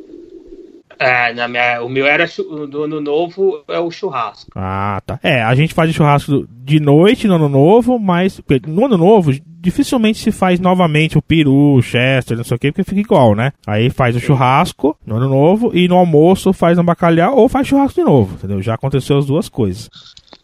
É, 1.00 1.32
na 1.32 1.46
minha, 1.46 1.80
o 1.82 1.88
meu 1.88 2.04
era 2.06 2.26
do 2.68 2.82
ano 2.82 3.00
novo, 3.00 3.62
é 3.68 3.78
o 3.78 3.88
churrasco. 3.88 4.50
Ah, 4.56 5.00
tá. 5.06 5.20
É, 5.22 5.40
a 5.42 5.54
gente 5.54 5.72
faz 5.72 5.94
churrasco 5.94 6.30
do- 6.32 6.48
de 6.64 6.80
noite 6.80 7.28
no 7.28 7.36
ano 7.36 7.48
novo, 7.48 8.00
mas 8.00 8.40
no 8.66 8.84
ano 8.86 8.98
novo 8.98 9.30
dificilmente 9.60 10.18
se 10.18 10.32
faz 10.32 10.58
novamente 10.58 11.16
o 11.16 11.22
peru, 11.22 11.74
o 11.74 11.82
chester, 11.82 12.36
não 12.36 12.42
sei 12.42 12.56
o 12.56 12.58
que, 12.58 12.72
porque 12.72 12.82
fica 12.82 13.00
igual, 13.00 13.34
né? 13.36 13.52
Aí 13.64 13.90
faz 13.90 14.16
o 14.16 14.20
churrasco 14.20 14.96
no 15.06 15.16
ano 15.16 15.28
novo 15.28 15.70
e 15.72 15.86
no 15.86 15.94
almoço 15.96 16.52
faz 16.52 16.76
um 16.78 16.84
bacalhau 16.84 17.36
ou 17.36 17.48
faz 17.48 17.68
churrasco 17.68 18.00
de 18.00 18.04
novo, 18.04 18.34
entendeu? 18.34 18.60
Já 18.60 18.74
aconteceu 18.74 19.18
as 19.18 19.26
duas 19.26 19.48
coisas. 19.48 19.88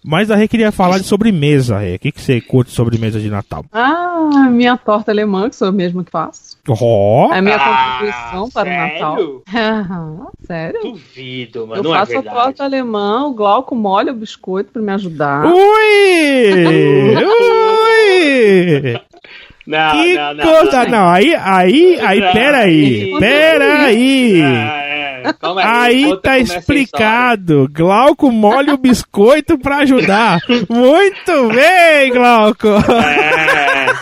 Mas 0.07 0.31
a 0.31 0.37
Rê 0.37 0.47
queria 0.47 0.71
falar 0.71 0.99
de 0.99 1.05
sobremesa, 1.05 1.79
Rê. 1.79 1.95
O 1.95 1.99
que, 1.99 2.13
que 2.13 2.21
você 2.21 2.39
curte 2.41 2.69
de 2.71 2.77
sobremesa 2.77 3.19
de 3.19 3.31
Natal? 3.31 3.65
Ah, 3.73 4.49
minha 4.51 4.77
torta 4.77 5.11
alemã, 5.11 5.49
que 5.49 5.57
sou 5.57 5.69
eu 5.69 5.73
mesma 5.73 6.05
que 6.05 6.11
faço. 6.11 6.59
Ó! 6.69 7.33
É 7.33 7.39
a 7.39 7.43
minha 7.43 7.57
Ah, 7.57 7.99
contribuição 7.99 8.51
para 8.51 8.69
o 8.69 8.73
Natal. 8.77 9.17
sério? 9.17 9.43
Sério? 10.47 10.81
Duvido, 10.83 11.67
mas 11.67 11.79
Eu 11.79 11.85
não 11.85 11.95
é 11.95 11.99
faço 12.01 12.13
a 12.13 12.15
verdade. 12.21 12.37
torta 12.37 12.65
alemã, 12.65 13.25
o 13.25 13.33
Glauco 13.33 13.75
molha 13.75 14.13
o 14.13 14.15
biscoito 14.17 14.71
pra 14.73 14.83
me 14.83 14.93
ajudar. 14.93 15.47
Ui! 15.47 15.55
Ui! 17.25 19.01
Não, 19.67 19.91
Que 19.93 20.15
não, 20.15 20.35
não, 20.35 20.45
coisa! 20.45 20.85
não. 20.85 20.91
Não, 20.91 21.09
aí, 21.09 21.35
aí, 21.35 21.99
aí, 22.01 22.21
peraí, 22.33 23.15
peraí. 23.19 24.43
É. 25.25 25.33
Calma 25.33 25.63
Aí 25.65 26.05
conta 26.05 26.21
tá 26.21 26.37
é 26.37 26.41
explicado. 26.41 27.69
Glauco 27.73 28.31
molha 28.31 28.75
o 28.75 28.79
biscoito 28.79 29.59
pra 29.59 29.79
ajudar. 29.79 30.41
Muito 30.69 31.49
bem, 31.49 32.13
Glauco. 32.13 32.69
história. 32.69 33.95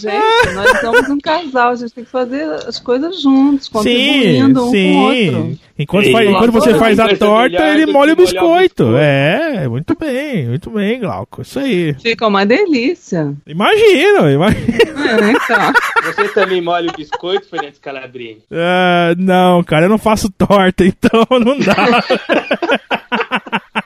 Gente, 0.00 0.54
nós 0.54 0.80
somos 0.80 1.08
um 1.08 1.18
casal, 1.18 1.70
a 1.70 1.74
gente 1.76 1.92
tem 1.92 2.04
que 2.04 2.10
fazer 2.10 2.42
as 2.66 2.78
coisas 2.78 3.20
juntos, 3.22 3.66
Sim, 3.66 3.72
contribuindo 3.72 4.66
um 4.66 4.70
com 4.70 4.94
o 4.94 5.02
outro. 5.04 5.42
sim. 5.42 5.58
Enquanto, 5.78 6.04
Sim. 6.04 6.12
faz- 6.12 6.28
enquanto 6.28 6.52
você 6.52 6.74
faz 6.74 6.98
a 6.98 7.16
torta, 7.16 7.68
ele 7.68 7.86
molha 7.90 8.12
o 8.12 8.16
biscoito. 8.16 8.84
biscoito. 8.84 8.96
É, 8.98 9.66
muito 9.66 9.96
bem, 9.98 10.48
muito 10.48 10.70
bem, 10.70 11.00
Glauco. 11.00 11.40
Isso 11.40 11.58
aí. 11.58 11.94
Fica 11.94 12.26
uma 12.26 12.44
delícia. 12.44 13.32
Imagino, 13.46 14.30
imagino. 14.30 14.74
É, 14.76 15.30
então. 15.32 15.72
Você 16.04 16.28
também 16.34 16.60
molha 16.60 16.90
o 16.90 16.96
biscoito, 16.96 17.48
Fernandes 17.48 17.78
Calabrini? 17.78 18.42
Ah, 18.52 19.14
não, 19.16 19.62
cara, 19.64 19.86
eu 19.86 19.90
não 19.90 19.98
faço 19.98 20.30
torta, 20.30 20.84
então 20.88 21.24
não 21.30 21.58
dá. 21.58 21.74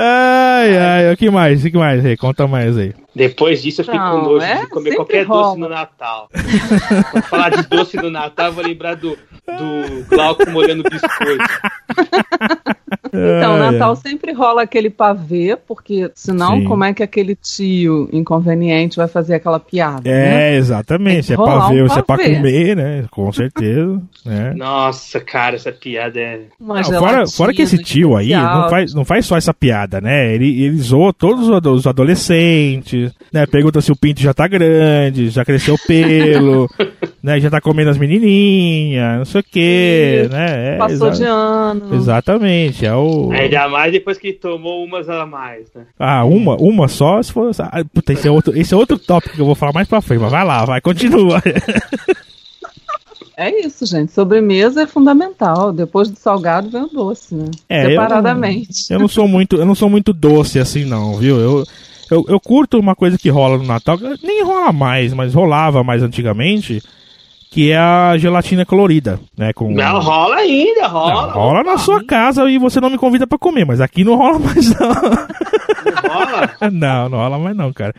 ai, 0.00 0.76
ai, 0.78 1.12
o 1.12 1.16
que 1.16 1.30
mais? 1.30 1.64
O 1.64 1.70
que 1.70 1.76
mais 1.76 2.04
aí? 2.04 2.16
Conta 2.16 2.46
mais 2.46 2.76
aí. 2.76 2.94
Depois 3.14 3.62
disso 3.62 3.80
eu 3.80 3.84
fico 3.84 3.96
Não, 3.96 4.20
com 4.20 4.26
nojo 4.32 4.44
é? 4.44 4.60
de 4.60 4.66
comer 4.68 4.90
Sempre 4.90 4.96
qualquer 4.96 5.26
rola. 5.26 5.42
doce 5.48 5.58
no 5.60 5.68
Natal. 5.68 6.28
Quando 7.10 7.24
falar 7.24 7.50
de 7.50 7.62
doce 7.68 7.96
no 7.96 8.10
Natal, 8.10 8.46
eu 8.46 8.52
vou 8.52 8.64
lembrar 8.64 8.94
do, 8.94 9.10
do 9.46 10.04
Glauco 10.08 10.48
molhando 10.50 10.84
biscoito. 10.84 11.44
Então, 13.12 13.54
Ai, 13.54 13.72
Natal 13.72 13.90
ai. 13.90 13.96
sempre 13.96 14.32
rola 14.32 14.62
aquele 14.62 14.90
pavê, 14.90 15.56
porque 15.66 16.10
senão 16.14 16.58
Sim. 16.58 16.64
como 16.64 16.84
é 16.84 16.92
que 16.94 17.02
aquele 17.02 17.34
tio 17.34 18.08
inconveniente 18.12 18.96
vai 18.96 19.08
fazer 19.08 19.34
aquela 19.34 19.58
piada, 19.60 20.08
né? 20.10 20.54
É, 20.54 20.56
exatamente. 20.56 21.26
Se 21.26 21.32
é 21.34 21.36
ver, 21.36 21.84
um 21.84 21.88
se 21.88 21.98
é 21.98 22.02
pra 22.02 22.16
pavê. 22.16 22.36
comer, 22.36 22.76
né? 22.76 23.04
Com 23.10 23.30
certeza. 23.32 24.00
né? 24.24 24.54
Nossa, 24.56 25.20
cara, 25.20 25.56
essa 25.56 25.72
piada 25.72 26.18
é. 26.20 26.40
Não, 26.60 26.82
fora, 26.84 27.26
fora 27.26 27.52
que 27.54 27.62
esse 27.62 27.78
tio 27.78 28.16
aí 28.16 28.32
não 28.32 28.68
faz, 28.68 28.94
não 28.94 29.04
faz 29.04 29.26
só 29.26 29.36
essa 29.36 29.52
piada, 29.54 30.00
né? 30.00 30.34
Ele, 30.34 30.62
ele 30.64 30.76
zoa 30.78 31.12
todos 31.12 31.48
os 31.48 31.54
ado- 31.54 31.72
os 31.72 31.86
adolescentes, 31.86 33.12
né? 33.32 33.46
Pergunta 33.46 33.80
se 33.80 33.90
o 33.92 33.96
pinto 33.96 34.20
já 34.20 34.32
tá 34.34 34.46
grande, 34.46 35.28
já 35.30 35.44
cresceu 35.44 35.74
o 35.74 35.78
pelo, 35.86 36.68
né? 37.22 37.40
Já 37.40 37.50
tá 37.50 37.60
comendo 37.60 37.90
as 37.90 37.98
menininhas, 37.98 39.18
não 39.18 39.24
sei 39.24 39.40
o 39.40 39.44
quê, 39.44 40.22
Isso. 40.24 40.32
né? 40.32 40.74
É, 40.74 40.76
Passou 40.78 41.10
de 41.10 41.24
ano. 41.24 41.94
Exatamente, 41.94 42.86
é 42.86 42.94
o... 42.94 43.30
Ainda 43.32 43.68
mais 43.68 43.92
depois 43.92 44.18
que 44.18 44.32
tomou 44.32 44.84
umas 44.84 45.08
a 45.08 45.26
mais, 45.26 45.66
né? 45.74 45.86
Ah, 45.98 46.24
uma, 46.24 46.56
uma 46.56 46.88
só, 46.88 47.22
se 47.22 47.32
for... 47.32 47.50
Ah, 47.58 47.84
puta, 47.92 48.12
esse 48.12 48.28
é, 48.28 48.30
outro, 48.30 48.56
esse 48.56 48.72
é 48.72 48.76
outro 48.76 48.98
tópico 48.98 49.34
que 49.34 49.40
eu 49.40 49.46
vou 49.46 49.54
falar 49.54 49.72
mais 49.72 49.88
pra 49.88 50.00
frente, 50.00 50.20
mas 50.20 50.30
vai 50.30 50.44
lá, 50.44 50.64
vai, 50.64 50.80
continua. 50.80 51.42
É 53.36 53.64
isso, 53.64 53.86
gente. 53.86 54.10
Sobremesa 54.10 54.82
é 54.82 54.86
fundamental. 54.86 55.72
Depois 55.72 56.10
do 56.10 56.18
salgado 56.18 56.70
vem 56.70 56.82
o 56.82 56.88
doce, 56.88 57.36
né? 57.36 57.48
É, 57.68 57.84
eu 57.86 57.90
Separadamente. 57.90 58.90
Eu 58.90 58.98
não 58.98 59.06
sou 59.06 59.28
muito, 59.28 59.54
eu 59.54 59.64
não 59.64 59.76
sou 59.76 59.88
muito 59.88 60.12
doce 60.12 60.58
assim 60.58 60.84
não, 60.84 61.16
viu? 61.16 61.38
Eu, 61.38 61.64
eu, 62.10 62.24
eu 62.28 62.40
curto 62.40 62.80
uma 62.80 62.96
coisa 62.96 63.16
que 63.16 63.28
rola 63.28 63.56
no 63.56 63.64
Natal, 63.64 63.96
nem 64.24 64.42
rola 64.42 64.72
mais, 64.72 65.14
mas 65.14 65.34
rolava 65.34 65.84
mais 65.84 66.02
antigamente, 66.02 66.82
que 67.50 67.70
é 67.72 67.78
a 67.78 68.16
gelatina 68.18 68.64
colorida, 68.64 69.18
né? 69.36 69.52
Com 69.52 69.72
Não, 69.72 70.00
rola 70.00 70.36
ainda, 70.36 70.82
Não, 70.82 70.88
rola. 70.90 71.32
rola 71.32 71.62
na 71.64 71.78
sua 71.78 72.04
casa 72.04 72.48
e 72.50 72.58
você 72.58 72.80
não 72.80 72.90
me 72.90 72.98
convida 72.98 73.26
pra 73.26 73.38
comer, 73.38 73.64
mas 73.64 73.80
aqui 73.80 74.04
não 74.04 74.16
rola 74.16 74.38
mais 74.38 74.78
não. 74.78 74.88
Não 74.88 76.12
rola? 76.12 76.50
não, 76.72 77.08
não 77.08 77.18
rola 77.18 77.38
mais 77.38 77.56
não, 77.56 77.72
cara. 77.72 77.94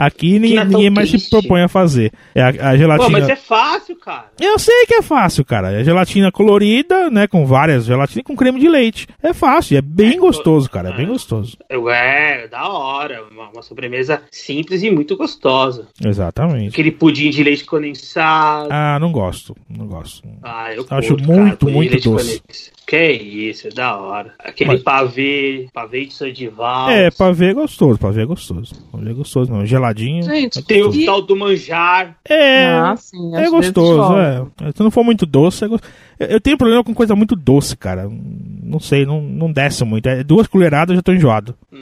Aqui 0.00 0.38
ninguém, 0.38 0.56
Natal 0.56 0.70
ninguém 0.72 0.88
mais 0.90 1.10
se 1.10 1.28
propõe 1.28 1.60
a 1.60 1.68
fazer. 1.68 2.10
É 2.34 2.42
a, 2.42 2.70
a 2.70 2.76
gelatina. 2.76 3.04
Pô, 3.04 3.12
mas 3.12 3.28
é 3.28 3.36
fácil, 3.36 3.96
cara. 3.96 4.30
Eu 4.40 4.58
sei 4.58 4.86
que 4.86 4.94
é 4.94 5.02
fácil, 5.02 5.44
cara. 5.44 5.72
É 5.78 5.84
gelatina 5.84 6.32
colorida, 6.32 7.10
né? 7.10 7.26
Com 7.26 7.44
várias 7.44 7.84
gelatinas 7.84 8.24
com 8.24 8.34
creme 8.34 8.58
de 8.58 8.66
leite. 8.66 9.06
É 9.22 9.34
fácil, 9.34 9.76
é 9.76 9.82
bem 9.82 10.18
gostoso, 10.18 10.70
cara. 10.70 10.88
É 10.88 10.96
bem 10.96 11.06
gostoso. 11.06 11.58
É, 11.68 12.48
da 12.48 12.66
hora. 12.66 13.24
Uma, 13.30 13.50
uma 13.50 13.62
sobremesa 13.62 14.22
simples 14.30 14.82
e 14.82 14.90
muito 14.90 15.18
gostosa. 15.18 15.88
Exatamente. 16.02 16.70
Aquele 16.70 16.92
pudim 16.92 17.28
de 17.28 17.44
leite 17.44 17.66
condensado. 17.66 18.68
Ah, 18.70 18.89
não 18.98 19.12
gosto. 19.12 19.56
Não 19.68 19.86
gosto. 19.86 20.26
Ah, 20.42 20.72
eu 20.74 20.84
acho 20.90 21.16
curto, 21.16 21.32
muito, 21.32 21.66
de 21.66 21.72
muito 21.72 22.00
doce. 22.10 22.42
Que 22.86 23.12
isso, 23.12 23.68
é 23.68 23.70
da 23.70 23.96
hora. 23.96 24.32
Aquele 24.38 24.72
Mas- 24.72 24.82
pavê, 24.82 25.68
pavê 25.72 26.06
de 26.06 26.12
Sandival. 26.14 26.90
É, 26.90 27.10
pra 27.10 27.30
ver 27.30 27.50
é 27.50 27.54
gostoso, 27.54 27.98
pra 27.98 28.10
ver 28.10 28.22
é 28.22 28.26
gostoso. 28.26 28.74
Pra 28.90 29.00
ver 29.00 29.10
é 29.10 29.14
gostoso, 29.14 29.52
não. 29.52 29.64
Geladinho. 29.64 30.24
Gente, 30.24 30.62
Tem 30.64 30.82
o 30.82 31.04
tal 31.04 31.22
do 31.22 31.36
manjar. 31.36 32.16
É, 32.28 32.66
Ah, 32.66 32.96
sim, 32.96 33.36
é 33.36 33.48
gostoso, 33.48 34.16
é. 34.18 34.44
Se 34.74 34.82
não 34.82 34.90
for 34.90 35.04
muito 35.04 35.24
doce, 35.24 35.64
é 35.64 35.68
Eu 36.34 36.40
tenho 36.40 36.58
problema 36.58 36.82
com 36.82 36.92
coisa 36.92 37.14
muito 37.14 37.36
doce, 37.36 37.76
cara. 37.76 38.10
Não 38.62 38.80
sei, 38.80 39.06
não, 39.06 39.20
não 39.22 39.50
desce 39.52 39.84
muito. 39.84 40.08
É 40.08 40.22
duas 40.24 40.46
colheradas 40.46 40.90
eu 40.90 40.96
já 40.96 41.02
tô 41.02 41.12
enjoado. 41.12 41.54
Hum, 41.72 41.78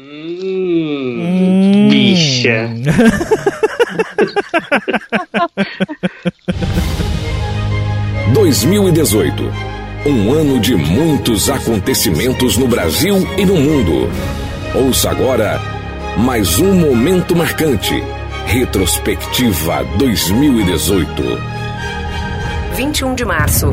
Hum. 1.21 1.89
bicha. 1.89 2.69
2018. 8.49 9.53
Um 10.07 10.33
ano 10.33 10.59
de 10.59 10.75
muitos 10.75 11.51
acontecimentos 11.51 12.57
no 12.57 12.67
Brasil 12.67 13.17
e 13.37 13.45
no 13.45 13.57
mundo. 13.57 14.09
Ouça 14.75 15.11
agora 15.11 15.61
mais 16.17 16.59
um 16.59 16.73
momento 16.73 17.37
marcante, 17.37 18.03
Retrospectiva 18.47 19.85
2018. 19.99 21.23
21 22.75 23.15
de 23.15 23.25
março. 23.27 23.67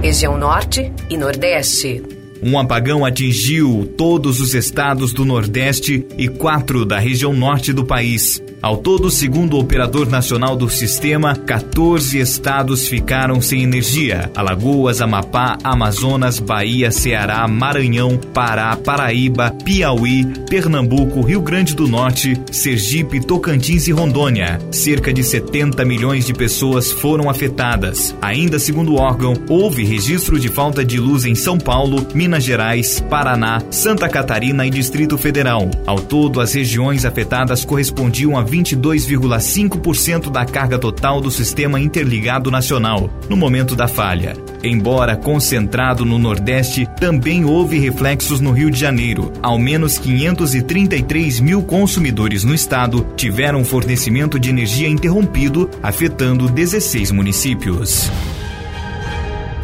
Região 0.00 0.38
Norte 0.38 0.92
e 1.08 1.16
Nordeste. 1.16 2.00
Um 2.40 2.56
apagão 2.56 3.04
atingiu 3.04 3.92
todos 3.98 4.40
os 4.40 4.54
estados 4.54 5.12
do 5.12 5.24
Nordeste 5.24 6.06
e 6.16 6.28
quatro 6.28 6.86
da 6.86 7.00
região 7.00 7.32
norte 7.32 7.72
do 7.72 7.84
país. 7.84 8.40
Ao 8.62 8.76
todo, 8.76 9.10
segundo 9.10 9.56
o 9.56 9.60
operador 9.60 10.06
nacional 10.10 10.54
do 10.54 10.68
sistema, 10.68 11.34
14 11.34 12.18
estados 12.18 12.86
ficaram 12.86 13.40
sem 13.40 13.62
energia: 13.62 14.30
Alagoas, 14.36 15.00
Amapá, 15.00 15.56
Amazonas, 15.64 16.38
Bahia, 16.38 16.90
Ceará, 16.90 17.48
Maranhão, 17.48 18.18
Pará, 18.18 18.76
Paraíba, 18.76 19.50
Piauí, 19.64 20.26
Pernambuco, 20.48 21.22
Rio 21.22 21.40
Grande 21.40 21.74
do 21.74 21.88
Norte, 21.88 22.38
Sergipe, 22.52 23.24
Tocantins 23.24 23.88
e 23.88 23.92
Rondônia. 23.92 24.58
Cerca 24.70 25.10
de 25.10 25.24
70 25.24 25.82
milhões 25.86 26.26
de 26.26 26.34
pessoas 26.34 26.92
foram 26.92 27.30
afetadas. 27.30 28.14
Ainda 28.20 28.58
segundo 28.58 28.92
o 28.92 28.96
órgão, 28.96 29.32
houve 29.48 29.84
registro 29.84 30.38
de 30.38 30.50
falta 30.50 30.84
de 30.84 31.00
luz 31.00 31.24
em 31.24 31.34
São 31.34 31.56
Paulo, 31.56 32.06
Minas 32.14 32.44
Gerais, 32.44 33.00
Paraná, 33.08 33.62
Santa 33.70 34.06
Catarina 34.06 34.66
e 34.66 34.70
Distrito 34.70 35.16
Federal. 35.16 35.70
Ao 35.86 35.98
todo, 35.98 36.42
as 36.42 36.52
regiões 36.52 37.06
afetadas 37.06 37.64
correspondiam 37.64 38.36
a 38.36 38.49
22,5% 38.50 40.30
da 40.30 40.44
carga 40.44 40.78
total 40.78 41.20
do 41.20 41.30
Sistema 41.30 41.78
Interligado 41.78 42.50
Nacional 42.50 43.08
no 43.28 43.36
momento 43.36 43.76
da 43.76 43.86
falha. 43.86 44.34
Embora 44.62 45.16
concentrado 45.16 46.04
no 46.04 46.18
Nordeste, 46.18 46.86
também 46.98 47.44
houve 47.44 47.78
reflexos 47.78 48.40
no 48.40 48.50
Rio 48.50 48.70
de 48.70 48.78
Janeiro. 48.78 49.32
Ao 49.42 49.58
menos 49.58 49.98
533 49.98 51.40
mil 51.40 51.62
consumidores 51.62 52.44
no 52.44 52.54
estado 52.54 53.06
tiveram 53.16 53.64
fornecimento 53.64 54.38
de 54.38 54.50
energia 54.50 54.88
interrompido, 54.88 55.70
afetando 55.82 56.48
16 56.48 57.10
municípios. 57.12 58.10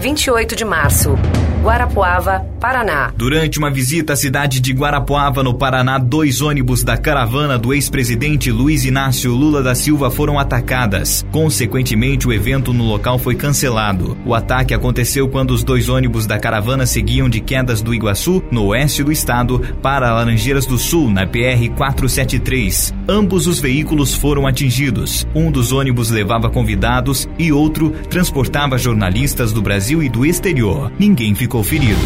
28 0.01 0.55
de 0.55 0.65
março. 0.65 1.17
Guarapuava, 1.63 2.47
Paraná. 2.61 3.13
Durante 3.17 3.59
uma 3.59 3.71
visita 3.71 4.13
à 4.13 4.17
cidade 4.17 4.61
de 4.61 4.73
Guarapuava, 4.73 5.43
no 5.43 5.55
Paraná, 5.55 5.99
dois 5.99 6.41
ônibus 6.41 6.85
da 6.85 6.97
caravana 6.97 7.59
do 7.59 7.75
ex-presidente 7.75 8.51
Luiz 8.51 8.85
Inácio 8.85 9.33
Lula 9.33 9.63
da 9.63 9.75
Silva 9.75 10.11
foram 10.11 10.39
atacadas. 10.39 11.27
Consequentemente, 11.33 12.29
o 12.29 12.33
evento 12.33 12.73
no 12.73 12.85
local 12.85 13.19
foi 13.19 13.35
cancelado. 13.35 14.17
O 14.25 14.35
ataque 14.35 14.75
aconteceu 14.75 15.29
quando 15.29 15.51
os 15.51 15.65
dois 15.65 15.89
ônibus 15.89 16.25
da 16.25 16.39
caravana 16.39 16.87
seguiam 16.87 17.29
de 17.29 17.41
Quedas 17.41 17.83
do 17.83 17.93
Iguaçu, 17.93 18.43
no 18.51 18.67
oeste 18.67 19.03
do 19.03 19.11
estado, 19.11 19.61
para 19.83 20.15
Laranjeiras 20.15 20.67
do 20.67 20.79
Sul, 20.79 21.11
na 21.11 21.27
PR 21.27 21.69
473. 21.77 22.95
Ambos 23.09 23.47
os 23.47 23.59
veículos 23.59 24.15
foram 24.15 24.47
atingidos. 24.47 25.27
Um 25.35 25.51
dos 25.51 25.73
ônibus 25.73 26.11
levava 26.11 26.49
convidados 26.49 27.29
e 27.39 27.51
outro 27.51 27.91
transportava 28.09 28.79
jornalistas 28.79 29.53
do 29.53 29.61
Brasil 29.61 30.03
e 30.03 30.09
do 30.09 30.25
exterior. 30.25 30.93
Ninguém 30.99 31.35
ficou 31.35 31.46
ferido. 31.63 32.01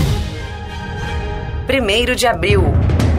1 1.68 2.14
de 2.14 2.26
abril. 2.26 2.62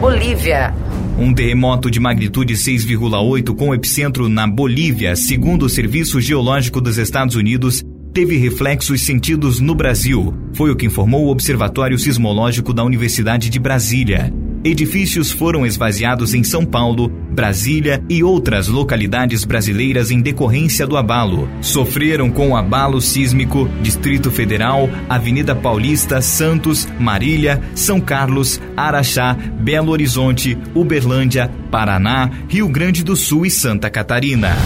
Bolívia. 0.00 0.74
Um 1.18 1.32
terremoto 1.32 1.90
de 1.90 2.00
magnitude 2.00 2.54
6,8 2.54 3.54
com 3.54 3.74
epicentro 3.74 4.28
na 4.28 4.46
Bolívia, 4.46 5.14
segundo 5.14 5.66
o 5.66 5.68
Serviço 5.68 6.20
Geológico 6.20 6.80
dos 6.80 6.98
Estados 6.98 7.36
Unidos, 7.36 7.84
teve 8.12 8.36
reflexos 8.36 9.02
sentidos 9.02 9.60
no 9.60 9.74
Brasil. 9.74 10.34
Foi 10.54 10.70
o 10.70 10.76
que 10.76 10.86
informou 10.86 11.26
o 11.26 11.30
Observatório 11.30 11.98
Sismológico 11.98 12.72
da 12.72 12.84
Universidade 12.84 13.48
de 13.48 13.58
Brasília. 13.58 14.32
Edifícios 14.64 15.32
foram 15.32 15.66
esvaziados 15.66 16.34
em 16.34 16.44
São 16.44 16.64
Paulo, 16.64 17.08
Brasília 17.08 18.02
e 18.08 18.22
outras 18.22 18.68
localidades 18.68 19.44
brasileiras 19.44 20.10
em 20.12 20.20
decorrência 20.20 20.86
do 20.86 20.96
abalo. 20.96 21.48
Sofreram 21.60 22.30
com 22.30 22.50
o 22.50 22.56
abalo 22.56 23.00
sísmico 23.00 23.68
Distrito 23.82 24.30
Federal, 24.30 24.88
Avenida 25.08 25.54
Paulista, 25.54 26.20
Santos, 26.20 26.86
Marília, 27.00 27.60
São 27.74 28.00
Carlos, 28.00 28.60
Araxá, 28.76 29.34
Belo 29.34 29.90
Horizonte, 29.90 30.56
Uberlândia, 30.74 31.50
Paraná, 31.70 32.30
Rio 32.48 32.68
Grande 32.68 33.02
do 33.02 33.16
Sul 33.16 33.44
e 33.44 33.50
Santa 33.50 33.90
Catarina. 33.90 34.56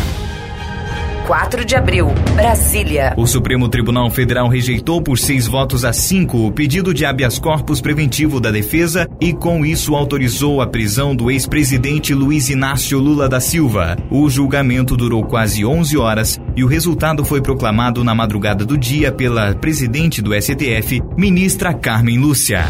4 1.26 1.64
de 1.64 1.74
abril. 1.74 2.08
Brasília. 2.36 3.12
O 3.16 3.26
Supremo 3.26 3.68
Tribunal 3.68 4.08
Federal 4.10 4.48
rejeitou 4.48 5.02
por 5.02 5.18
seis 5.18 5.46
votos 5.48 5.84
a 5.84 5.92
cinco 5.92 6.46
o 6.46 6.52
pedido 6.52 6.94
de 6.94 7.04
habeas 7.04 7.36
corpus 7.36 7.80
preventivo 7.80 8.40
da 8.40 8.52
defesa 8.52 9.08
e, 9.20 9.32
com 9.32 9.66
isso, 9.66 9.96
autorizou 9.96 10.62
a 10.62 10.66
prisão 10.68 11.16
do 11.16 11.28
ex-presidente 11.28 12.14
Luiz 12.14 12.48
Inácio 12.48 13.00
Lula 13.00 13.28
da 13.28 13.40
Silva. 13.40 13.96
O 14.08 14.30
julgamento 14.30 14.96
durou 14.96 15.24
quase 15.24 15.64
11 15.64 15.98
horas 15.98 16.40
e 16.54 16.62
o 16.62 16.68
resultado 16.68 17.24
foi 17.24 17.40
proclamado 17.40 18.04
na 18.04 18.14
madrugada 18.14 18.64
do 18.64 18.78
dia 18.78 19.10
pela 19.10 19.52
presidente 19.52 20.22
do 20.22 20.30
STF, 20.32 21.02
ministra 21.16 21.74
Carmen 21.74 22.18
Lúcia. 22.18 22.64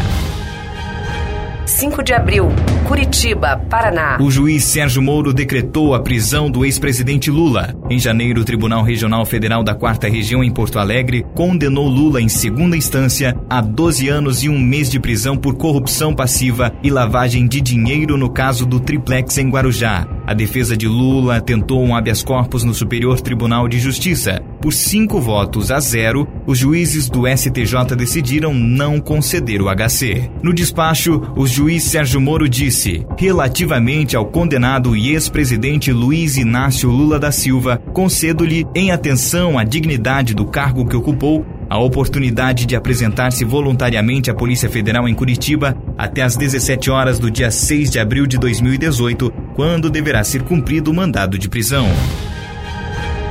5 1.66 2.02
de 2.02 2.12
abril. 2.12 2.48
Curitiba, 2.86 3.56
Paraná. 3.68 4.18
O 4.20 4.30
juiz 4.30 4.62
Sérgio 4.64 5.02
Moro 5.02 5.32
decretou 5.32 5.94
a 5.94 6.00
prisão 6.00 6.48
do 6.48 6.64
ex-presidente 6.64 7.28
Lula. 7.28 7.74
Em 7.90 7.98
janeiro, 7.98 8.40
o 8.40 8.44
Tribunal 8.44 8.84
Regional 8.84 9.26
Federal 9.26 9.64
da 9.64 9.74
Quarta 9.74 10.08
Região 10.08 10.44
em 10.44 10.50
Porto 10.50 10.78
Alegre 10.78 11.26
condenou 11.34 11.88
Lula 11.88 12.22
em 12.22 12.28
segunda 12.28 12.76
instância 12.76 13.36
a 13.50 13.60
12 13.60 14.08
anos 14.08 14.44
e 14.44 14.48
um 14.48 14.58
mês 14.58 14.88
de 14.88 15.00
prisão 15.00 15.36
por 15.36 15.56
corrupção 15.56 16.14
passiva 16.14 16.72
e 16.82 16.90
lavagem 16.90 17.48
de 17.48 17.60
dinheiro 17.60 18.16
no 18.16 18.30
caso 18.30 18.64
do 18.64 18.78
triplex 18.78 19.36
em 19.38 19.50
Guarujá. 19.50 20.06
A 20.26 20.34
defesa 20.34 20.76
de 20.76 20.86
Lula 20.86 21.40
tentou 21.40 21.82
um 21.84 21.94
habeas 21.94 22.22
corpus 22.22 22.64
no 22.64 22.74
Superior 22.74 23.20
Tribunal 23.20 23.68
de 23.68 23.78
Justiça. 23.78 24.40
Por 24.60 24.72
cinco 24.72 25.20
votos 25.20 25.70
a 25.70 25.78
zero, 25.78 26.26
os 26.46 26.58
juízes 26.58 27.08
do 27.08 27.28
STJ 27.28 27.94
decidiram 27.96 28.52
não 28.52 29.00
conceder 29.00 29.62
o 29.62 29.66
HC. 29.66 30.30
No 30.42 30.52
despacho, 30.52 31.22
o 31.36 31.46
juiz 31.56 31.84
Sérgio 31.84 32.20
Moro 32.20 32.46
disse: 32.46 33.06
relativamente 33.18 34.14
ao 34.14 34.26
condenado 34.26 34.94
e 34.94 35.14
ex-presidente 35.14 35.90
Luiz 35.90 36.36
Inácio 36.36 36.90
Lula 36.90 37.18
da 37.18 37.32
Silva, 37.32 37.78
concedo-lhe, 37.94 38.66
em 38.74 38.90
atenção 38.90 39.58
à 39.58 39.64
dignidade 39.64 40.34
do 40.34 40.44
cargo 40.44 40.86
que 40.86 40.94
ocupou, 40.94 41.46
a 41.70 41.78
oportunidade 41.78 42.66
de 42.66 42.76
apresentar-se 42.76 43.42
voluntariamente 43.42 44.30
à 44.30 44.34
Polícia 44.34 44.68
Federal 44.68 45.08
em 45.08 45.14
Curitiba 45.14 45.74
até 45.96 46.20
às 46.20 46.36
17 46.36 46.90
horas 46.90 47.18
do 47.18 47.30
dia 47.30 47.50
6 47.50 47.90
de 47.90 47.98
abril 47.98 48.26
de 48.26 48.36
2018, 48.36 49.32
quando 49.54 49.88
deverá 49.88 50.22
ser 50.22 50.42
cumprido 50.42 50.90
o 50.90 50.94
mandado 50.94 51.38
de 51.38 51.48
prisão. 51.48 51.88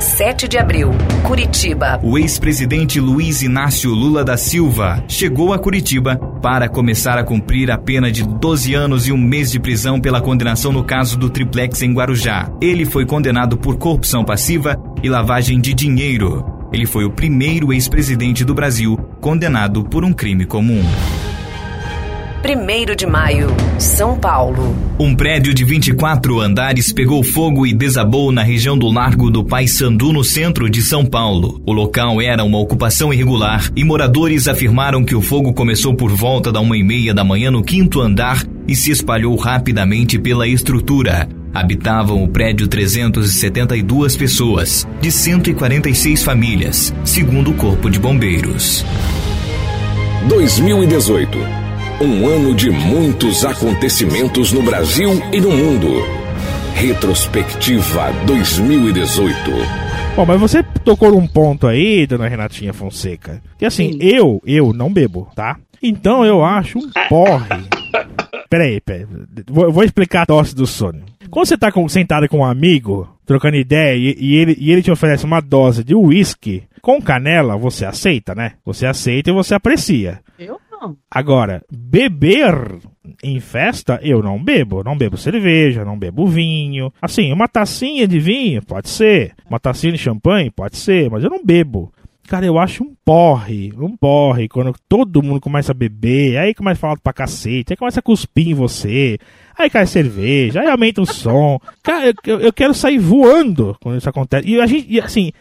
7 0.00 0.46
de 0.46 0.58
abril. 0.58 0.90
Curitiba. 1.22 1.98
O 2.02 2.18
ex-presidente 2.18 3.00
Luiz 3.00 3.42
Inácio 3.42 3.90
Lula 3.90 4.22
da 4.22 4.36
Silva 4.36 5.02
chegou 5.08 5.52
a 5.52 5.58
Curitiba 5.58 6.16
para 6.42 6.68
começar 6.68 7.18
a 7.18 7.24
cumprir 7.24 7.70
a 7.70 7.78
pena 7.78 8.12
de 8.12 8.22
12 8.22 8.74
anos 8.74 9.08
e 9.08 9.12
um 9.12 9.16
mês 9.16 9.50
de 9.50 9.58
prisão 9.58 9.98
pela 9.98 10.20
condenação 10.20 10.70
no 10.70 10.84
caso 10.84 11.18
do 11.18 11.30
triplex 11.30 11.82
em 11.82 11.94
Guarujá. 11.94 12.50
Ele 12.60 12.84
foi 12.84 13.06
condenado 13.06 13.56
por 13.56 13.78
corrupção 13.78 14.24
passiva 14.24 14.78
e 15.02 15.08
lavagem 15.08 15.60
de 15.60 15.72
dinheiro. 15.72 16.44
Ele 16.72 16.84
foi 16.84 17.04
o 17.04 17.10
primeiro 17.10 17.72
ex-presidente 17.72 18.44
do 18.44 18.54
Brasil 18.54 18.96
condenado 19.20 19.82
por 19.84 20.04
um 20.04 20.12
crime 20.12 20.44
comum. 20.44 20.84
1 22.48 22.94
de 22.94 23.06
maio. 23.06 23.48
São 23.76 24.16
Paulo. 24.16 24.76
Um 25.00 25.16
prédio 25.16 25.52
de 25.52 25.64
24 25.64 26.40
andares 26.40 26.92
pegou 26.92 27.24
fogo 27.24 27.66
e 27.66 27.74
desabou 27.74 28.30
na 28.30 28.44
região 28.44 28.78
do 28.78 28.86
Largo 28.88 29.32
do 29.32 29.42
Paissandu, 29.42 30.12
no 30.12 30.22
centro 30.22 30.70
de 30.70 30.80
São 30.80 31.04
Paulo. 31.04 31.60
O 31.66 31.72
local 31.72 32.22
era 32.22 32.44
uma 32.44 32.58
ocupação 32.58 33.12
irregular 33.12 33.68
e 33.74 33.82
moradores 33.82 34.46
afirmaram 34.46 35.04
que 35.04 35.14
o 35.14 35.20
fogo 35.20 35.52
começou 35.52 35.94
por 35.94 36.12
volta 36.12 36.52
da 36.52 36.60
uma 36.60 36.76
e 36.76 36.84
meia 36.84 37.12
da 37.12 37.24
manhã 37.24 37.50
no 37.50 37.64
quinto 37.64 38.00
andar 38.00 38.44
e 38.68 38.76
se 38.76 38.92
espalhou 38.92 39.34
rapidamente 39.34 40.16
pela 40.16 40.46
estrutura. 40.46 41.28
Habitavam 41.52 42.22
o 42.22 42.28
prédio 42.28 42.68
372 42.68 44.16
pessoas, 44.16 44.86
de 45.00 45.10
146 45.10 46.22
famílias, 46.22 46.94
segundo 47.04 47.50
o 47.50 47.54
Corpo 47.54 47.90
de 47.90 47.98
Bombeiros. 47.98 48.84
2018. 50.28 51.65
Um 52.00 52.26
ano 52.26 52.54
de 52.54 52.70
muitos 52.70 53.44
acontecimentos 53.44 54.52
no 54.52 54.62
Brasil 54.62 55.10
e 55.32 55.40
no 55.40 55.50
mundo. 55.50 55.88
Retrospectiva 56.74 58.12
2018. 58.26 59.34
Bom, 60.14 60.26
mas 60.26 60.40
você 60.40 60.62
tocou 60.84 61.10
num 61.10 61.26
ponto 61.26 61.66
aí, 61.66 62.06
dona 62.06 62.28
Renatinha 62.28 62.72
Fonseca. 62.72 63.42
Que 63.58 63.64
assim, 63.64 63.96
eu, 64.00 64.42
eu 64.46 64.72
não 64.72 64.92
bebo, 64.92 65.28
tá? 65.34 65.56
Então 65.82 66.24
eu 66.24 66.44
acho 66.44 66.78
um 66.78 66.90
porre. 67.08 67.64
Peraí, 68.50 68.80
peraí. 68.80 69.06
Vou, 69.48 69.72
vou 69.72 69.84
explicar 69.84 70.22
a 70.22 70.26
tosse 70.26 70.54
do 70.54 70.66
sono. 70.66 71.00
Quando 71.30 71.46
você 71.46 71.56
tá 71.58 71.72
com- 71.72 71.88
sentado 71.88 72.28
com 72.28 72.38
um 72.38 72.44
amigo, 72.44 73.08
trocando 73.26 73.56
ideia, 73.56 73.96
e, 73.96 74.16
e 74.18 74.36
ele, 74.36 74.56
e 74.58 74.70
ele 74.70 74.82
te 74.82 74.90
oferece 74.90 75.24
uma 75.24 75.40
dose 75.40 75.82
de 75.82 75.94
uísque 75.94 76.62
com 76.80 77.00
canela, 77.02 77.56
você 77.56 77.84
aceita, 77.84 78.34
né? 78.34 78.52
Você 78.64 78.86
aceita 78.86 79.30
e 79.30 79.34
você 79.34 79.54
aprecia. 79.54 80.20
Eu 80.38 80.58
Agora, 81.10 81.62
beber 81.70 82.78
em 83.22 83.40
festa, 83.40 83.98
eu 84.02 84.22
não 84.22 84.42
bebo. 84.42 84.82
Não 84.82 84.96
bebo 84.96 85.16
cerveja, 85.16 85.84
não 85.84 85.98
bebo 85.98 86.26
vinho. 86.26 86.92
Assim, 87.00 87.32
uma 87.32 87.48
tacinha 87.48 88.06
de 88.06 88.18
vinho, 88.18 88.64
pode 88.64 88.88
ser. 88.88 89.34
Uma 89.48 89.60
tacinha 89.60 89.92
de 89.92 89.98
champanhe, 89.98 90.50
pode 90.50 90.76
ser, 90.76 91.10
mas 91.10 91.24
eu 91.24 91.30
não 91.30 91.44
bebo. 91.44 91.92
Cara, 92.26 92.44
eu 92.44 92.58
acho 92.58 92.82
um 92.82 92.92
porre, 93.04 93.72
um 93.78 93.96
porre, 93.96 94.48
quando 94.48 94.74
todo 94.88 95.22
mundo 95.22 95.40
começa 95.40 95.70
a 95.70 95.74
beber, 95.74 96.36
aí 96.36 96.52
começa 96.54 96.78
a 96.78 96.80
falar 96.80 96.98
pra 96.98 97.12
cacete, 97.12 97.72
aí 97.72 97.76
começa 97.76 98.00
a 98.00 98.02
cuspir 98.02 98.48
em 98.48 98.54
você, 98.54 99.16
aí 99.58 99.70
cai 99.70 99.86
cerveja, 99.86 100.60
aí 100.60 100.68
aumenta 100.68 101.00
o 101.00 101.06
som. 101.06 101.58
Cara, 101.82 102.12
eu, 102.26 102.40
eu 102.40 102.52
quero 102.52 102.74
sair 102.74 102.98
voando 102.98 103.76
quando 103.80 103.98
isso 103.98 104.08
acontece. 104.08 104.48
E 104.48 104.60
a 104.60 104.66
gente, 104.66 104.86
e 104.88 105.00
assim, 105.00 105.32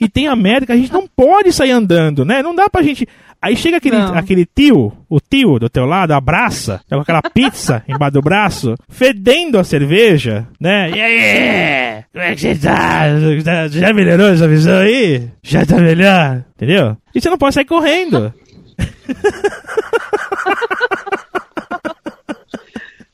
e 0.00 0.08
tem 0.08 0.26
a 0.26 0.36
merda 0.36 0.66
que 0.66 0.72
a 0.72 0.76
gente 0.76 0.92
não 0.92 1.06
pode 1.06 1.52
sair 1.52 1.70
andando, 1.70 2.24
né? 2.24 2.42
Não 2.42 2.54
dá 2.54 2.68
pra 2.68 2.82
gente. 2.82 3.06
Aí 3.42 3.56
chega 3.56 3.78
aquele, 3.78 3.96
Não. 3.96 4.14
aquele 4.14 4.44
tio, 4.44 4.92
o 5.08 5.18
tio 5.18 5.58
do 5.58 5.70
teu 5.70 5.86
lado, 5.86 6.12
abraça, 6.12 6.82
tá 6.86 6.96
com 6.96 7.02
aquela 7.02 7.22
pizza 7.22 7.82
embaixo 7.88 8.12
do 8.12 8.20
braço, 8.20 8.74
fedendo 8.86 9.58
a 9.58 9.64
cerveja, 9.64 10.46
né? 10.60 10.90
E 10.90 11.00
aí? 11.00 12.04
Como 12.12 12.22
é 12.24 12.34
que 12.34 12.40
você 12.40 12.54
tá? 12.56 13.68
Já 13.68 13.92
melhorou 13.94 14.28
essa 14.28 14.46
visão 14.46 14.80
aí? 14.80 15.28
Já 15.42 15.64
tá 15.64 15.78
melhor? 15.78 16.44
Entendeu? 16.54 16.96
E 17.14 17.20
você 17.20 17.30
não 17.30 17.38
pode 17.38 17.54
sair 17.54 17.64
correndo. 17.64 18.34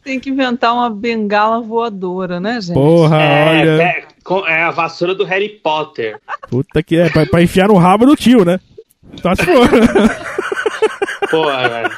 Tem 0.07 0.21
que 0.21 0.31
inventar 0.31 0.73
uma 0.73 0.89
bengala 0.89 1.61
voadora, 1.61 2.39
né, 2.39 2.61
gente? 2.61 2.75
Porra, 2.75 3.21
É, 3.21 3.61
olha. 3.61 3.83
é, 3.83 4.07
é 4.53 4.63
a 4.63 4.71
vassoura 4.71 5.17
do 5.17 5.25
Harry 5.25 5.49
Potter. 5.49 6.17
Puta 6.49 6.81
que 6.81 6.97
é, 6.97 7.11
pra, 7.11 7.27
pra 7.27 7.43
enfiar 7.43 7.67
no 7.67 7.75
rabo 7.77 8.07
do 8.07 8.15
tio, 8.15 8.45
né? 8.45 8.61
Tá 9.21 9.35
se 9.35 9.43
for. 9.45 9.69
Porra, 11.29 11.69
velho. 11.69 11.91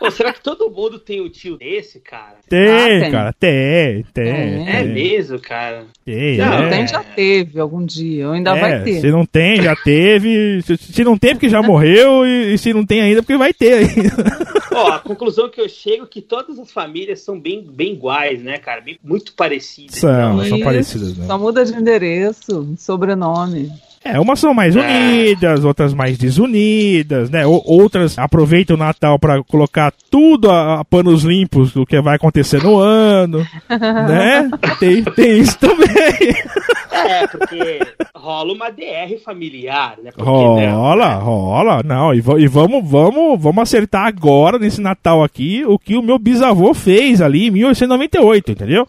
Pô, 0.00 0.10
será 0.10 0.32
que 0.32 0.42
todo 0.42 0.70
mundo 0.70 0.98
tem 0.98 1.20
um 1.20 1.28
tio 1.28 1.58
desse, 1.58 2.00
cara? 2.00 2.36
Tem, 2.48 2.68
Ah, 2.70 3.00
tem. 3.02 3.10
cara, 3.12 3.32
tem, 3.34 4.04
tem. 4.14 4.26
É. 4.66 4.80
É 4.80 4.82
mesmo, 4.84 5.38
cara. 5.38 5.84
tem, 6.06 6.36
Se 6.36 6.40
Não, 6.40 6.54
é. 6.54 6.68
tem, 6.70 6.86
já 6.88 7.04
teve 7.04 7.60
algum 7.60 7.84
dia, 7.84 8.26
ou 8.28 8.32
ainda 8.32 8.56
É, 8.56 8.60
vai 8.60 8.82
ter. 8.82 9.00
Se 9.02 9.10
não 9.10 9.26
tem, 9.26 9.60
já 9.62 9.76
teve. 9.76 10.62
Se, 10.62 10.76
se 10.78 11.04
não 11.04 11.18
tem, 11.18 11.34
porque 11.34 11.50
já 11.50 11.62
morreu. 11.62 12.24
E, 12.26 12.54
e 12.54 12.58
se 12.58 12.72
não 12.72 12.84
tem 12.86 13.02
ainda, 13.02 13.22
porque 13.22 13.36
vai 13.36 13.52
ter 13.52 13.74
ainda. 13.74 14.10
Ó, 14.72 14.92
a 14.92 14.98
conclusão 15.00 15.50
que 15.50 15.60
eu 15.60 15.68
chego 15.68 16.04
é 16.04 16.06
que 16.06 16.22
todas 16.22 16.58
as 16.58 16.72
famílias 16.72 17.20
são 17.20 17.38
bem, 17.38 17.62
bem 17.70 17.92
iguais, 17.92 18.42
né, 18.42 18.56
cara? 18.56 18.80
Bem- 18.80 18.98
muito 19.04 19.34
parecidas. 19.34 19.96
São, 19.96 20.36
Então, 20.36 20.44
são 20.48 20.60
parecidas, 20.60 21.14
né? 21.18 21.26
Só 21.26 21.36
muda 21.38 21.62
de 21.64 21.74
endereço, 21.74 22.74
sobrenome. 22.78 23.70
É, 24.02 24.18
umas 24.18 24.40
são 24.40 24.54
mais 24.54 24.74
É. 24.76 24.80
unidas, 24.80 25.62
outras 25.62 25.92
mais 25.92 26.16
desunidas, 26.16 27.28
né? 27.28 27.46
Ou- 27.46 27.62
outras 27.66 28.18
aproveitam 28.18 28.74
o 28.74 28.78
Natal 28.78 29.18
pra 29.18 29.42
colocar 29.44 29.92
tudo 30.10 30.50
a, 30.50 30.80
a 30.80 30.84
panos 30.86 31.22
limpos 31.22 31.72
do 31.72 31.84
que 31.84 32.00
vai 32.00 32.16
acontecer 32.16 32.62
no 32.62 32.78
ano, 32.78 33.46
né? 33.68 34.48
Tem, 34.78 35.04
tem 35.04 35.38
isso 35.40 35.58
também. 35.58 35.86
É, 36.92 37.26
porque 37.26 37.80
rola 38.14 38.52
uma 38.54 38.70
DR 38.70 39.18
familiar, 39.22 39.96
né? 40.02 40.10
Por 40.12 40.24
que 40.24 40.66
não? 40.66 40.80
Rola, 40.80 41.14
rola. 41.16 41.82
Não, 41.82 42.14
e, 42.14 42.18
e 42.38 42.46
vamos, 42.48 42.88
vamos, 42.90 43.40
vamos 43.40 43.62
acertar 43.62 44.06
agora, 44.06 44.58
nesse 44.58 44.80
Natal 44.80 45.22
aqui, 45.22 45.62
o 45.66 45.78
que 45.78 45.96
o 45.96 46.02
meu 46.02 46.18
bisavô 46.18 46.72
fez 46.72 47.20
ali 47.20 47.48
em 47.48 47.50
1898, 47.50 48.52
entendeu? 48.52 48.88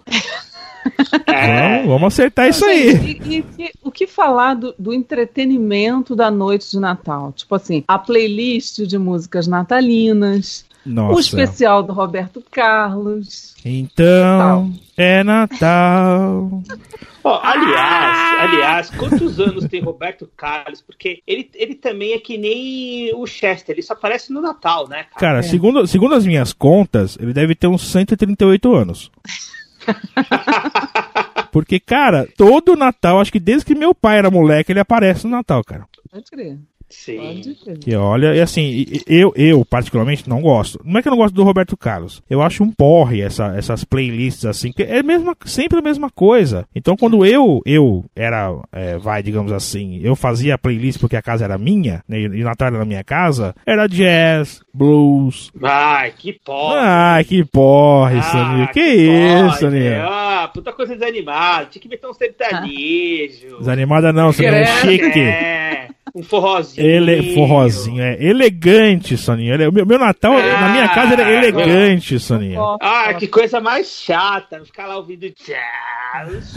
É, 1.28 1.78
Vamos, 1.78 1.88
vamos 1.88 2.14
acertar 2.14 2.48
isso 2.50 2.66
aí. 2.66 2.90
E, 2.96 3.12
e 3.38 3.42
que- 3.44 3.72
o 3.84 3.92
que 3.92 4.08
falar 4.08 4.56
do, 4.56 4.74
do 4.78 4.94
entretenimento 4.94 6.16
da 6.16 6.30
noite 6.32 6.70
de 6.72 6.80
Natal? 6.80 7.32
Tipo 7.34 7.56
assim, 7.56 7.84
a 7.88 7.98
playlist 8.00 8.80
de 8.86 8.98
músicas 8.98 9.48
natalinas, 9.48 10.66
o 10.86 10.90
Nossa. 10.90 11.20
especial 11.20 11.84
do 11.84 11.94
Roberto 11.94 12.44
Carlos. 12.52 13.54
Então, 13.64 14.74
é 14.98 15.24
Natal. 15.24 16.62
Ó, 17.24 17.40
aliás, 17.44 18.18
Ah! 18.18 18.38
aliás, 18.50 18.90
quantos 18.90 19.40
anos 19.40 19.66
tem 19.66 19.80
Roberto 19.80 20.28
Carlos? 20.36 20.82
Porque 20.82 21.22
ele, 21.28 21.48
ele 21.54 21.76
também 21.76 22.14
é 22.14 22.18
que 22.20 22.36
nem 22.36 23.14
o 23.16 23.28
Chester, 23.28 23.76
ele 23.76 23.84
só 23.84 23.94
aparece 23.94 24.34
no 24.34 24.42
Natal, 24.42 24.88
né, 24.88 25.04
cara? 25.04 25.20
Cara, 25.20 25.44
segundo, 25.44 25.86
segundo 25.86 26.16
as 26.16 26.26
minhas 26.26 26.52
contas, 26.52 27.16
ele 27.22 27.32
deve 27.32 27.54
ter 27.54 27.68
uns 27.68 27.84
138 27.92 28.74
anos. 28.74 29.12
Porque, 31.52 31.80
cara, 31.80 32.26
todo 32.38 32.78
Natal, 32.78 33.20
acho 33.20 33.32
que 33.32 33.40
desde 33.40 33.66
que 33.66 33.76
meu 33.76 33.94
pai 33.94 34.18
era 34.18 34.32
moleque, 34.32 34.72
ele 34.72 34.80
aparece 34.80 35.28
no 35.28 35.32
Natal, 35.36 35.64
cara. 35.64 35.86
Pode 36.10 36.24
crer, 36.32 36.58
Sim. 36.92 37.42
Que 37.80 37.96
olha, 37.96 38.36
e 38.36 38.42
assim, 38.42 38.86
eu, 39.08 39.34
eu 39.36 39.66
particularmente 39.66 40.30
não 40.30 40.42
gosto. 40.42 40.80
Não 40.86 41.00
é 41.00 41.02
que 41.02 41.08
eu 41.08 41.12
não 41.12 41.18
gosto 41.18 41.34
do 41.34 41.44
Roberto 41.44 41.76
Carlos. 41.76 42.22
Eu 42.30 42.42
acho 42.42 42.64
um 42.64 42.72
porre 42.72 43.22
essa, 43.22 43.56
essas 43.58 43.84
playlists 43.84 44.46
assim, 44.46 44.72
que 44.72 44.84
é 44.84 45.02
mesma, 45.02 45.36
sempre 45.46 45.80
a 45.80 45.82
mesma 45.82 46.10
coisa. 46.10 46.66
Então 46.76 46.96
quando 46.96 47.26
eu, 47.26 47.62
eu 47.66 48.06
era, 48.16 48.54
é, 48.72 48.98
vai, 48.98 49.24
digamos 49.24 49.52
assim, 49.52 50.00
eu 50.04 50.16
fazia 50.16 50.56
a 50.56 50.58
playlist 50.58 51.00
porque 51.00 51.16
a 51.16 51.22
casa 51.22 51.46
era 51.46 51.58
minha, 51.58 52.04
né, 52.08 52.20
e 52.20 52.28
o 52.28 52.44
Natal 52.46 52.68
era 52.68 52.78
na 52.78 52.86
minha 52.86 53.04
casa, 53.04 53.56
era 53.66 53.88
jazz, 53.88 54.62
blues. 54.74 55.52
Ai, 55.64 56.14
que 56.18 56.34
porra. 56.34 56.76
Ai, 56.80 57.24
que 57.24 57.44
porre, 57.46 58.18
Ah, 58.20 58.22
Soninho. 58.24 58.68
Que, 58.70 59.06
porra, 59.08 59.48
isso, 59.48 59.70
velho. 59.70 60.04
Ah, 60.08 60.50
puta 60.54 60.74
coisa 60.74 60.94
desanimada. 60.96 61.68
Tinha 61.68 61.82
que 61.82 61.88
meter 61.88 62.08
um 62.08 62.14
sertanejo. 62.14 63.58
Desanimada 63.60 64.12
não, 64.12 64.32
Soninho. 64.32 64.52
Credo. 64.52 64.68
Chique. 64.82 65.20
É, 65.20 65.88
um 66.16 66.24
forrozinho. 66.24 66.81
Ele, 66.86 67.34
forrozinho, 67.34 68.02
é 68.02 68.18
elegante, 68.24 69.16
Soninho. 69.18 69.54
Ele- 69.54 69.68
o 69.68 69.72
meu, 69.72 69.86
meu 69.86 70.00
Natal, 70.00 70.34
na 70.34 70.70
minha 70.70 70.90
casa, 70.90 71.14
era 71.14 71.26
Ah, 71.26 71.32
elegante, 71.32 72.20
Soninho. 72.20 72.78
Ah, 72.82 73.14
que 73.14 73.28
coisa 73.28 73.60
mais 73.60 73.88
chata. 73.88 74.64
Ficar 74.66 74.88
lá 74.88 74.98
ouvindo 74.98 75.30
jazz. 75.30 76.54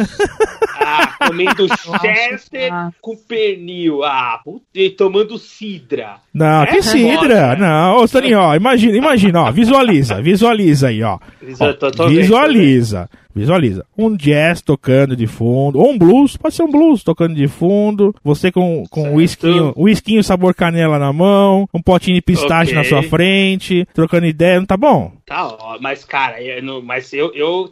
ah, 0.81 1.15
comendo 1.27 1.67
Chester 2.01 2.73
Ah. 2.73 2.91
com 3.01 3.17
pernil. 3.17 4.03
Ah, 4.05 4.41
puta, 4.45 4.65
e 4.75 4.91
tomando 4.91 5.39
cidra. 5.39 6.17
Não, 6.35 6.63
É 6.65 6.67
que 6.67 6.83
cidra. 6.83 7.17
foda. 7.21 7.57
Não, 7.57 7.97
ô 7.99 8.07
Soninho, 8.09 8.41
ó, 8.41 8.57
imagina, 8.57 8.97
imagina, 8.97 9.43
ó, 9.45 9.53
visualiza, 9.53 10.21
visualiza 10.21 10.89
aí, 10.89 11.01
ó. 11.03 11.19
Ó, 11.61 11.73
tô- 11.75 11.91
tô 11.93 12.09
visualiza, 12.09 13.09
visualiza. 13.33 13.87
Um 13.97 14.17
jazz 14.17 14.61
tocando 14.61 15.15
de 15.15 15.29
fundo, 15.29 15.79
ou 15.79 15.91
um 15.93 15.97
blues, 15.99 16.37
pode 16.37 16.55
ser 16.57 16.65
um 16.65 16.71
blues 16.73 17.05
tocando 17.05 17.35
de 17.37 17.47
fundo, 17.47 18.13
você 18.25 18.51
com, 18.51 18.83
com 18.91 19.11
um 19.11 19.15
whiskinho, 19.15 19.73
um 19.77 19.85
whiskinho 19.85 20.25
sabor 20.25 20.55
canela 20.55 20.99
na 20.99 21.13
mão, 21.13 21.69
um 21.73 21.81
potinho 21.81 22.17
de 22.17 22.23
pistache 22.23 22.73
Ok. 22.73 22.75
na 22.75 22.83
sua 22.85 23.03
frente, 23.05 23.87
trocando 23.95 24.27
ideia, 24.27 24.59
não 24.59 24.67
tá 24.67 24.77
bom? 24.77 25.13
Tá, 25.25 25.47
ó, 25.47 25.79
mas 25.81 26.05
cara, 26.05 26.43
eu 26.43 26.83
mas 26.83 27.13
eu, 27.13 27.33
eu 27.35 27.69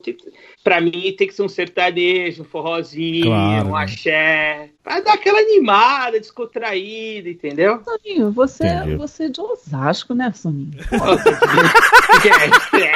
pra 0.62 0.80
mim 0.80 1.14
tem 1.16 1.26
que 1.26 1.34
ser 1.34 1.42
um 1.42 1.48
sertanejo, 1.48 2.42
um 2.42 2.44
forrozinho, 2.44 3.26
Claro, 3.26 3.68
um 3.68 3.72
né? 3.76 3.82
axé, 3.82 4.70
pra 4.82 5.00
dar 5.00 5.14
aquela 5.14 5.38
animada, 5.40 6.20
descontraída, 6.20 7.28
entendeu? 7.28 7.80
Soninho, 7.84 8.30
você, 8.30 8.66
Entendi. 8.66 8.96
você 8.96 9.24
é 9.24 9.28
de 9.28 9.40
Osasco, 9.40 10.14
né, 10.14 10.32
Soninho? 10.34 10.72
É, 12.22 12.78
é, 12.86 12.92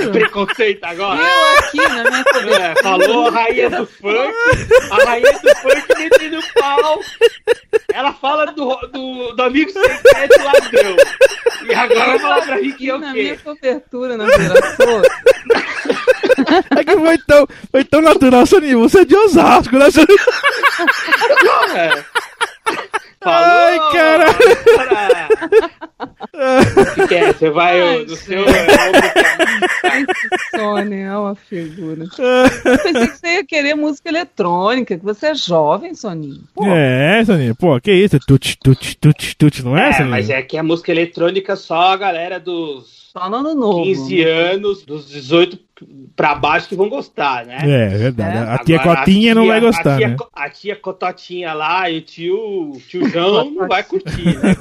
é 0.00 0.06
preconceito 0.08 0.84
agora? 0.84 1.20
Eu 1.20 1.58
aqui 1.58 1.76
na 1.88 2.10
minha 2.10 2.24
cobertura. 2.24 2.64
É, 2.64 2.82
falou 2.82 3.26
a 3.28 3.30
rainha 3.30 3.70
do 3.70 3.86
funk, 3.86 4.34
a 4.90 5.04
rainha 5.04 5.32
do 5.32 5.56
funk 5.56 5.98
metendo 5.98 6.40
pau. 6.58 7.00
Ela 7.92 8.12
fala 8.14 8.46
do, 8.46 8.74
do, 8.92 9.32
do 9.34 9.42
amigo 9.42 9.70
secreto 9.70 10.42
ladrão. 10.44 10.96
E 11.68 11.74
agora 11.74 12.18
fala 12.18 12.42
pra 12.42 12.56
mim 12.60 12.72
que 12.72 12.88
é 12.90 12.94
o 12.94 12.98
na 12.98 13.12
minha 13.12 13.36
cobertura 13.38 14.16
na 14.16 14.24
Viraçou. 14.26 15.02
É 16.76 16.84
que 16.84 16.96
foi 16.96 17.18
tão, 17.18 17.46
foi 17.70 17.84
tão 17.84 18.00
natural, 18.00 18.46
Soninho, 18.46 18.80
você 18.80 19.00
é 19.00 19.04
de 19.04 19.14
Osasco, 19.14 19.76
né, 19.76 19.90
Soninho? 19.90 20.18
É. 21.76 22.04
Falou, 23.22 23.66
Ai, 23.66 23.78
caralho. 23.92 24.56
cara. 24.76 25.28
O 26.80 26.94
que, 26.94 27.06
que 27.08 27.14
é? 27.14 27.32
Você 27.34 27.50
vai 27.50 27.80
Ai, 27.82 28.04
no 28.06 28.16
seu. 28.16 28.42
é, 28.44 28.66
Sônia 30.60 30.96
é 31.06 31.16
uma 31.16 31.34
figura. 31.34 32.04
Eu 32.04 32.78
pensei 32.78 33.06
que 33.08 33.16
você 33.18 33.26
ia 33.34 33.44
querer 33.44 33.74
música 33.74 34.08
eletrônica, 34.08 34.98
que 34.98 35.04
você 35.04 35.28
é 35.28 35.34
jovem, 35.34 35.94
Soninho. 35.94 36.42
Pô, 36.54 36.66
É, 36.66 37.24
Soninho, 37.24 37.54
pô, 37.54 37.80
que 37.80 37.92
isso? 37.92 38.18
Tut, 38.20 38.58
tut, 38.58 38.96
tut, 38.98 39.36
tut, 39.36 39.62
não 39.64 39.76
é, 39.76 39.88
É, 39.88 39.92
Soninho? 39.92 40.10
mas 40.10 40.28
é 40.30 40.42
que 40.42 40.56
a 40.56 40.62
música 40.62 40.90
eletrônica 40.92 41.56
só 41.56 41.92
a 41.92 41.96
galera 41.96 42.38
dos 42.38 42.99
só 43.12 43.28
no 43.28 43.36
ano 43.36 43.54
novo. 43.54 43.82
15 43.82 44.22
anos, 44.22 44.82
dos 44.84 45.08
18 45.08 45.58
pra 46.14 46.34
baixo 46.34 46.68
que 46.68 46.76
vão 46.76 46.88
gostar, 46.88 47.44
né? 47.46 47.58
É, 47.62 47.88
verdade. 47.88 48.36
É. 48.36 48.40
A 48.40 48.58
tia 48.58 48.80
Agora, 48.80 48.98
Cotinha 48.98 49.34
não 49.34 49.42
tia- 49.42 49.50
vai 49.52 49.60
gostar, 49.60 49.94
a 49.94 49.96
tia, 49.96 50.08
né? 50.08 50.16
A 50.32 50.50
tia 50.50 50.76
Cototinha 50.76 51.52
lá 51.54 51.90
e 51.90 51.98
o 51.98 52.02
tio, 52.02 52.72
tio 52.88 53.08
João 53.08 53.50
não 53.50 53.66
vai 53.66 53.82
curtir, 53.82 54.38
né? 54.38 54.54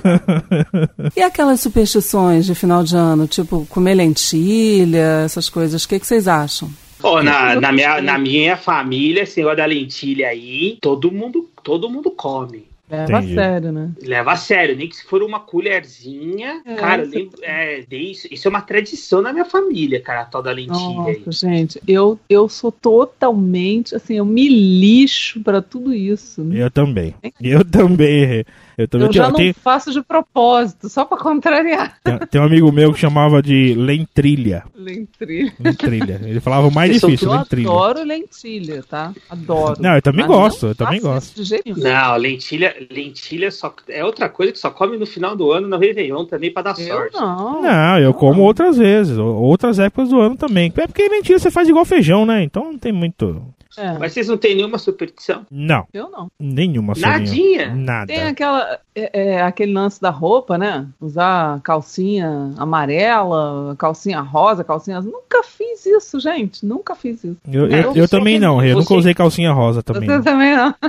E 1.16 1.22
aquelas 1.22 1.60
superstições 1.60 2.46
de 2.46 2.56
final 2.56 2.84
de 2.84 2.96
ano, 2.96 3.28
tipo 3.28 3.66
comer 3.68 3.96
lentilha, 3.96 5.24
essas 5.26 5.50
coisas, 5.50 5.84
o 5.84 5.88
que, 5.90 6.00
que 6.00 6.08
vocês 6.08 6.28
acham? 6.28 6.70
Pô, 7.00 7.22
na, 7.22 7.56
na, 7.60 7.72
minha, 7.72 8.02
na 8.02 8.18
minha 8.18 8.58
família, 8.58 9.24
esse 9.24 9.38
negócio 9.38 9.58
da 9.58 9.66
lentilha 9.66 10.28
aí, 10.30 10.78
todo 10.82 11.12
mundo, 11.12 11.50
todo 11.64 11.90
mundo 11.90 12.12
come. 12.12 12.69
Leva 12.90 13.20
Entendi. 13.20 13.40
a 13.40 13.44
sério, 13.44 13.72
né? 13.72 13.92
Leva 14.02 14.32
a 14.32 14.36
sério, 14.36 14.76
nem 14.76 14.90
que 14.90 14.96
se 14.96 15.06
for 15.06 15.22
uma 15.22 15.40
colherzinha. 15.40 16.62
É, 16.66 16.76
cara, 16.76 17.04
eu 17.04 17.10
lembro, 17.10 17.40
é, 17.44 17.86
isso, 17.92 18.28
isso 18.32 18.48
é 18.48 18.50
uma 18.50 18.62
tradição 18.62 19.22
na 19.22 19.32
minha 19.32 19.46
família, 19.46 20.02
cara, 20.02 20.22
a 20.22 20.26
tal 20.26 20.42
da 20.42 20.52
lentilha 20.52 21.06
aí. 21.06 21.22
Nossa, 21.24 21.48
gente, 21.48 21.80
eu, 21.88 22.20
eu 22.28 22.50
sou 22.50 22.72
totalmente, 22.72 23.96
assim, 23.96 24.16
eu 24.16 24.26
me 24.26 24.48
lixo 24.50 25.40
pra 25.42 25.62
tudo 25.62 25.94
isso. 25.94 26.44
né? 26.44 26.64
Eu 26.64 26.72
também. 26.72 27.14
Eu 27.40 27.64
também. 27.64 28.44
Eu 28.80 28.88
também. 28.88 29.08
Eu 29.08 29.14
já 29.14 29.24
tenho, 29.24 29.32
não 29.32 29.38
tenho- 29.38 29.54
faço 29.56 29.92
de 29.92 30.02
propósito, 30.02 30.88
só 30.88 31.04
pra 31.04 31.18
contrariar. 31.18 31.98
tem- 32.02 32.18
tem 32.18 32.42
um 32.42 32.46
amigo 32.46 32.72
meu 32.72 32.94
que 32.94 33.00
chamava 33.00 33.42
de 33.42 33.74
lentrilha. 33.76 34.64
Lentilha. 34.74 35.54
Lentrilha. 35.60 36.22
Ele 36.24 36.40
falava 36.40 36.68
o 36.68 36.74
mais 36.74 36.94
difícil, 36.94 37.28
Eu 37.30 37.38
lentrilha. 37.38 37.70
adoro 37.70 38.04
lentilha, 38.04 38.84
tá? 38.90 39.14
Adoro. 39.30 39.82
Não, 39.82 39.96
eu 39.96 40.02
também 40.02 40.26
Mas 40.26 40.36
gosto, 40.36 40.64
não 40.64 40.72
eu 40.72 40.76
também 40.76 41.02
gosto. 41.02 41.36
De 41.36 41.44
jeito 41.44 41.64
nenhum. 41.66 41.78
Não, 41.94 42.16
lentilha, 42.16 42.74
lentilha 42.90 43.52
só, 43.52 43.74
é 43.90 44.04
outra 44.06 44.30
coisa 44.30 44.52
que 44.54 44.60
só 44.60 44.70
come 44.72 44.98
no 44.98 45.06
final 45.06 45.36
do 45.36 45.52
ano, 45.52 45.68
no 45.68 45.78
Réveillon 45.78 46.24
também, 46.26 46.52
pra 46.52 46.62
dar 46.64 46.80
Eu 46.80 46.88
sorte. 46.88 47.16
não. 47.18 47.62
Não, 47.62 48.00
eu 48.00 48.14
como 48.14 48.42
outras 48.44 48.78
vezes, 48.78 49.18
ou- 49.18 49.42
outras 49.42 49.78
épocas 49.78 50.10
do 50.10 50.20
ano 50.22 50.38
também. 50.38 50.72
É 50.78 50.88
porque 50.88 51.08
lentilha 51.10 51.38
você 51.38 51.52
faz 51.52 51.68
igual 51.68 51.84
feijão, 51.84 52.26
né? 52.26 52.42
Então 52.44 52.64
não 52.72 52.78
tem 52.78 52.94
muito. 52.94 53.42
É, 53.80 53.98
Mas 53.98 54.14
vocês 54.14 54.28
não 54.28 54.38
têm 54.38 54.56
nenhuma 54.56 54.78
superstição? 54.78 55.46
Não, 55.50 55.86
eu 55.94 56.10
não. 56.10 56.30
nenhuma 56.40 56.94
Soninho. 56.96 57.18
Nadinha? 57.20 57.76
Nada. 57.76 58.08
Tem 58.08 58.22
aquela, 58.24 58.80
é, 58.96 59.22
é, 59.36 59.42
aquele 59.42 59.72
lance 59.74 60.02
da 60.02 60.10
roupa, 60.10 60.58
né? 60.58 60.86
Usar 61.00 61.60
calcinha 61.62 62.52
amarela, 62.58 63.76
calcinha 63.78 64.20
rosa, 64.20 64.64
calcinha. 64.64 65.02
Nunca 65.02 65.44
fiz 65.44 65.86
isso, 65.86 66.20
gente. 66.20 66.66
Nunca 66.66 66.96
fiz 66.96 67.24
isso. 67.24 67.38
Eu, 67.52 67.68
eu, 67.68 67.96
eu 67.96 68.08
também 68.10 68.40
não, 68.40 68.62
eu 68.64 68.76
você- 68.76 68.80
nunca 68.82 68.94
usei 68.96 69.14
calcinha 69.14 69.52
rosa 69.52 69.82
também. 69.82 70.08
Você 70.10 70.22
também 70.24 70.56
não. 70.56 70.76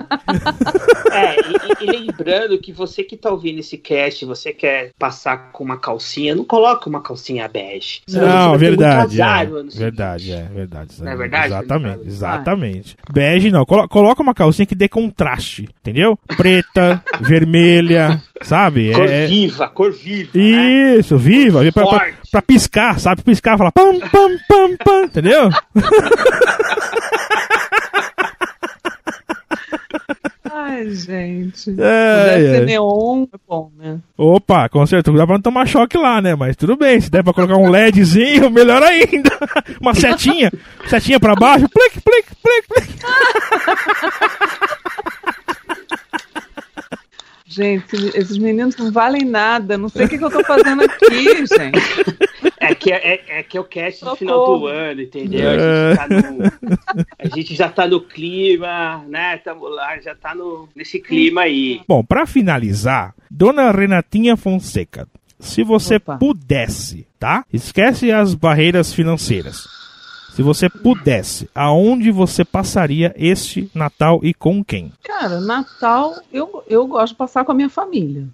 É, 1.13 1.35
e, 1.41 1.85
e- 1.85 2.01
lembrando 2.01 2.57
que 2.59 2.73
você 2.73 3.03
que 3.03 3.17
tá 3.17 3.31
ouvindo 3.31 3.59
esse 3.59 3.77
cast, 3.77 4.25
você 4.25 4.53
quer 4.53 4.91
passar 4.99 5.51
com 5.51 5.65
uma 5.65 5.77
calcinha, 5.77 6.35
não 6.37 6.45
coloca 6.45 6.89
uma 6.89 7.01
calcinha 7.01 7.49
bege. 7.49 8.01
Não, 8.09 8.57
verdade. 8.57 9.21
azar 9.21 9.43
É, 9.43 9.47
verdade, 9.47 10.33
é, 10.33 10.43
verdade. 10.45 11.03
Não 11.03 11.11
é 11.11 11.17
verdade, 11.17 11.55
Exatamente, 12.07 12.73
Felipe? 12.75 12.80
Exatamente. 12.81 12.97
Bege 13.13 13.51
não, 13.51 13.65
colo- 13.65 13.89
coloca 13.89 14.23
uma 14.23 14.35
calcinha 14.35 14.67
que 14.67 14.75
dê 14.75 14.89
contraste, 14.89 15.69
entendeu? 15.81 16.19
Preta, 16.37 17.03
vermelha, 17.21 18.21
sabe? 18.43 18.93
Cor 18.93 19.07
É, 19.09 19.27
viva, 19.27 19.69
cor 19.69 19.93
viva. 19.93 20.31
né? 20.35 20.97
Isso, 20.99 21.17
viva, 21.19 21.61
pra, 21.73 21.87
pra, 21.87 22.09
pra 22.31 22.43
piscar, 22.43 22.99
sabe? 22.99 23.23
Piscar, 23.23 23.57
falar 23.59 23.73
pam, 23.73 23.99
pam, 24.01 24.37
pam, 24.49 24.77
pam, 24.85 25.05
entendeu? 25.05 25.51
Ai, 30.91 30.95
gente. 30.95 31.71
É, 31.71 32.25
Deve 32.25 32.47
é. 32.47 32.55
ser 32.59 32.67
neon, 32.67 33.25
é 33.33 33.37
bom, 33.49 33.71
né? 33.79 33.99
Opa, 34.17 34.69
com 34.69 34.85
certeza, 34.87 35.17
dá 35.17 35.25
pra 35.27 35.37
não 35.37 35.43
tomar 35.43 35.67
choque 35.67 35.97
lá, 35.97 36.21
né? 36.21 36.35
Mas 36.35 36.57
tudo 36.57 36.77
bem, 36.77 37.01
se 37.01 37.11
der 37.11 37.23
pra 37.23 37.33
colocar 37.33 37.57
um 37.57 37.71
LEDzinho, 37.71 38.51
melhor 38.51 38.83
ainda. 38.83 39.31
Uma 39.81 39.95
setinha, 39.95 40.51
setinha 40.89 41.21
pra 41.21 41.35
baixo, 41.35 41.69
plic, 41.69 42.01
plic, 42.01 42.27
plic, 42.43 42.67
plic. 42.69 42.91
Gente, 47.53 47.97
esses 48.17 48.39
meninos 48.39 48.77
não 48.77 48.93
valem 48.93 49.25
nada. 49.25 49.77
Não 49.77 49.89
sei 49.89 50.07
o 50.07 50.09
que, 50.09 50.17
que 50.17 50.25
eu 50.25 50.31
tô 50.31 50.45
fazendo 50.45 50.85
aqui, 50.85 51.25
gente. 51.51 52.55
É 52.61 52.75
que 52.77 52.93
é, 52.93 53.15
é- 53.15 53.39
é 53.41 53.43
que 53.43 53.57
é 53.57 53.61
o 53.61 53.65
cast 53.65 54.05
do 54.05 54.11
Socorro. 54.11 54.17
final 54.19 54.59
do 54.61 54.67
ano, 54.69 55.03
entendeu? 55.03 55.51
A 55.51 55.55
gente, 55.57 55.97
tá 55.97 56.09
no, 56.09 56.77
a 57.19 57.29
gente 57.37 57.55
já 57.57 57.69
tá 57.69 57.89
no 57.89 58.01
clima, 58.01 59.05
né? 59.09 59.37
Tamo 59.39 59.67
lá, 59.67 59.99
já 59.99 60.15
tá 60.15 60.33
no, 60.33 60.69
nesse 60.77 61.01
clima 61.01 61.41
aí. 61.43 61.81
Bom, 61.89 62.05
pra 62.05 62.25
finalizar, 62.25 63.15
Dona 63.29 63.73
Renatinha 63.73 64.37
Fonseca, 64.37 65.09
se 65.41 65.65
você 65.65 65.97
Opa. 65.97 66.19
pudesse, 66.19 67.05
tá? 67.19 67.45
Esquece 67.53 68.13
as 68.13 68.33
barreiras 68.33 68.93
financeiras. 68.95 69.80
Se 70.35 70.43
você 70.43 70.69
pudesse, 70.69 71.49
aonde 71.55 72.11
você 72.11 72.45
passaria 72.45 73.13
este 73.17 73.71
Natal 73.75 74.21
e 74.23 74.33
com 74.33 74.65
quem? 74.65 74.93
Cara, 75.03 75.41
Natal 75.41 76.15
eu, 76.33 76.63
eu 76.69 76.87
gosto 76.87 77.13
de 77.13 77.19
passar 77.19 77.45
com 77.45 77.53
a 77.53 77.55
minha 77.55 77.69
família. 77.69 78.27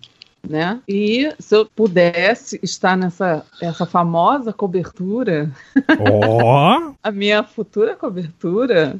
Né? 0.48 0.78
E 0.86 1.32
se 1.40 1.56
eu 1.56 1.66
pudesse 1.66 2.60
estar 2.62 2.96
nessa 2.96 3.44
essa 3.60 3.84
famosa 3.84 4.52
cobertura, 4.52 5.50
Ó, 5.98 6.92
a 7.02 7.10
minha 7.10 7.42
futura 7.42 7.96
cobertura, 7.96 8.94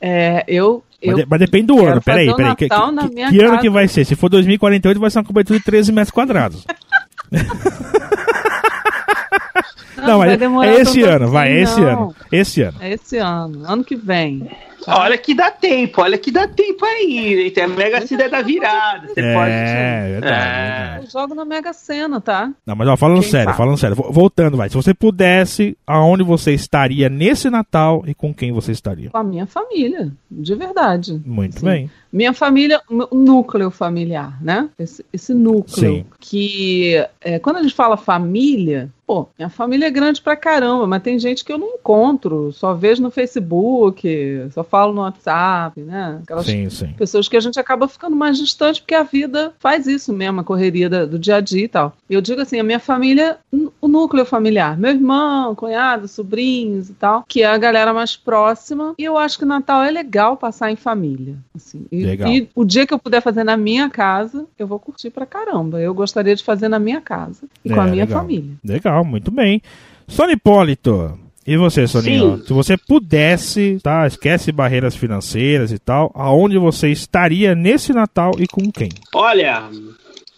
é, 0.00 0.42
eu, 0.48 0.82
eu 1.00 1.12
mas, 1.12 1.16
de- 1.24 1.26
mas 1.30 1.38
depende 1.38 1.66
do 1.66 1.86
ano. 1.86 2.02
Peraí, 2.02 2.34
peraí. 2.34 2.56
Que, 2.56 2.68
que- 2.68 3.14
minha 3.14 3.30
que 3.30 3.40
ano 3.40 3.60
que 3.60 3.70
vai 3.70 3.86
ser? 3.86 4.04
Se 4.04 4.16
for 4.16 4.28
2048, 4.28 4.98
vai 4.98 5.10
ser 5.10 5.18
uma 5.20 5.24
cobertura 5.24 5.60
de 5.60 5.64
13 5.64 5.92
metros 5.92 6.10
quadrados. 6.10 6.66
Não, 10.10 10.18
vai 10.18 10.28
mas 10.28 10.38
demorar 10.38 10.72
é 10.72 10.80
esse 10.80 11.02
ano, 11.02 11.28
vai, 11.28 11.52
é 11.52 11.62
esse 11.62 11.82
ano. 11.82 12.14
Esse 12.32 12.62
ano. 12.62 12.78
É 12.80 12.92
esse 12.92 13.18
ano, 13.18 13.62
ano 13.64 13.84
que 13.84 13.96
vem. 13.96 14.50
Olha 14.86 15.16
que 15.18 15.34
dá 15.34 15.50
tempo, 15.50 16.00
olha 16.02 16.16
que 16.18 16.30
dá 16.30 16.46
tempo 16.48 16.84
ainda. 16.84 17.50
Tem 17.50 17.64
a 17.64 17.68
Mega 17.68 18.06
Sena 18.06 18.28
da 18.28 18.42
virada. 18.42 19.08
Você 19.08 19.20
É, 19.20 19.34
pode. 19.34 19.50
verdade, 19.50 19.78
É. 19.78 20.10
verdade. 20.20 21.04
Eu 21.06 21.10
jogo 21.10 21.34
na 21.34 21.44
Mega 21.44 21.72
Sena, 21.72 22.20
tá? 22.20 22.50
Não, 22.66 22.74
mas 22.76 22.88
ó, 22.88 22.96
falando 22.96 23.20
Quem 23.20 23.30
sério, 23.30 23.46
sabe? 23.46 23.56
falando 23.58 23.76
sério, 23.78 23.96
vo- 23.96 24.10
voltando, 24.12 24.56
vai. 24.56 24.68
Se 24.68 24.74
você 24.76 24.92
pudesse, 24.94 25.76
aonde 25.86 26.22
você 26.22 26.52
estaria 26.52 27.08
nesse 27.08 27.50
Natal 27.50 28.02
e 28.06 28.14
com 28.14 28.32
quem 28.32 28.52
você 28.52 28.72
estaria? 28.72 29.10
Com 29.10 29.18
a 29.18 29.24
minha 29.24 29.46
família, 29.46 30.10
de 30.30 30.54
verdade. 30.54 31.20
Muito 31.24 31.60
Sim. 31.60 31.66
bem. 31.66 31.90
Minha 32.12 32.32
família, 32.32 32.80
o 32.88 33.14
núcleo 33.16 33.70
familiar, 33.70 34.36
né? 34.42 34.68
Esse, 34.76 35.04
esse 35.12 35.32
núcleo 35.32 35.68
Sim. 35.98 36.04
que 36.18 36.96
é, 37.20 37.38
quando 37.38 37.58
a 37.58 37.62
gente 37.62 37.72
fala 37.74 37.96
família, 37.96 38.88
pô, 39.06 39.28
minha 39.38 39.48
família 39.48 39.86
é 39.86 39.90
grande 39.90 40.20
pra 40.20 40.34
caramba, 40.34 40.88
mas 40.88 41.02
tem 41.04 41.20
gente 41.20 41.44
que 41.44 41.52
eu 41.52 41.58
não 41.58 41.68
encontro, 41.74 42.50
só 42.52 42.74
vejo 42.74 43.00
no 43.00 43.12
Facebook, 43.12 44.48
só 44.52 44.64
falo 44.70 44.92
no 44.92 45.00
WhatsApp, 45.02 45.80
né? 45.80 46.20
Aquelas 46.22 46.46
Sim, 46.46 46.70
sim. 46.70 46.92
pessoas 46.96 47.28
que 47.28 47.36
a 47.36 47.40
gente 47.40 47.58
acaba 47.58 47.88
ficando 47.88 48.14
mais 48.16 48.38
distante 48.38 48.80
porque 48.80 48.94
a 48.94 49.02
vida 49.02 49.52
faz 49.58 49.86
isso 49.86 50.12
mesmo, 50.12 50.40
a 50.40 50.44
correria 50.44 50.88
do 51.06 51.18
dia 51.18 51.36
a 51.36 51.40
dia 51.40 51.64
e 51.64 51.68
tal. 51.68 51.92
Eu 52.08 52.20
digo 52.20 52.40
assim, 52.40 52.58
a 52.58 52.64
minha 52.64 52.78
família, 52.80 53.38
o 53.80 53.88
núcleo 53.88 54.24
familiar, 54.24 54.76
meu 54.78 54.90
irmão, 54.92 55.54
cunhado, 55.54 56.06
sobrinhos 56.08 56.88
e 56.88 56.94
tal, 56.94 57.24
que 57.28 57.42
é 57.42 57.46
a 57.46 57.58
galera 57.58 57.92
mais 57.92 58.16
próxima. 58.16 58.94
E 58.98 59.04
eu 59.04 59.18
acho 59.18 59.38
que 59.38 59.44
Natal 59.44 59.82
é 59.82 59.90
legal 59.90 60.36
passar 60.36 60.70
em 60.70 60.76
família, 60.76 61.34
assim. 61.54 61.86
E, 61.90 62.04
Legal. 62.04 62.28
e 62.30 62.48
o 62.54 62.64
dia 62.64 62.86
que 62.86 62.94
eu 62.94 62.98
puder 62.98 63.20
fazer 63.20 63.44
na 63.44 63.56
minha 63.56 63.88
casa, 63.90 64.46
eu 64.58 64.66
vou 64.66 64.78
curtir 64.78 65.10
pra 65.10 65.26
caramba. 65.26 65.80
Eu 65.80 65.92
gostaria 65.94 66.34
de 66.36 66.44
fazer 66.44 66.68
na 66.68 66.78
minha 66.78 67.00
casa 67.00 67.44
e 67.64 67.68
com 67.70 67.76
É, 67.80 67.84
a 67.84 67.86
minha 67.86 68.04
legal. 68.04 68.20
família. 68.20 68.54
Legal, 68.64 69.04
muito 69.04 69.30
bem. 69.30 69.60
Sônia 70.08 70.34
Hipólito, 70.34 71.18
e 71.46 71.56
você, 71.56 71.86
Soninho? 71.86 72.38
Sim. 72.38 72.44
Se 72.46 72.52
você 72.52 72.76
pudesse, 72.76 73.78
tá? 73.82 74.06
Esquece 74.06 74.52
barreiras 74.52 74.94
financeiras 74.94 75.72
e 75.72 75.78
tal, 75.78 76.10
aonde 76.14 76.58
você 76.58 76.88
estaria 76.90 77.54
nesse 77.54 77.92
Natal 77.92 78.32
e 78.38 78.46
com 78.46 78.70
quem? 78.70 78.90
Olha, 79.14 79.64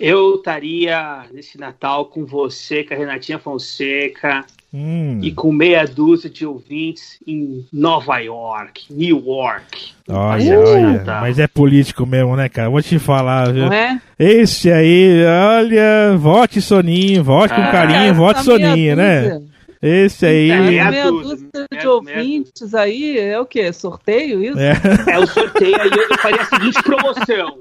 eu 0.00 0.36
estaria 0.36 1.24
nesse 1.32 1.58
Natal 1.58 2.06
com 2.06 2.24
você, 2.24 2.82
com 2.84 2.94
a 2.94 2.96
Renatinha 2.96 3.38
Fonseca 3.38 4.44
Hum, 4.74 5.18
e 5.22 5.30
com 5.32 5.52
meia 5.52 5.84
dúzia 5.84 6.30
de 6.30 6.46
ouvintes 6.46 7.18
em 7.26 7.62
Nova 7.70 8.16
York, 8.20 8.84
New 8.90 9.22
York. 9.26 9.92
olha, 10.08 10.58
olha. 10.60 11.04
Mas 11.20 11.38
é 11.38 11.46
político 11.46 12.06
mesmo, 12.06 12.34
né, 12.36 12.48
cara? 12.48 12.70
Vou 12.70 12.80
te 12.80 12.98
falar, 12.98 13.52
viu? 13.52 13.66
Não 13.66 13.72
é? 13.74 14.00
Esse 14.18 14.72
aí, 14.72 15.22
olha, 15.26 16.16
vote 16.16 16.62
Soninho, 16.62 17.22
vote 17.22 17.52
com 17.52 17.60
Ah, 17.60 17.70
carinho, 17.70 18.14
vote 18.14 18.42
Soninho, 18.42 18.96
né? 18.96 19.20
dúzia- 19.22 19.51
Esse 19.82 20.26
aí. 20.26 20.50
É, 20.50 20.60
meia 20.60 20.90
meia 20.90 21.10
dúzia, 21.10 21.36
dúzia 21.36 21.48
meia- 21.52 21.66
de 21.68 21.76
meia 21.76 21.90
ouvintes 21.90 22.74
aí 22.74 23.18
é 23.18 23.40
o 23.40 23.44
quê? 23.46 23.72
Sorteio 23.72 24.42
isso? 24.44 24.58
É. 24.58 24.72
É 25.12 25.18
o 25.18 25.26
sorteio 25.26 25.80
aí, 25.80 25.90
eu, 25.90 26.08
eu 26.08 26.18
faria 26.18 26.40
a 26.40 26.44
seguinte 26.44 26.82
promoção. 26.82 27.58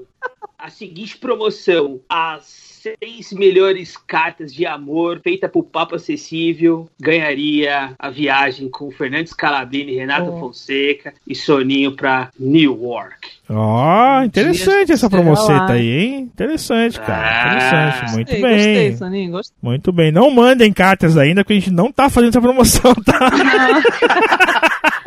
A 0.56 0.70
seguinte 0.70 1.18
promoção. 1.18 2.00
As 2.08 2.71
seis 2.82 3.32
melhores 3.32 3.96
cartas 3.96 4.52
de 4.52 4.66
amor 4.66 5.20
feita 5.22 5.48
por 5.48 5.62
Papo 5.64 5.94
Acessível 5.94 6.88
ganharia 7.00 7.94
a 7.98 8.10
viagem 8.10 8.68
com 8.68 8.90
Fernandes 8.90 9.32
Calabrini, 9.32 9.94
Renato 9.94 10.30
Oh. 10.32 10.40
Fonseca 10.40 11.14
e 11.26 11.34
Soninho 11.34 11.92
pra 11.94 12.30
New 12.38 12.82
York. 12.82 13.28
Ó, 13.48 14.22
interessante 14.22 14.86
Dia 14.86 14.94
essa 14.94 15.08
promoceta 15.10 15.72
aí, 15.74 15.88
hein? 15.88 16.18
Interessante, 16.20 16.98
cara. 17.00 17.22
Ah, 17.22 17.56
Interessante, 17.56 18.12
muito 18.14 18.28
Gostei, 18.28 18.42
bem. 18.42 18.56
Gostei, 18.90 18.92
Soninho, 18.96 19.30
gostei. 19.30 19.56
Muito 19.62 19.92
bem. 19.92 20.10
Não 20.12 20.30
mandem 20.30 20.72
cartas 20.72 21.16
ainda, 21.16 21.42
porque 21.42 21.52
a 21.52 21.56
gente 21.60 21.70
não 21.70 21.92
tá 21.92 22.08
fazendo 22.10 22.30
essa 22.30 22.40
promoção, 22.40 22.94
tá? 22.94 23.30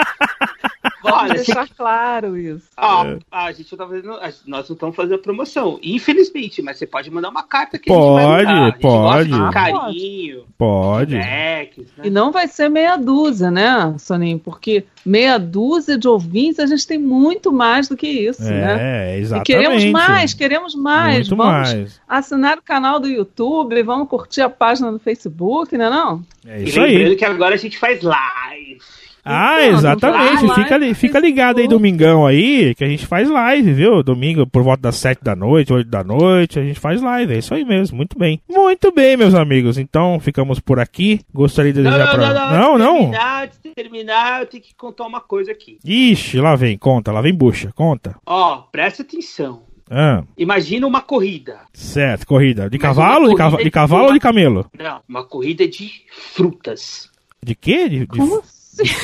Vou 1.16 1.24
Olha, 1.24 1.34
deixar 1.36 1.68
claro 1.70 2.38
isso. 2.38 2.68
Ó, 2.78 3.06
a 3.32 3.52
gente 3.52 3.72
não 3.72 3.78
tá 3.78 3.88
fazendo. 3.88 4.12
a- 4.14 4.32
Nós 4.46 4.68
não 4.68 4.74
estamos 4.76 4.96
fazendo 4.96 5.20
promoção. 5.20 5.80
Infelizmente, 5.82 6.62
mas 6.62 6.78
você 6.78 6.86
pode 6.86 7.10
mandar 7.12 7.30
uma 7.30 7.44
carta 7.44 7.78
que 7.80 7.88
Pode, 7.88 8.02
a 8.02 8.06
gente 8.08 8.16
vai 8.16 8.46
mandar. 8.46 8.62
A 8.62 8.66
gente 8.72 8.80
pode. 8.82 9.02
gosta 9.02 9.26
de 9.26 9.34
Ah, 9.48 9.52
carinho, 9.52 10.44
Pode. 10.58 11.12
feedbacks, 11.16 11.86
né? 11.98 12.04
E 12.08 12.10
não 12.10 12.32
vai 12.32 12.48
ser 12.48 12.70
meia 12.70 12.98
dúzia, 12.98 13.50
né, 13.52 13.96
Soninho? 13.98 14.40
Porque 14.40 14.86
meia 15.06 15.38
dúzia 15.38 15.98
de 15.98 16.08
ouvintes 16.08 16.60
a 16.60 16.66
gente 16.66 16.86
tem 16.88 16.98
muito 16.98 17.52
mais 17.52 17.88
do 17.88 17.96
que 17.98 18.08
isso, 18.08 18.44
né? 18.44 18.78
É, 19.14 19.18
E 19.18 19.22
exatamente. 19.22 19.46
queremos 19.46 19.86
mais, 19.86 20.34
queremos 20.34 20.76
mais. 20.76 21.30
Muito 21.30 21.36
vamos 21.36 21.54
mais. 21.74 22.02
assinar 22.08 22.58
o 22.58 22.62
canal 22.62 23.00
do 23.00 23.08
YouTube, 23.08 23.82
vamos 23.84 24.08
curtir 24.10 24.42
a 24.42 24.50
página 24.50 24.92
no 24.92 25.00
Facebook, 25.00 25.78
né 25.78 25.90
não? 25.90 26.24
É 26.46 26.62
E 26.62 26.64
isso 26.70 26.80
lembrando 26.80 27.10
aí. 27.12 27.16
que 27.16 27.26
agora 27.26 27.56
a 27.56 27.58
gente 27.58 27.78
faz 27.78 28.02
live. 28.02 28.80
Ah, 29.26 29.64
Então, 29.66 29.78
exatamente. 29.80 30.46
vai 30.46 30.56
Fica, 30.64 30.96
fica 30.96 31.20
ligado 31.20 31.58
aí 31.60 31.68
domingão 31.68 32.26
aí, 32.28 32.76
que 32.76 32.84
a 32.84 32.88
gente 32.88 33.06
faz 33.08 33.30
live, 33.30 33.74
viu? 33.74 34.04
Domingo 34.04 34.46
por 34.46 34.62
volta 34.62 34.84
das 34.84 34.96
7 34.98 35.24
da 35.24 35.36
noite, 35.36 35.74
8 35.74 35.90
da 35.90 36.04
noite, 36.04 36.60
a 36.60 36.64
gente 36.64 36.80
faz 36.80 37.02
live. 37.02 37.34
É 37.34 37.38
isso 37.40 37.54
aí 37.54 37.66
mesmo. 37.66 37.98
Muito 37.98 38.18
bem. 38.20 38.40
Muito 38.48 38.92
bem, 38.92 39.18
meus 39.18 39.34
amigos. 39.34 39.78
Então, 39.80 40.20
ficamos 40.20 40.60
por 40.60 40.80
aqui. 40.80 41.22
Gostaria 41.34 41.74
de 41.74 41.82
Não, 41.82 41.90
desejar 41.92 42.18
não, 42.18 42.24
pra. 42.34 42.58
não, 42.60 42.78
não. 42.78 42.78
antes 42.78 42.78
de 42.78 42.84
não. 42.84 43.00
Terminar, 43.12 43.44
antes 43.44 43.60
de 43.64 43.70
terminar, 43.72 44.42
eu 44.42 44.46
tenho 44.48 44.64
que 44.64 44.76
contar 44.76 45.06
uma 45.08 45.22
coisa 45.22 45.52
aqui. 45.52 45.80
Ixi, 45.84 46.40
lá 46.40 46.56
vem, 46.56 46.78
conta, 46.78 47.12
lá 47.12 47.22
vem 47.22 47.34
bucha, 47.34 47.72
conta. 47.74 48.16
Ó, 48.26 48.58
presta 48.72 49.02
atenção. 49.02 49.64
Ah, 49.90 50.24
Imagina 50.38 50.88
uma 50.88 51.02
corrida. 51.02 51.60
certo, 51.74 52.26
corrida. 52.26 52.70
De 52.70 52.78
Mas 52.78 52.82
cavalo, 52.82 53.26
uma 53.26 53.30
de, 53.30 53.36
cava- 53.36 53.52
corrida 53.52 53.64
de 53.64 53.70
de 53.70 53.72
cavalo 53.72 54.02
uma- 54.02 54.08
ou 54.08 54.14
de 54.14 54.20
camelo? 54.20 54.66
Não, 54.78 55.00
uma 55.08 55.24
corrida 55.24 55.68
de 55.68 55.92
frutas. 56.36 57.10
De 57.44 57.54
quê? 57.56 57.88
De, 57.88 58.00
de 58.00 58.08
Como 58.08 58.40
assim? 58.40 58.55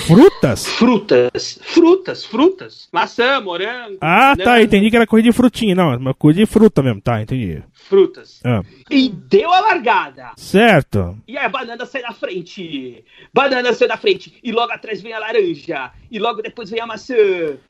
Frutas? 0.05 0.65
Frutas. 0.67 1.59
Frutas, 1.61 2.25
frutas. 2.25 2.89
Maçã, 2.91 3.39
morango. 3.41 3.97
Ah, 4.01 4.35
tá, 4.37 4.43
banana, 4.43 4.61
entendi 4.63 4.89
que 4.89 4.95
era 4.95 5.07
corrida 5.07 5.29
de 5.29 5.35
frutinha. 5.35 5.75
Não, 5.75 5.95
uma 5.97 6.13
corrida 6.13 6.41
de 6.41 6.45
fruta 6.45 6.81
mesmo, 6.81 7.01
tá, 7.01 7.21
entendi. 7.21 7.61
Frutas. 7.73 8.39
Ah, 8.45 8.61
E 8.89 9.09
deu 9.09 9.51
a 9.51 9.59
largada. 9.59 10.31
certo. 10.37 11.17
E 11.27 11.37
aí 11.37 11.45
a 11.45 11.49
banana 11.49 11.85
sai 11.85 12.01
na 12.01 12.11
frente. 12.13 13.03
Banana 13.33 13.73
sai 13.73 13.87
na 13.87 13.97
frente. 13.97 14.33
E 14.43 14.51
logo 14.51 14.71
atrás 14.71 15.01
vem 15.01 15.13
a 15.13 15.19
laranja. 15.19 15.91
E 16.09 16.19
logo 16.19 16.41
depois 16.41 16.69
vem 16.69 16.79
a 16.81 16.85
maçã. 16.87 17.15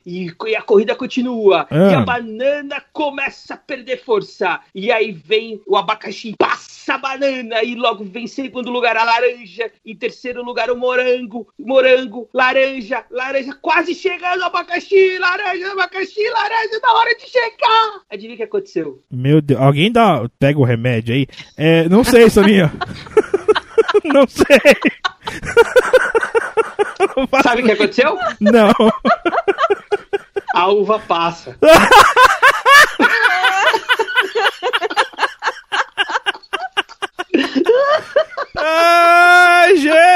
E, 0.04 0.32
e 0.46 0.56
a 0.56 0.62
corrida 0.62 0.94
continua. 0.94 1.66
Ah. 1.70 1.90
E 1.90 1.94
a 1.94 2.00
banana 2.00 2.82
começa 2.92 3.54
a 3.54 3.56
perder 3.56 4.02
força. 4.04 4.60
E 4.74 4.90
aí 4.92 5.12
vem 5.12 5.60
o 5.66 5.76
abacaxi. 5.76 6.34
Passa 6.36 6.94
a 6.94 6.98
banana. 6.98 7.62
E 7.62 7.74
logo 7.74 8.04
vem 8.04 8.24
em 8.24 8.28
segundo 8.28 8.70
lugar 8.70 8.96
a 8.96 9.04
laranja. 9.04 9.70
Em 9.84 9.96
terceiro 9.96 10.42
lugar 10.44 10.70
o 10.70 10.76
morango. 10.76 11.48
Morango, 11.58 11.91
laranja, 12.32 13.04
laranja. 13.10 13.52
Quase 13.60 13.94
chegando 13.94 14.42
abacaxi. 14.44 15.18
Laranja, 15.18 15.72
abacaxi, 15.72 16.22
laranja. 16.28 16.78
Na 16.82 16.92
hora 16.94 17.14
de 17.16 17.28
chegar. 17.28 18.00
Adivinha 18.10 18.34
o 18.34 18.36
que 18.36 18.42
aconteceu? 18.42 19.02
Meu 19.10 19.40
Deus, 19.40 19.60
alguém 19.60 19.90
dá, 19.90 20.28
pega 20.38 20.58
o 20.58 20.64
remédio 20.64 21.14
aí? 21.14 21.26
É, 21.56 21.88
não 21.88 22.04
sei, 22.04 22.28
Soninha. 22.30 22.72
não 24.04 24.26
sei. 24.26 24.46
Sabe 27.42 27.62
o 27.62 27.64
que 27.64 27.72
aconteceu? 27.72 28.16
Não. 28.40 28.70
A 30.54 30.68
uva 30.68 30.98
passa. 31.00 31.56
Ai, 38.64 39.76
Jesus! 39.76 40.11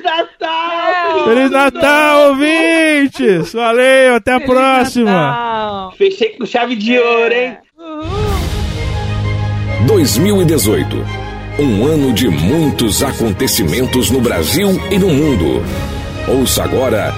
Feliz 0.00 0.02
Natal! 0.02 1.24
Feliz 1.24 1.50
Natal, 1.50 2.28
ouvintes! 2.30 3.52
Valeu, 3.52 4.14
até 4.14 4.32
a 4.32 4.40
Feliz 4.40 4.50
próxima! 4.50 5.10
Natal. 5.10 5.92
Fechei 5.96 6.30
com 6.30 6.46
chave 6.46 6.76
de 6.76 6.98
ouro, 6.98 7.34
hein? 7.34 7.58
2018. 9.86 10.96
Um 11.58 11.84
ano 11.84 12.12
de 12.12 12.28
muitos 12.28 13.02
acontecimentos 13.02 14.10
no 14.10 14.20
Brasil 14.20 14.70
e 14.90 14.98
no 14.98 15.08
mundo. 15.08 15.62
Ouça 16.28 16.64
agora 16.64 17.12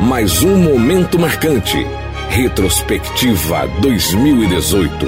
mais 0.00 0.42
um 0.42 0.56
momento 0.56 1.18
marcante. 1.18 1.86
Retrospectiva 2.28 3.66
2018. 3.80 5.06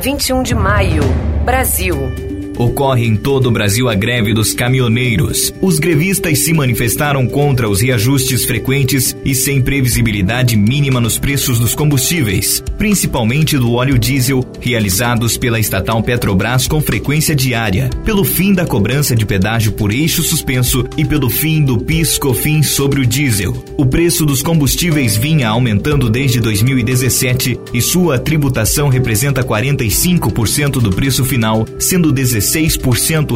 21 0.00 0.42
de 0.42 0.54
maio, 0.54 1.02
Brasil. 1.44 2.27
Ocorre 2.58 3.06
em 3.06 3.14
todo 3.14 3.46
o 3.46 3.52
Brasil 3.52 3.88
a 3.88 3.94
greve 3.94 4.34
dos 4.34 4.52
caminhoneiros. 4.52 5.54
Os 5.62 5.78
grevistas 5.78 6.40
se 6.40 6.52
manifestaram 6.52 7.24
contra 7.28 7.68
os 7.68 7.80
reajustes 7.80 8.44
frequentes 8.44 9.16
e 9.24 9.32
sem 9.32 9.62
previsibilidade 9.62 10.56
mínima 10.56 11.00
nos 11.00 11.20
preços 11.20 11.60
dos 11.60 11.72
combustíveis, 11.72 12.60
principalmente 12.76 13.56
do 13.56 13.74
óleo 13.74 13.96
diesel, 13.96 14.44
realizados 14.60 15.36
pela 15.36 15.60
estatal 15.60 16.02
Petrobras 16.02 16.66
com 16.66 16.80
frequência 16.80 17.32
diária, 17.32 17.90
pelo 18.04 18.24
fim 18.24 18.52
da 18.52 18.66
cobrança 18.66 19.14
de 19.14 19.24
pedágio 19.24 19.70
por 19.70 19.92
eixo 19.92 20.24
suspenso 20.24 20.84
e 20.96 21.04
pelo 21.04 21.30
fim 21.30 21.62
do 21.62 21.78
PIS/COFINS 21.78 22.70
sobre 22.70 23.00
o 23.00 23.06
diesel. 23.06 23.62
O 23.76 23.86
preço 23.86 24.26
dos 24.26 24.42
combustíveis 24.42 25.16
vinha 25.16 25.48
aumentando 25.48 26.10
desde 26.10 26.40
2017 26.40 27.56
e 27.72 27.80
sua 27.80 28.18
tributação 28.18 28.88
representa 28.88 29.44
45% 29.44 30.80
do 30.80 30.90
preço 30.90 31.24
final, 31.24 31.64
sendo 31.78 32.12
16% 32.12 32.47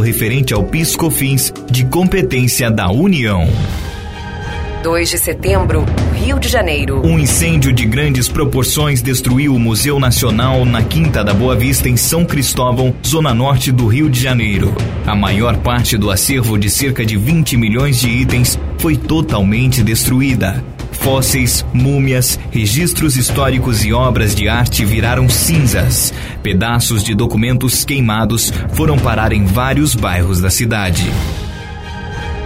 referente 0.01 0.55
ao 0.55 0.65
PIS/COFINS 0.65 1.53
de 1.71 1.85
competência 1.85 2.71
da 2.71 2.91
União. 2.91 3.47
2 4.83 5.11
de 5.11 5.19
setembro, 5.19 5.85
Rio 6.13 6.41
de 6.41 6.49
Janeiro. 6.49 7.07
Um 7.07 7.19
incêndio 7.19 7.73
de 7.73 7.87
grandes 7.87 8.29
proporções 8.29 9.01
destruiu 9.01 9.55
o 9.55 9.59
Museu 9.59 10.01
Nacional 10.01 10.65
na 10.65 10.83
Quinta 10.83 11.23
da 11.23 11.33
Boa 11.33 11.55
Vista, 11.55 11.89
em 11.89 11.97
São 11.97 12.25
Cristóvão, 12.25 12.93
zona 13.07 13.33
norte 13.33 13.71
do 13.71 13.87
Rio 13.87 14.11
de 14.11 14.21
Janeiro. 14.21 14.75
A 15.07 15.15
maior 15.15 15.57
parte 15.59 15.97
do 15.97 16.11
acervo 16.11 16.59
de 16.59 16.69
cerca 16.69 17.07
de 17.07 17.17
20 17.17 17.57
milhões 17.57 18.01
de 18.01 18.09
itens 18.09 18.59
foi 18.79 18.97
totalmente 18.97 19.83
destruída. 19.83 20.65
Fósseis, 20.93 21.65
múmias, 21.73 22.39
registros 22.51 23.17
históricos 23.17 23.85
e 23.85 23.93
obras 23.93 24.35
de 24.35 24.49
arte 24.49 24.85
viraram 24.85 25.29
cinzas. 25.29 26.13
Pedaços 26.43 27.03
de 27.03 27.15
documentos 27.15 27.85
queimados 27.85 28.53
foram 28.75 28.99
parar 28.99 29.33
em 29.33 29.45
vários 29.45 29.95
bairros 29.95 30.41
da 30.41 30.51
cidade. 30.51 31.11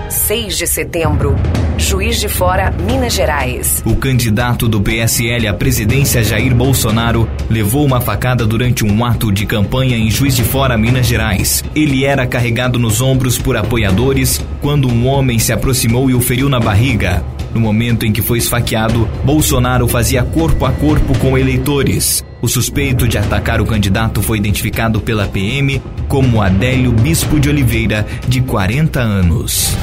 6 0.09 0.57
de 0.57 0.67
setembro, 0.67 1.37
Juiz 1.77 2.19
de 2.19 2.29
Fora, 2.29 2.73
Minas 2.73 3.13
Gerais. 3.13 3.83
O 3.85 3.95
candidato 3.95 4.67
do 4.67 4.81
PSL 4.81 5.47
à 5.47 5.55
presidência 5.55 6.23
Jair 6.23 6.55
Bolsonaro 6.55 7.29
levou 7.51 7.85
uma 7.85 8.01
facada 8.01 8.47
durante 8.47 8.85
um 8.85 9.05
ato 9.05 9.31
de 9.31 9.45
campanha 9.45 9.97
em 9.97 10.11
Juiz 10.11 10.35
de 10.35 10.43
Fora, 10.43 10.79
Minas 10.79 11.07
Gerais. 11.07 11.63
Ele 11.75 12.05
era 12.05 12.27
carregado 12.27 12.79
nos 12.79 13.01
ombros 13.01 13.39
por 13.39 13.57
apoiadores 13.57 14.43
quando 14.61 14.89
um 14.89 15.07
homem 15.07 15.39
se 15.39 15.53
aproximou 15.53 16.09
e 16.09 16.15
o 16.15 16.21
feriu 16.21 16.49
na 16.49 16.59
barriga. 16.59 17.23
No 17.57 17.63
momento 17.63 18.05
em 18.05 18.13
que 18.13 18.21
foi 18.21 18.37
esfaqueado, 18.37 19.09
Bolsonaro 19.25 19.89
fazia 19.89 20.23
corpo 20.23 20.67
a 20.67 20.73
corpo 20.73 21.19
com 21.19 21.39
eleitores. 21.39 22.23
O 22.43 22.47
suspeito 22.47 23.09
de 23.09 23.17
atacar 23.17 23.63
o 23.63 23.67
candidato 23.67 24.21
foi 24.21 24.37
identificado 24.37 25.01
pela 25.01 25.27
PM 25.27 25.81
como 26.07 26.43
Adélio 26.43 26.93
Bispo 26.93 27.41
de 27.41 27.49
Oliveira, 27.49 28.07
de 28.29 28.43
40 28.43 29.01
anos. 29.01 29.75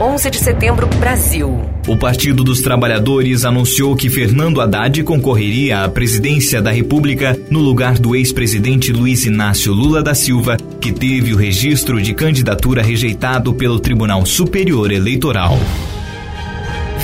11 0.00 0.30
de 0.30 0.38
setembro, 0.38 0.86
Brasil. 0.98 1.60
O 1.86 1.98
Partido 1.98 2.42
dos 2.42 2.62
Trabalhadores 2.62 3.44
anunciou 3.44 3.94
que 3.94 4.08
Fernando 4.08 4.58
Haddad 4.58 5.02
concorreria 5.02 5.84
à 5.84 5.88
presidência 5.90 6.62
da 6.62 6.70
República 6.70 7.38
no 7.50 7.60
lugar 7.60 7.98
do 7.98 8.16
ex-presidente 8.16 8.90
Luiz 8.90 9.26
Inácio 9.26 9.70
Lula 9.70 10.02
da 10.02 10.14
Silva, 10.14 10.56
que 10.80 10.92
teve 10.92 11.34
o 11.34 11.36
registro 11.36 12.00
de 12.00 12.14
candidatura 12.14 12.82
rejeitado 12.82 13.52
pelo 13.52 13.78
Tribunal 13.78 14.24
Superior 14.24 14.90
Eleitoral. 14.90 15.58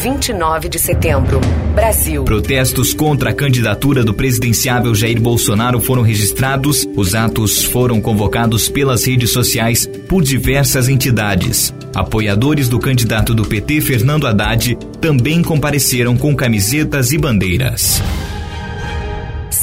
29 0.03 0.71
de 0.71 0.79
setembro, 0.79 1.41
Brasil. 1.75 2.25
Protestos 2.25 2.95
contra 2.95 3.31
a 3.31 3.33
candidatura 3.35 4.03
do 4.03 4.15
presidenciável 4.15 4.95
Jair 4.95 5.21
Bolsonaro 5.21 5.79
foram 5.79 6.01
registrados. 6.01 6.89
Os 6.97 7.15
atos 7.15 7.65
foram 7.65 8.01
convocados 8.01 8.67
pelas 8.71 9.05
redes 9.05 9.31
sociais 9.31 9.87
por 10.09 10.23
diversas 10.23 10.89
entidades. 10.89 11.75
Apoiadores 11.95 12.67
do 12.67 12.79
candidato 12.79 13.35
do 13.35 13.45
PT, 13.45 13.83
Fernando 13.83 14.27
Haddad, 14.27 14.75
também 15.03 15.43
compareceram 15.43 16.17
com 16.17 16.35
camisetas 16.35 17.13
e 17.13 17.19
bandeiras. 17.19 18.01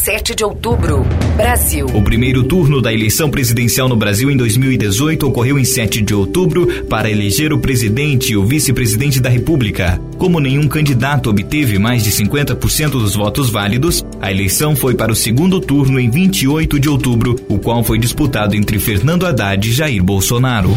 7 0.08 0.36
de 0.36 0.44
outubro, 0.46 1.06
Brasil. 1.36 1.86
O 1.88 2.02
primeiro 2.02 2.42
turno 2.42 2.82
da 2.82 2.94
eleição 2.94 3.30
presidencial 3.30 3.90
no 3.90 3.96
Brasil 3.98 4.32
em 4.32 4.38
2018 4.38 5.28
ocorreu 5.28 5.60
em 5.60 5.66
7 5.66 6.02
de 6.02 6.16
outubro 6.16 6.86
para 6.86 7.12
eleger 7.12 7.52
o 7.52 7.60
presidente 7.60 8.32
e 8.32 8.38
o 8.38 8.46
vice-presidente 8.46 9.20
da 9.20 9.28
República. 9.28 10.00
Como 10.18 10.40
nenhum 10.40 10.66
candidato 10.66 11.30
obteve 11.30 11.78
mais 11.78 12.06
de 12.06 12.12
50% 12.12 12.92
dos 12.92 13.16
votos 13.16 13.50
válidos, 13.50 14.02
a 14.22 14.32
eleição 14.32 14.78
foi 14.78 14.96
para 14.96 15.12
o 15.12 15.16
segundo 15.16 15.60
turno 15.60 16.00
em 16.00 16.10
28 16.10 16.80
de 16.80 16.88
outubro, 16.88 17.36
o 17.50 17.60
qual 17.60 17.84
foi 17.84 18.00
disputado 18.00 18.56
entre 18.56 18.80
Fernando 18.80 19.26
Haddad 19.26 19.68
e 19.68 19.74
Jair 19.74 20.02
Bolsonaro. 20.02 20.70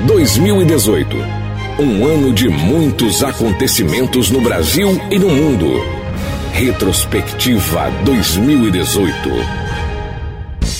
2018. 0.05 1.17
Um 1.79 2.05
ano 2.05 2.33
de 2.33 2.49
muitos 2.49 3.23
acontecimentos 3.23 4.29
no 4.29 4.41
Brasil 4.41 4.99
e 5.09 5.17
no 5.17 5.29
mundo. 5.29 5.71
Retrospectiva 6.53 7.89
2018. 8.03 9.29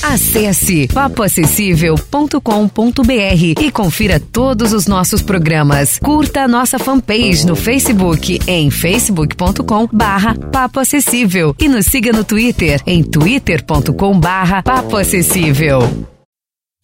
Acesse 0.10 0.88
papoacessível.com.br 0.88 3.62
e 3.62 3.72
confira 3.72 4.20
todos 4.20 4.74
os 4.74 4.88
nossos 4.88 5.22
programas. 5.22 6.00
Curta 6.00 6.42
a 6.42 6.48
nossa 6.48 6.80
fanpage 6.80 7.46
no 7.46 7.56
Facebook 7.56 8.40
em 8.48 8.72
facebook.com 8.72 9.88
barra 9.94 10.34
Papo 10.34 10.80
Acessível 10.80 11.56
e 11.60 11.70
nos 11.70 11.86
siga 11.86 12.12
no 12.12 12.24
Twitter 12.24 12.82
em 12.88 13.04
twitter.com 13.04 14.20
barra. 14.20 14.64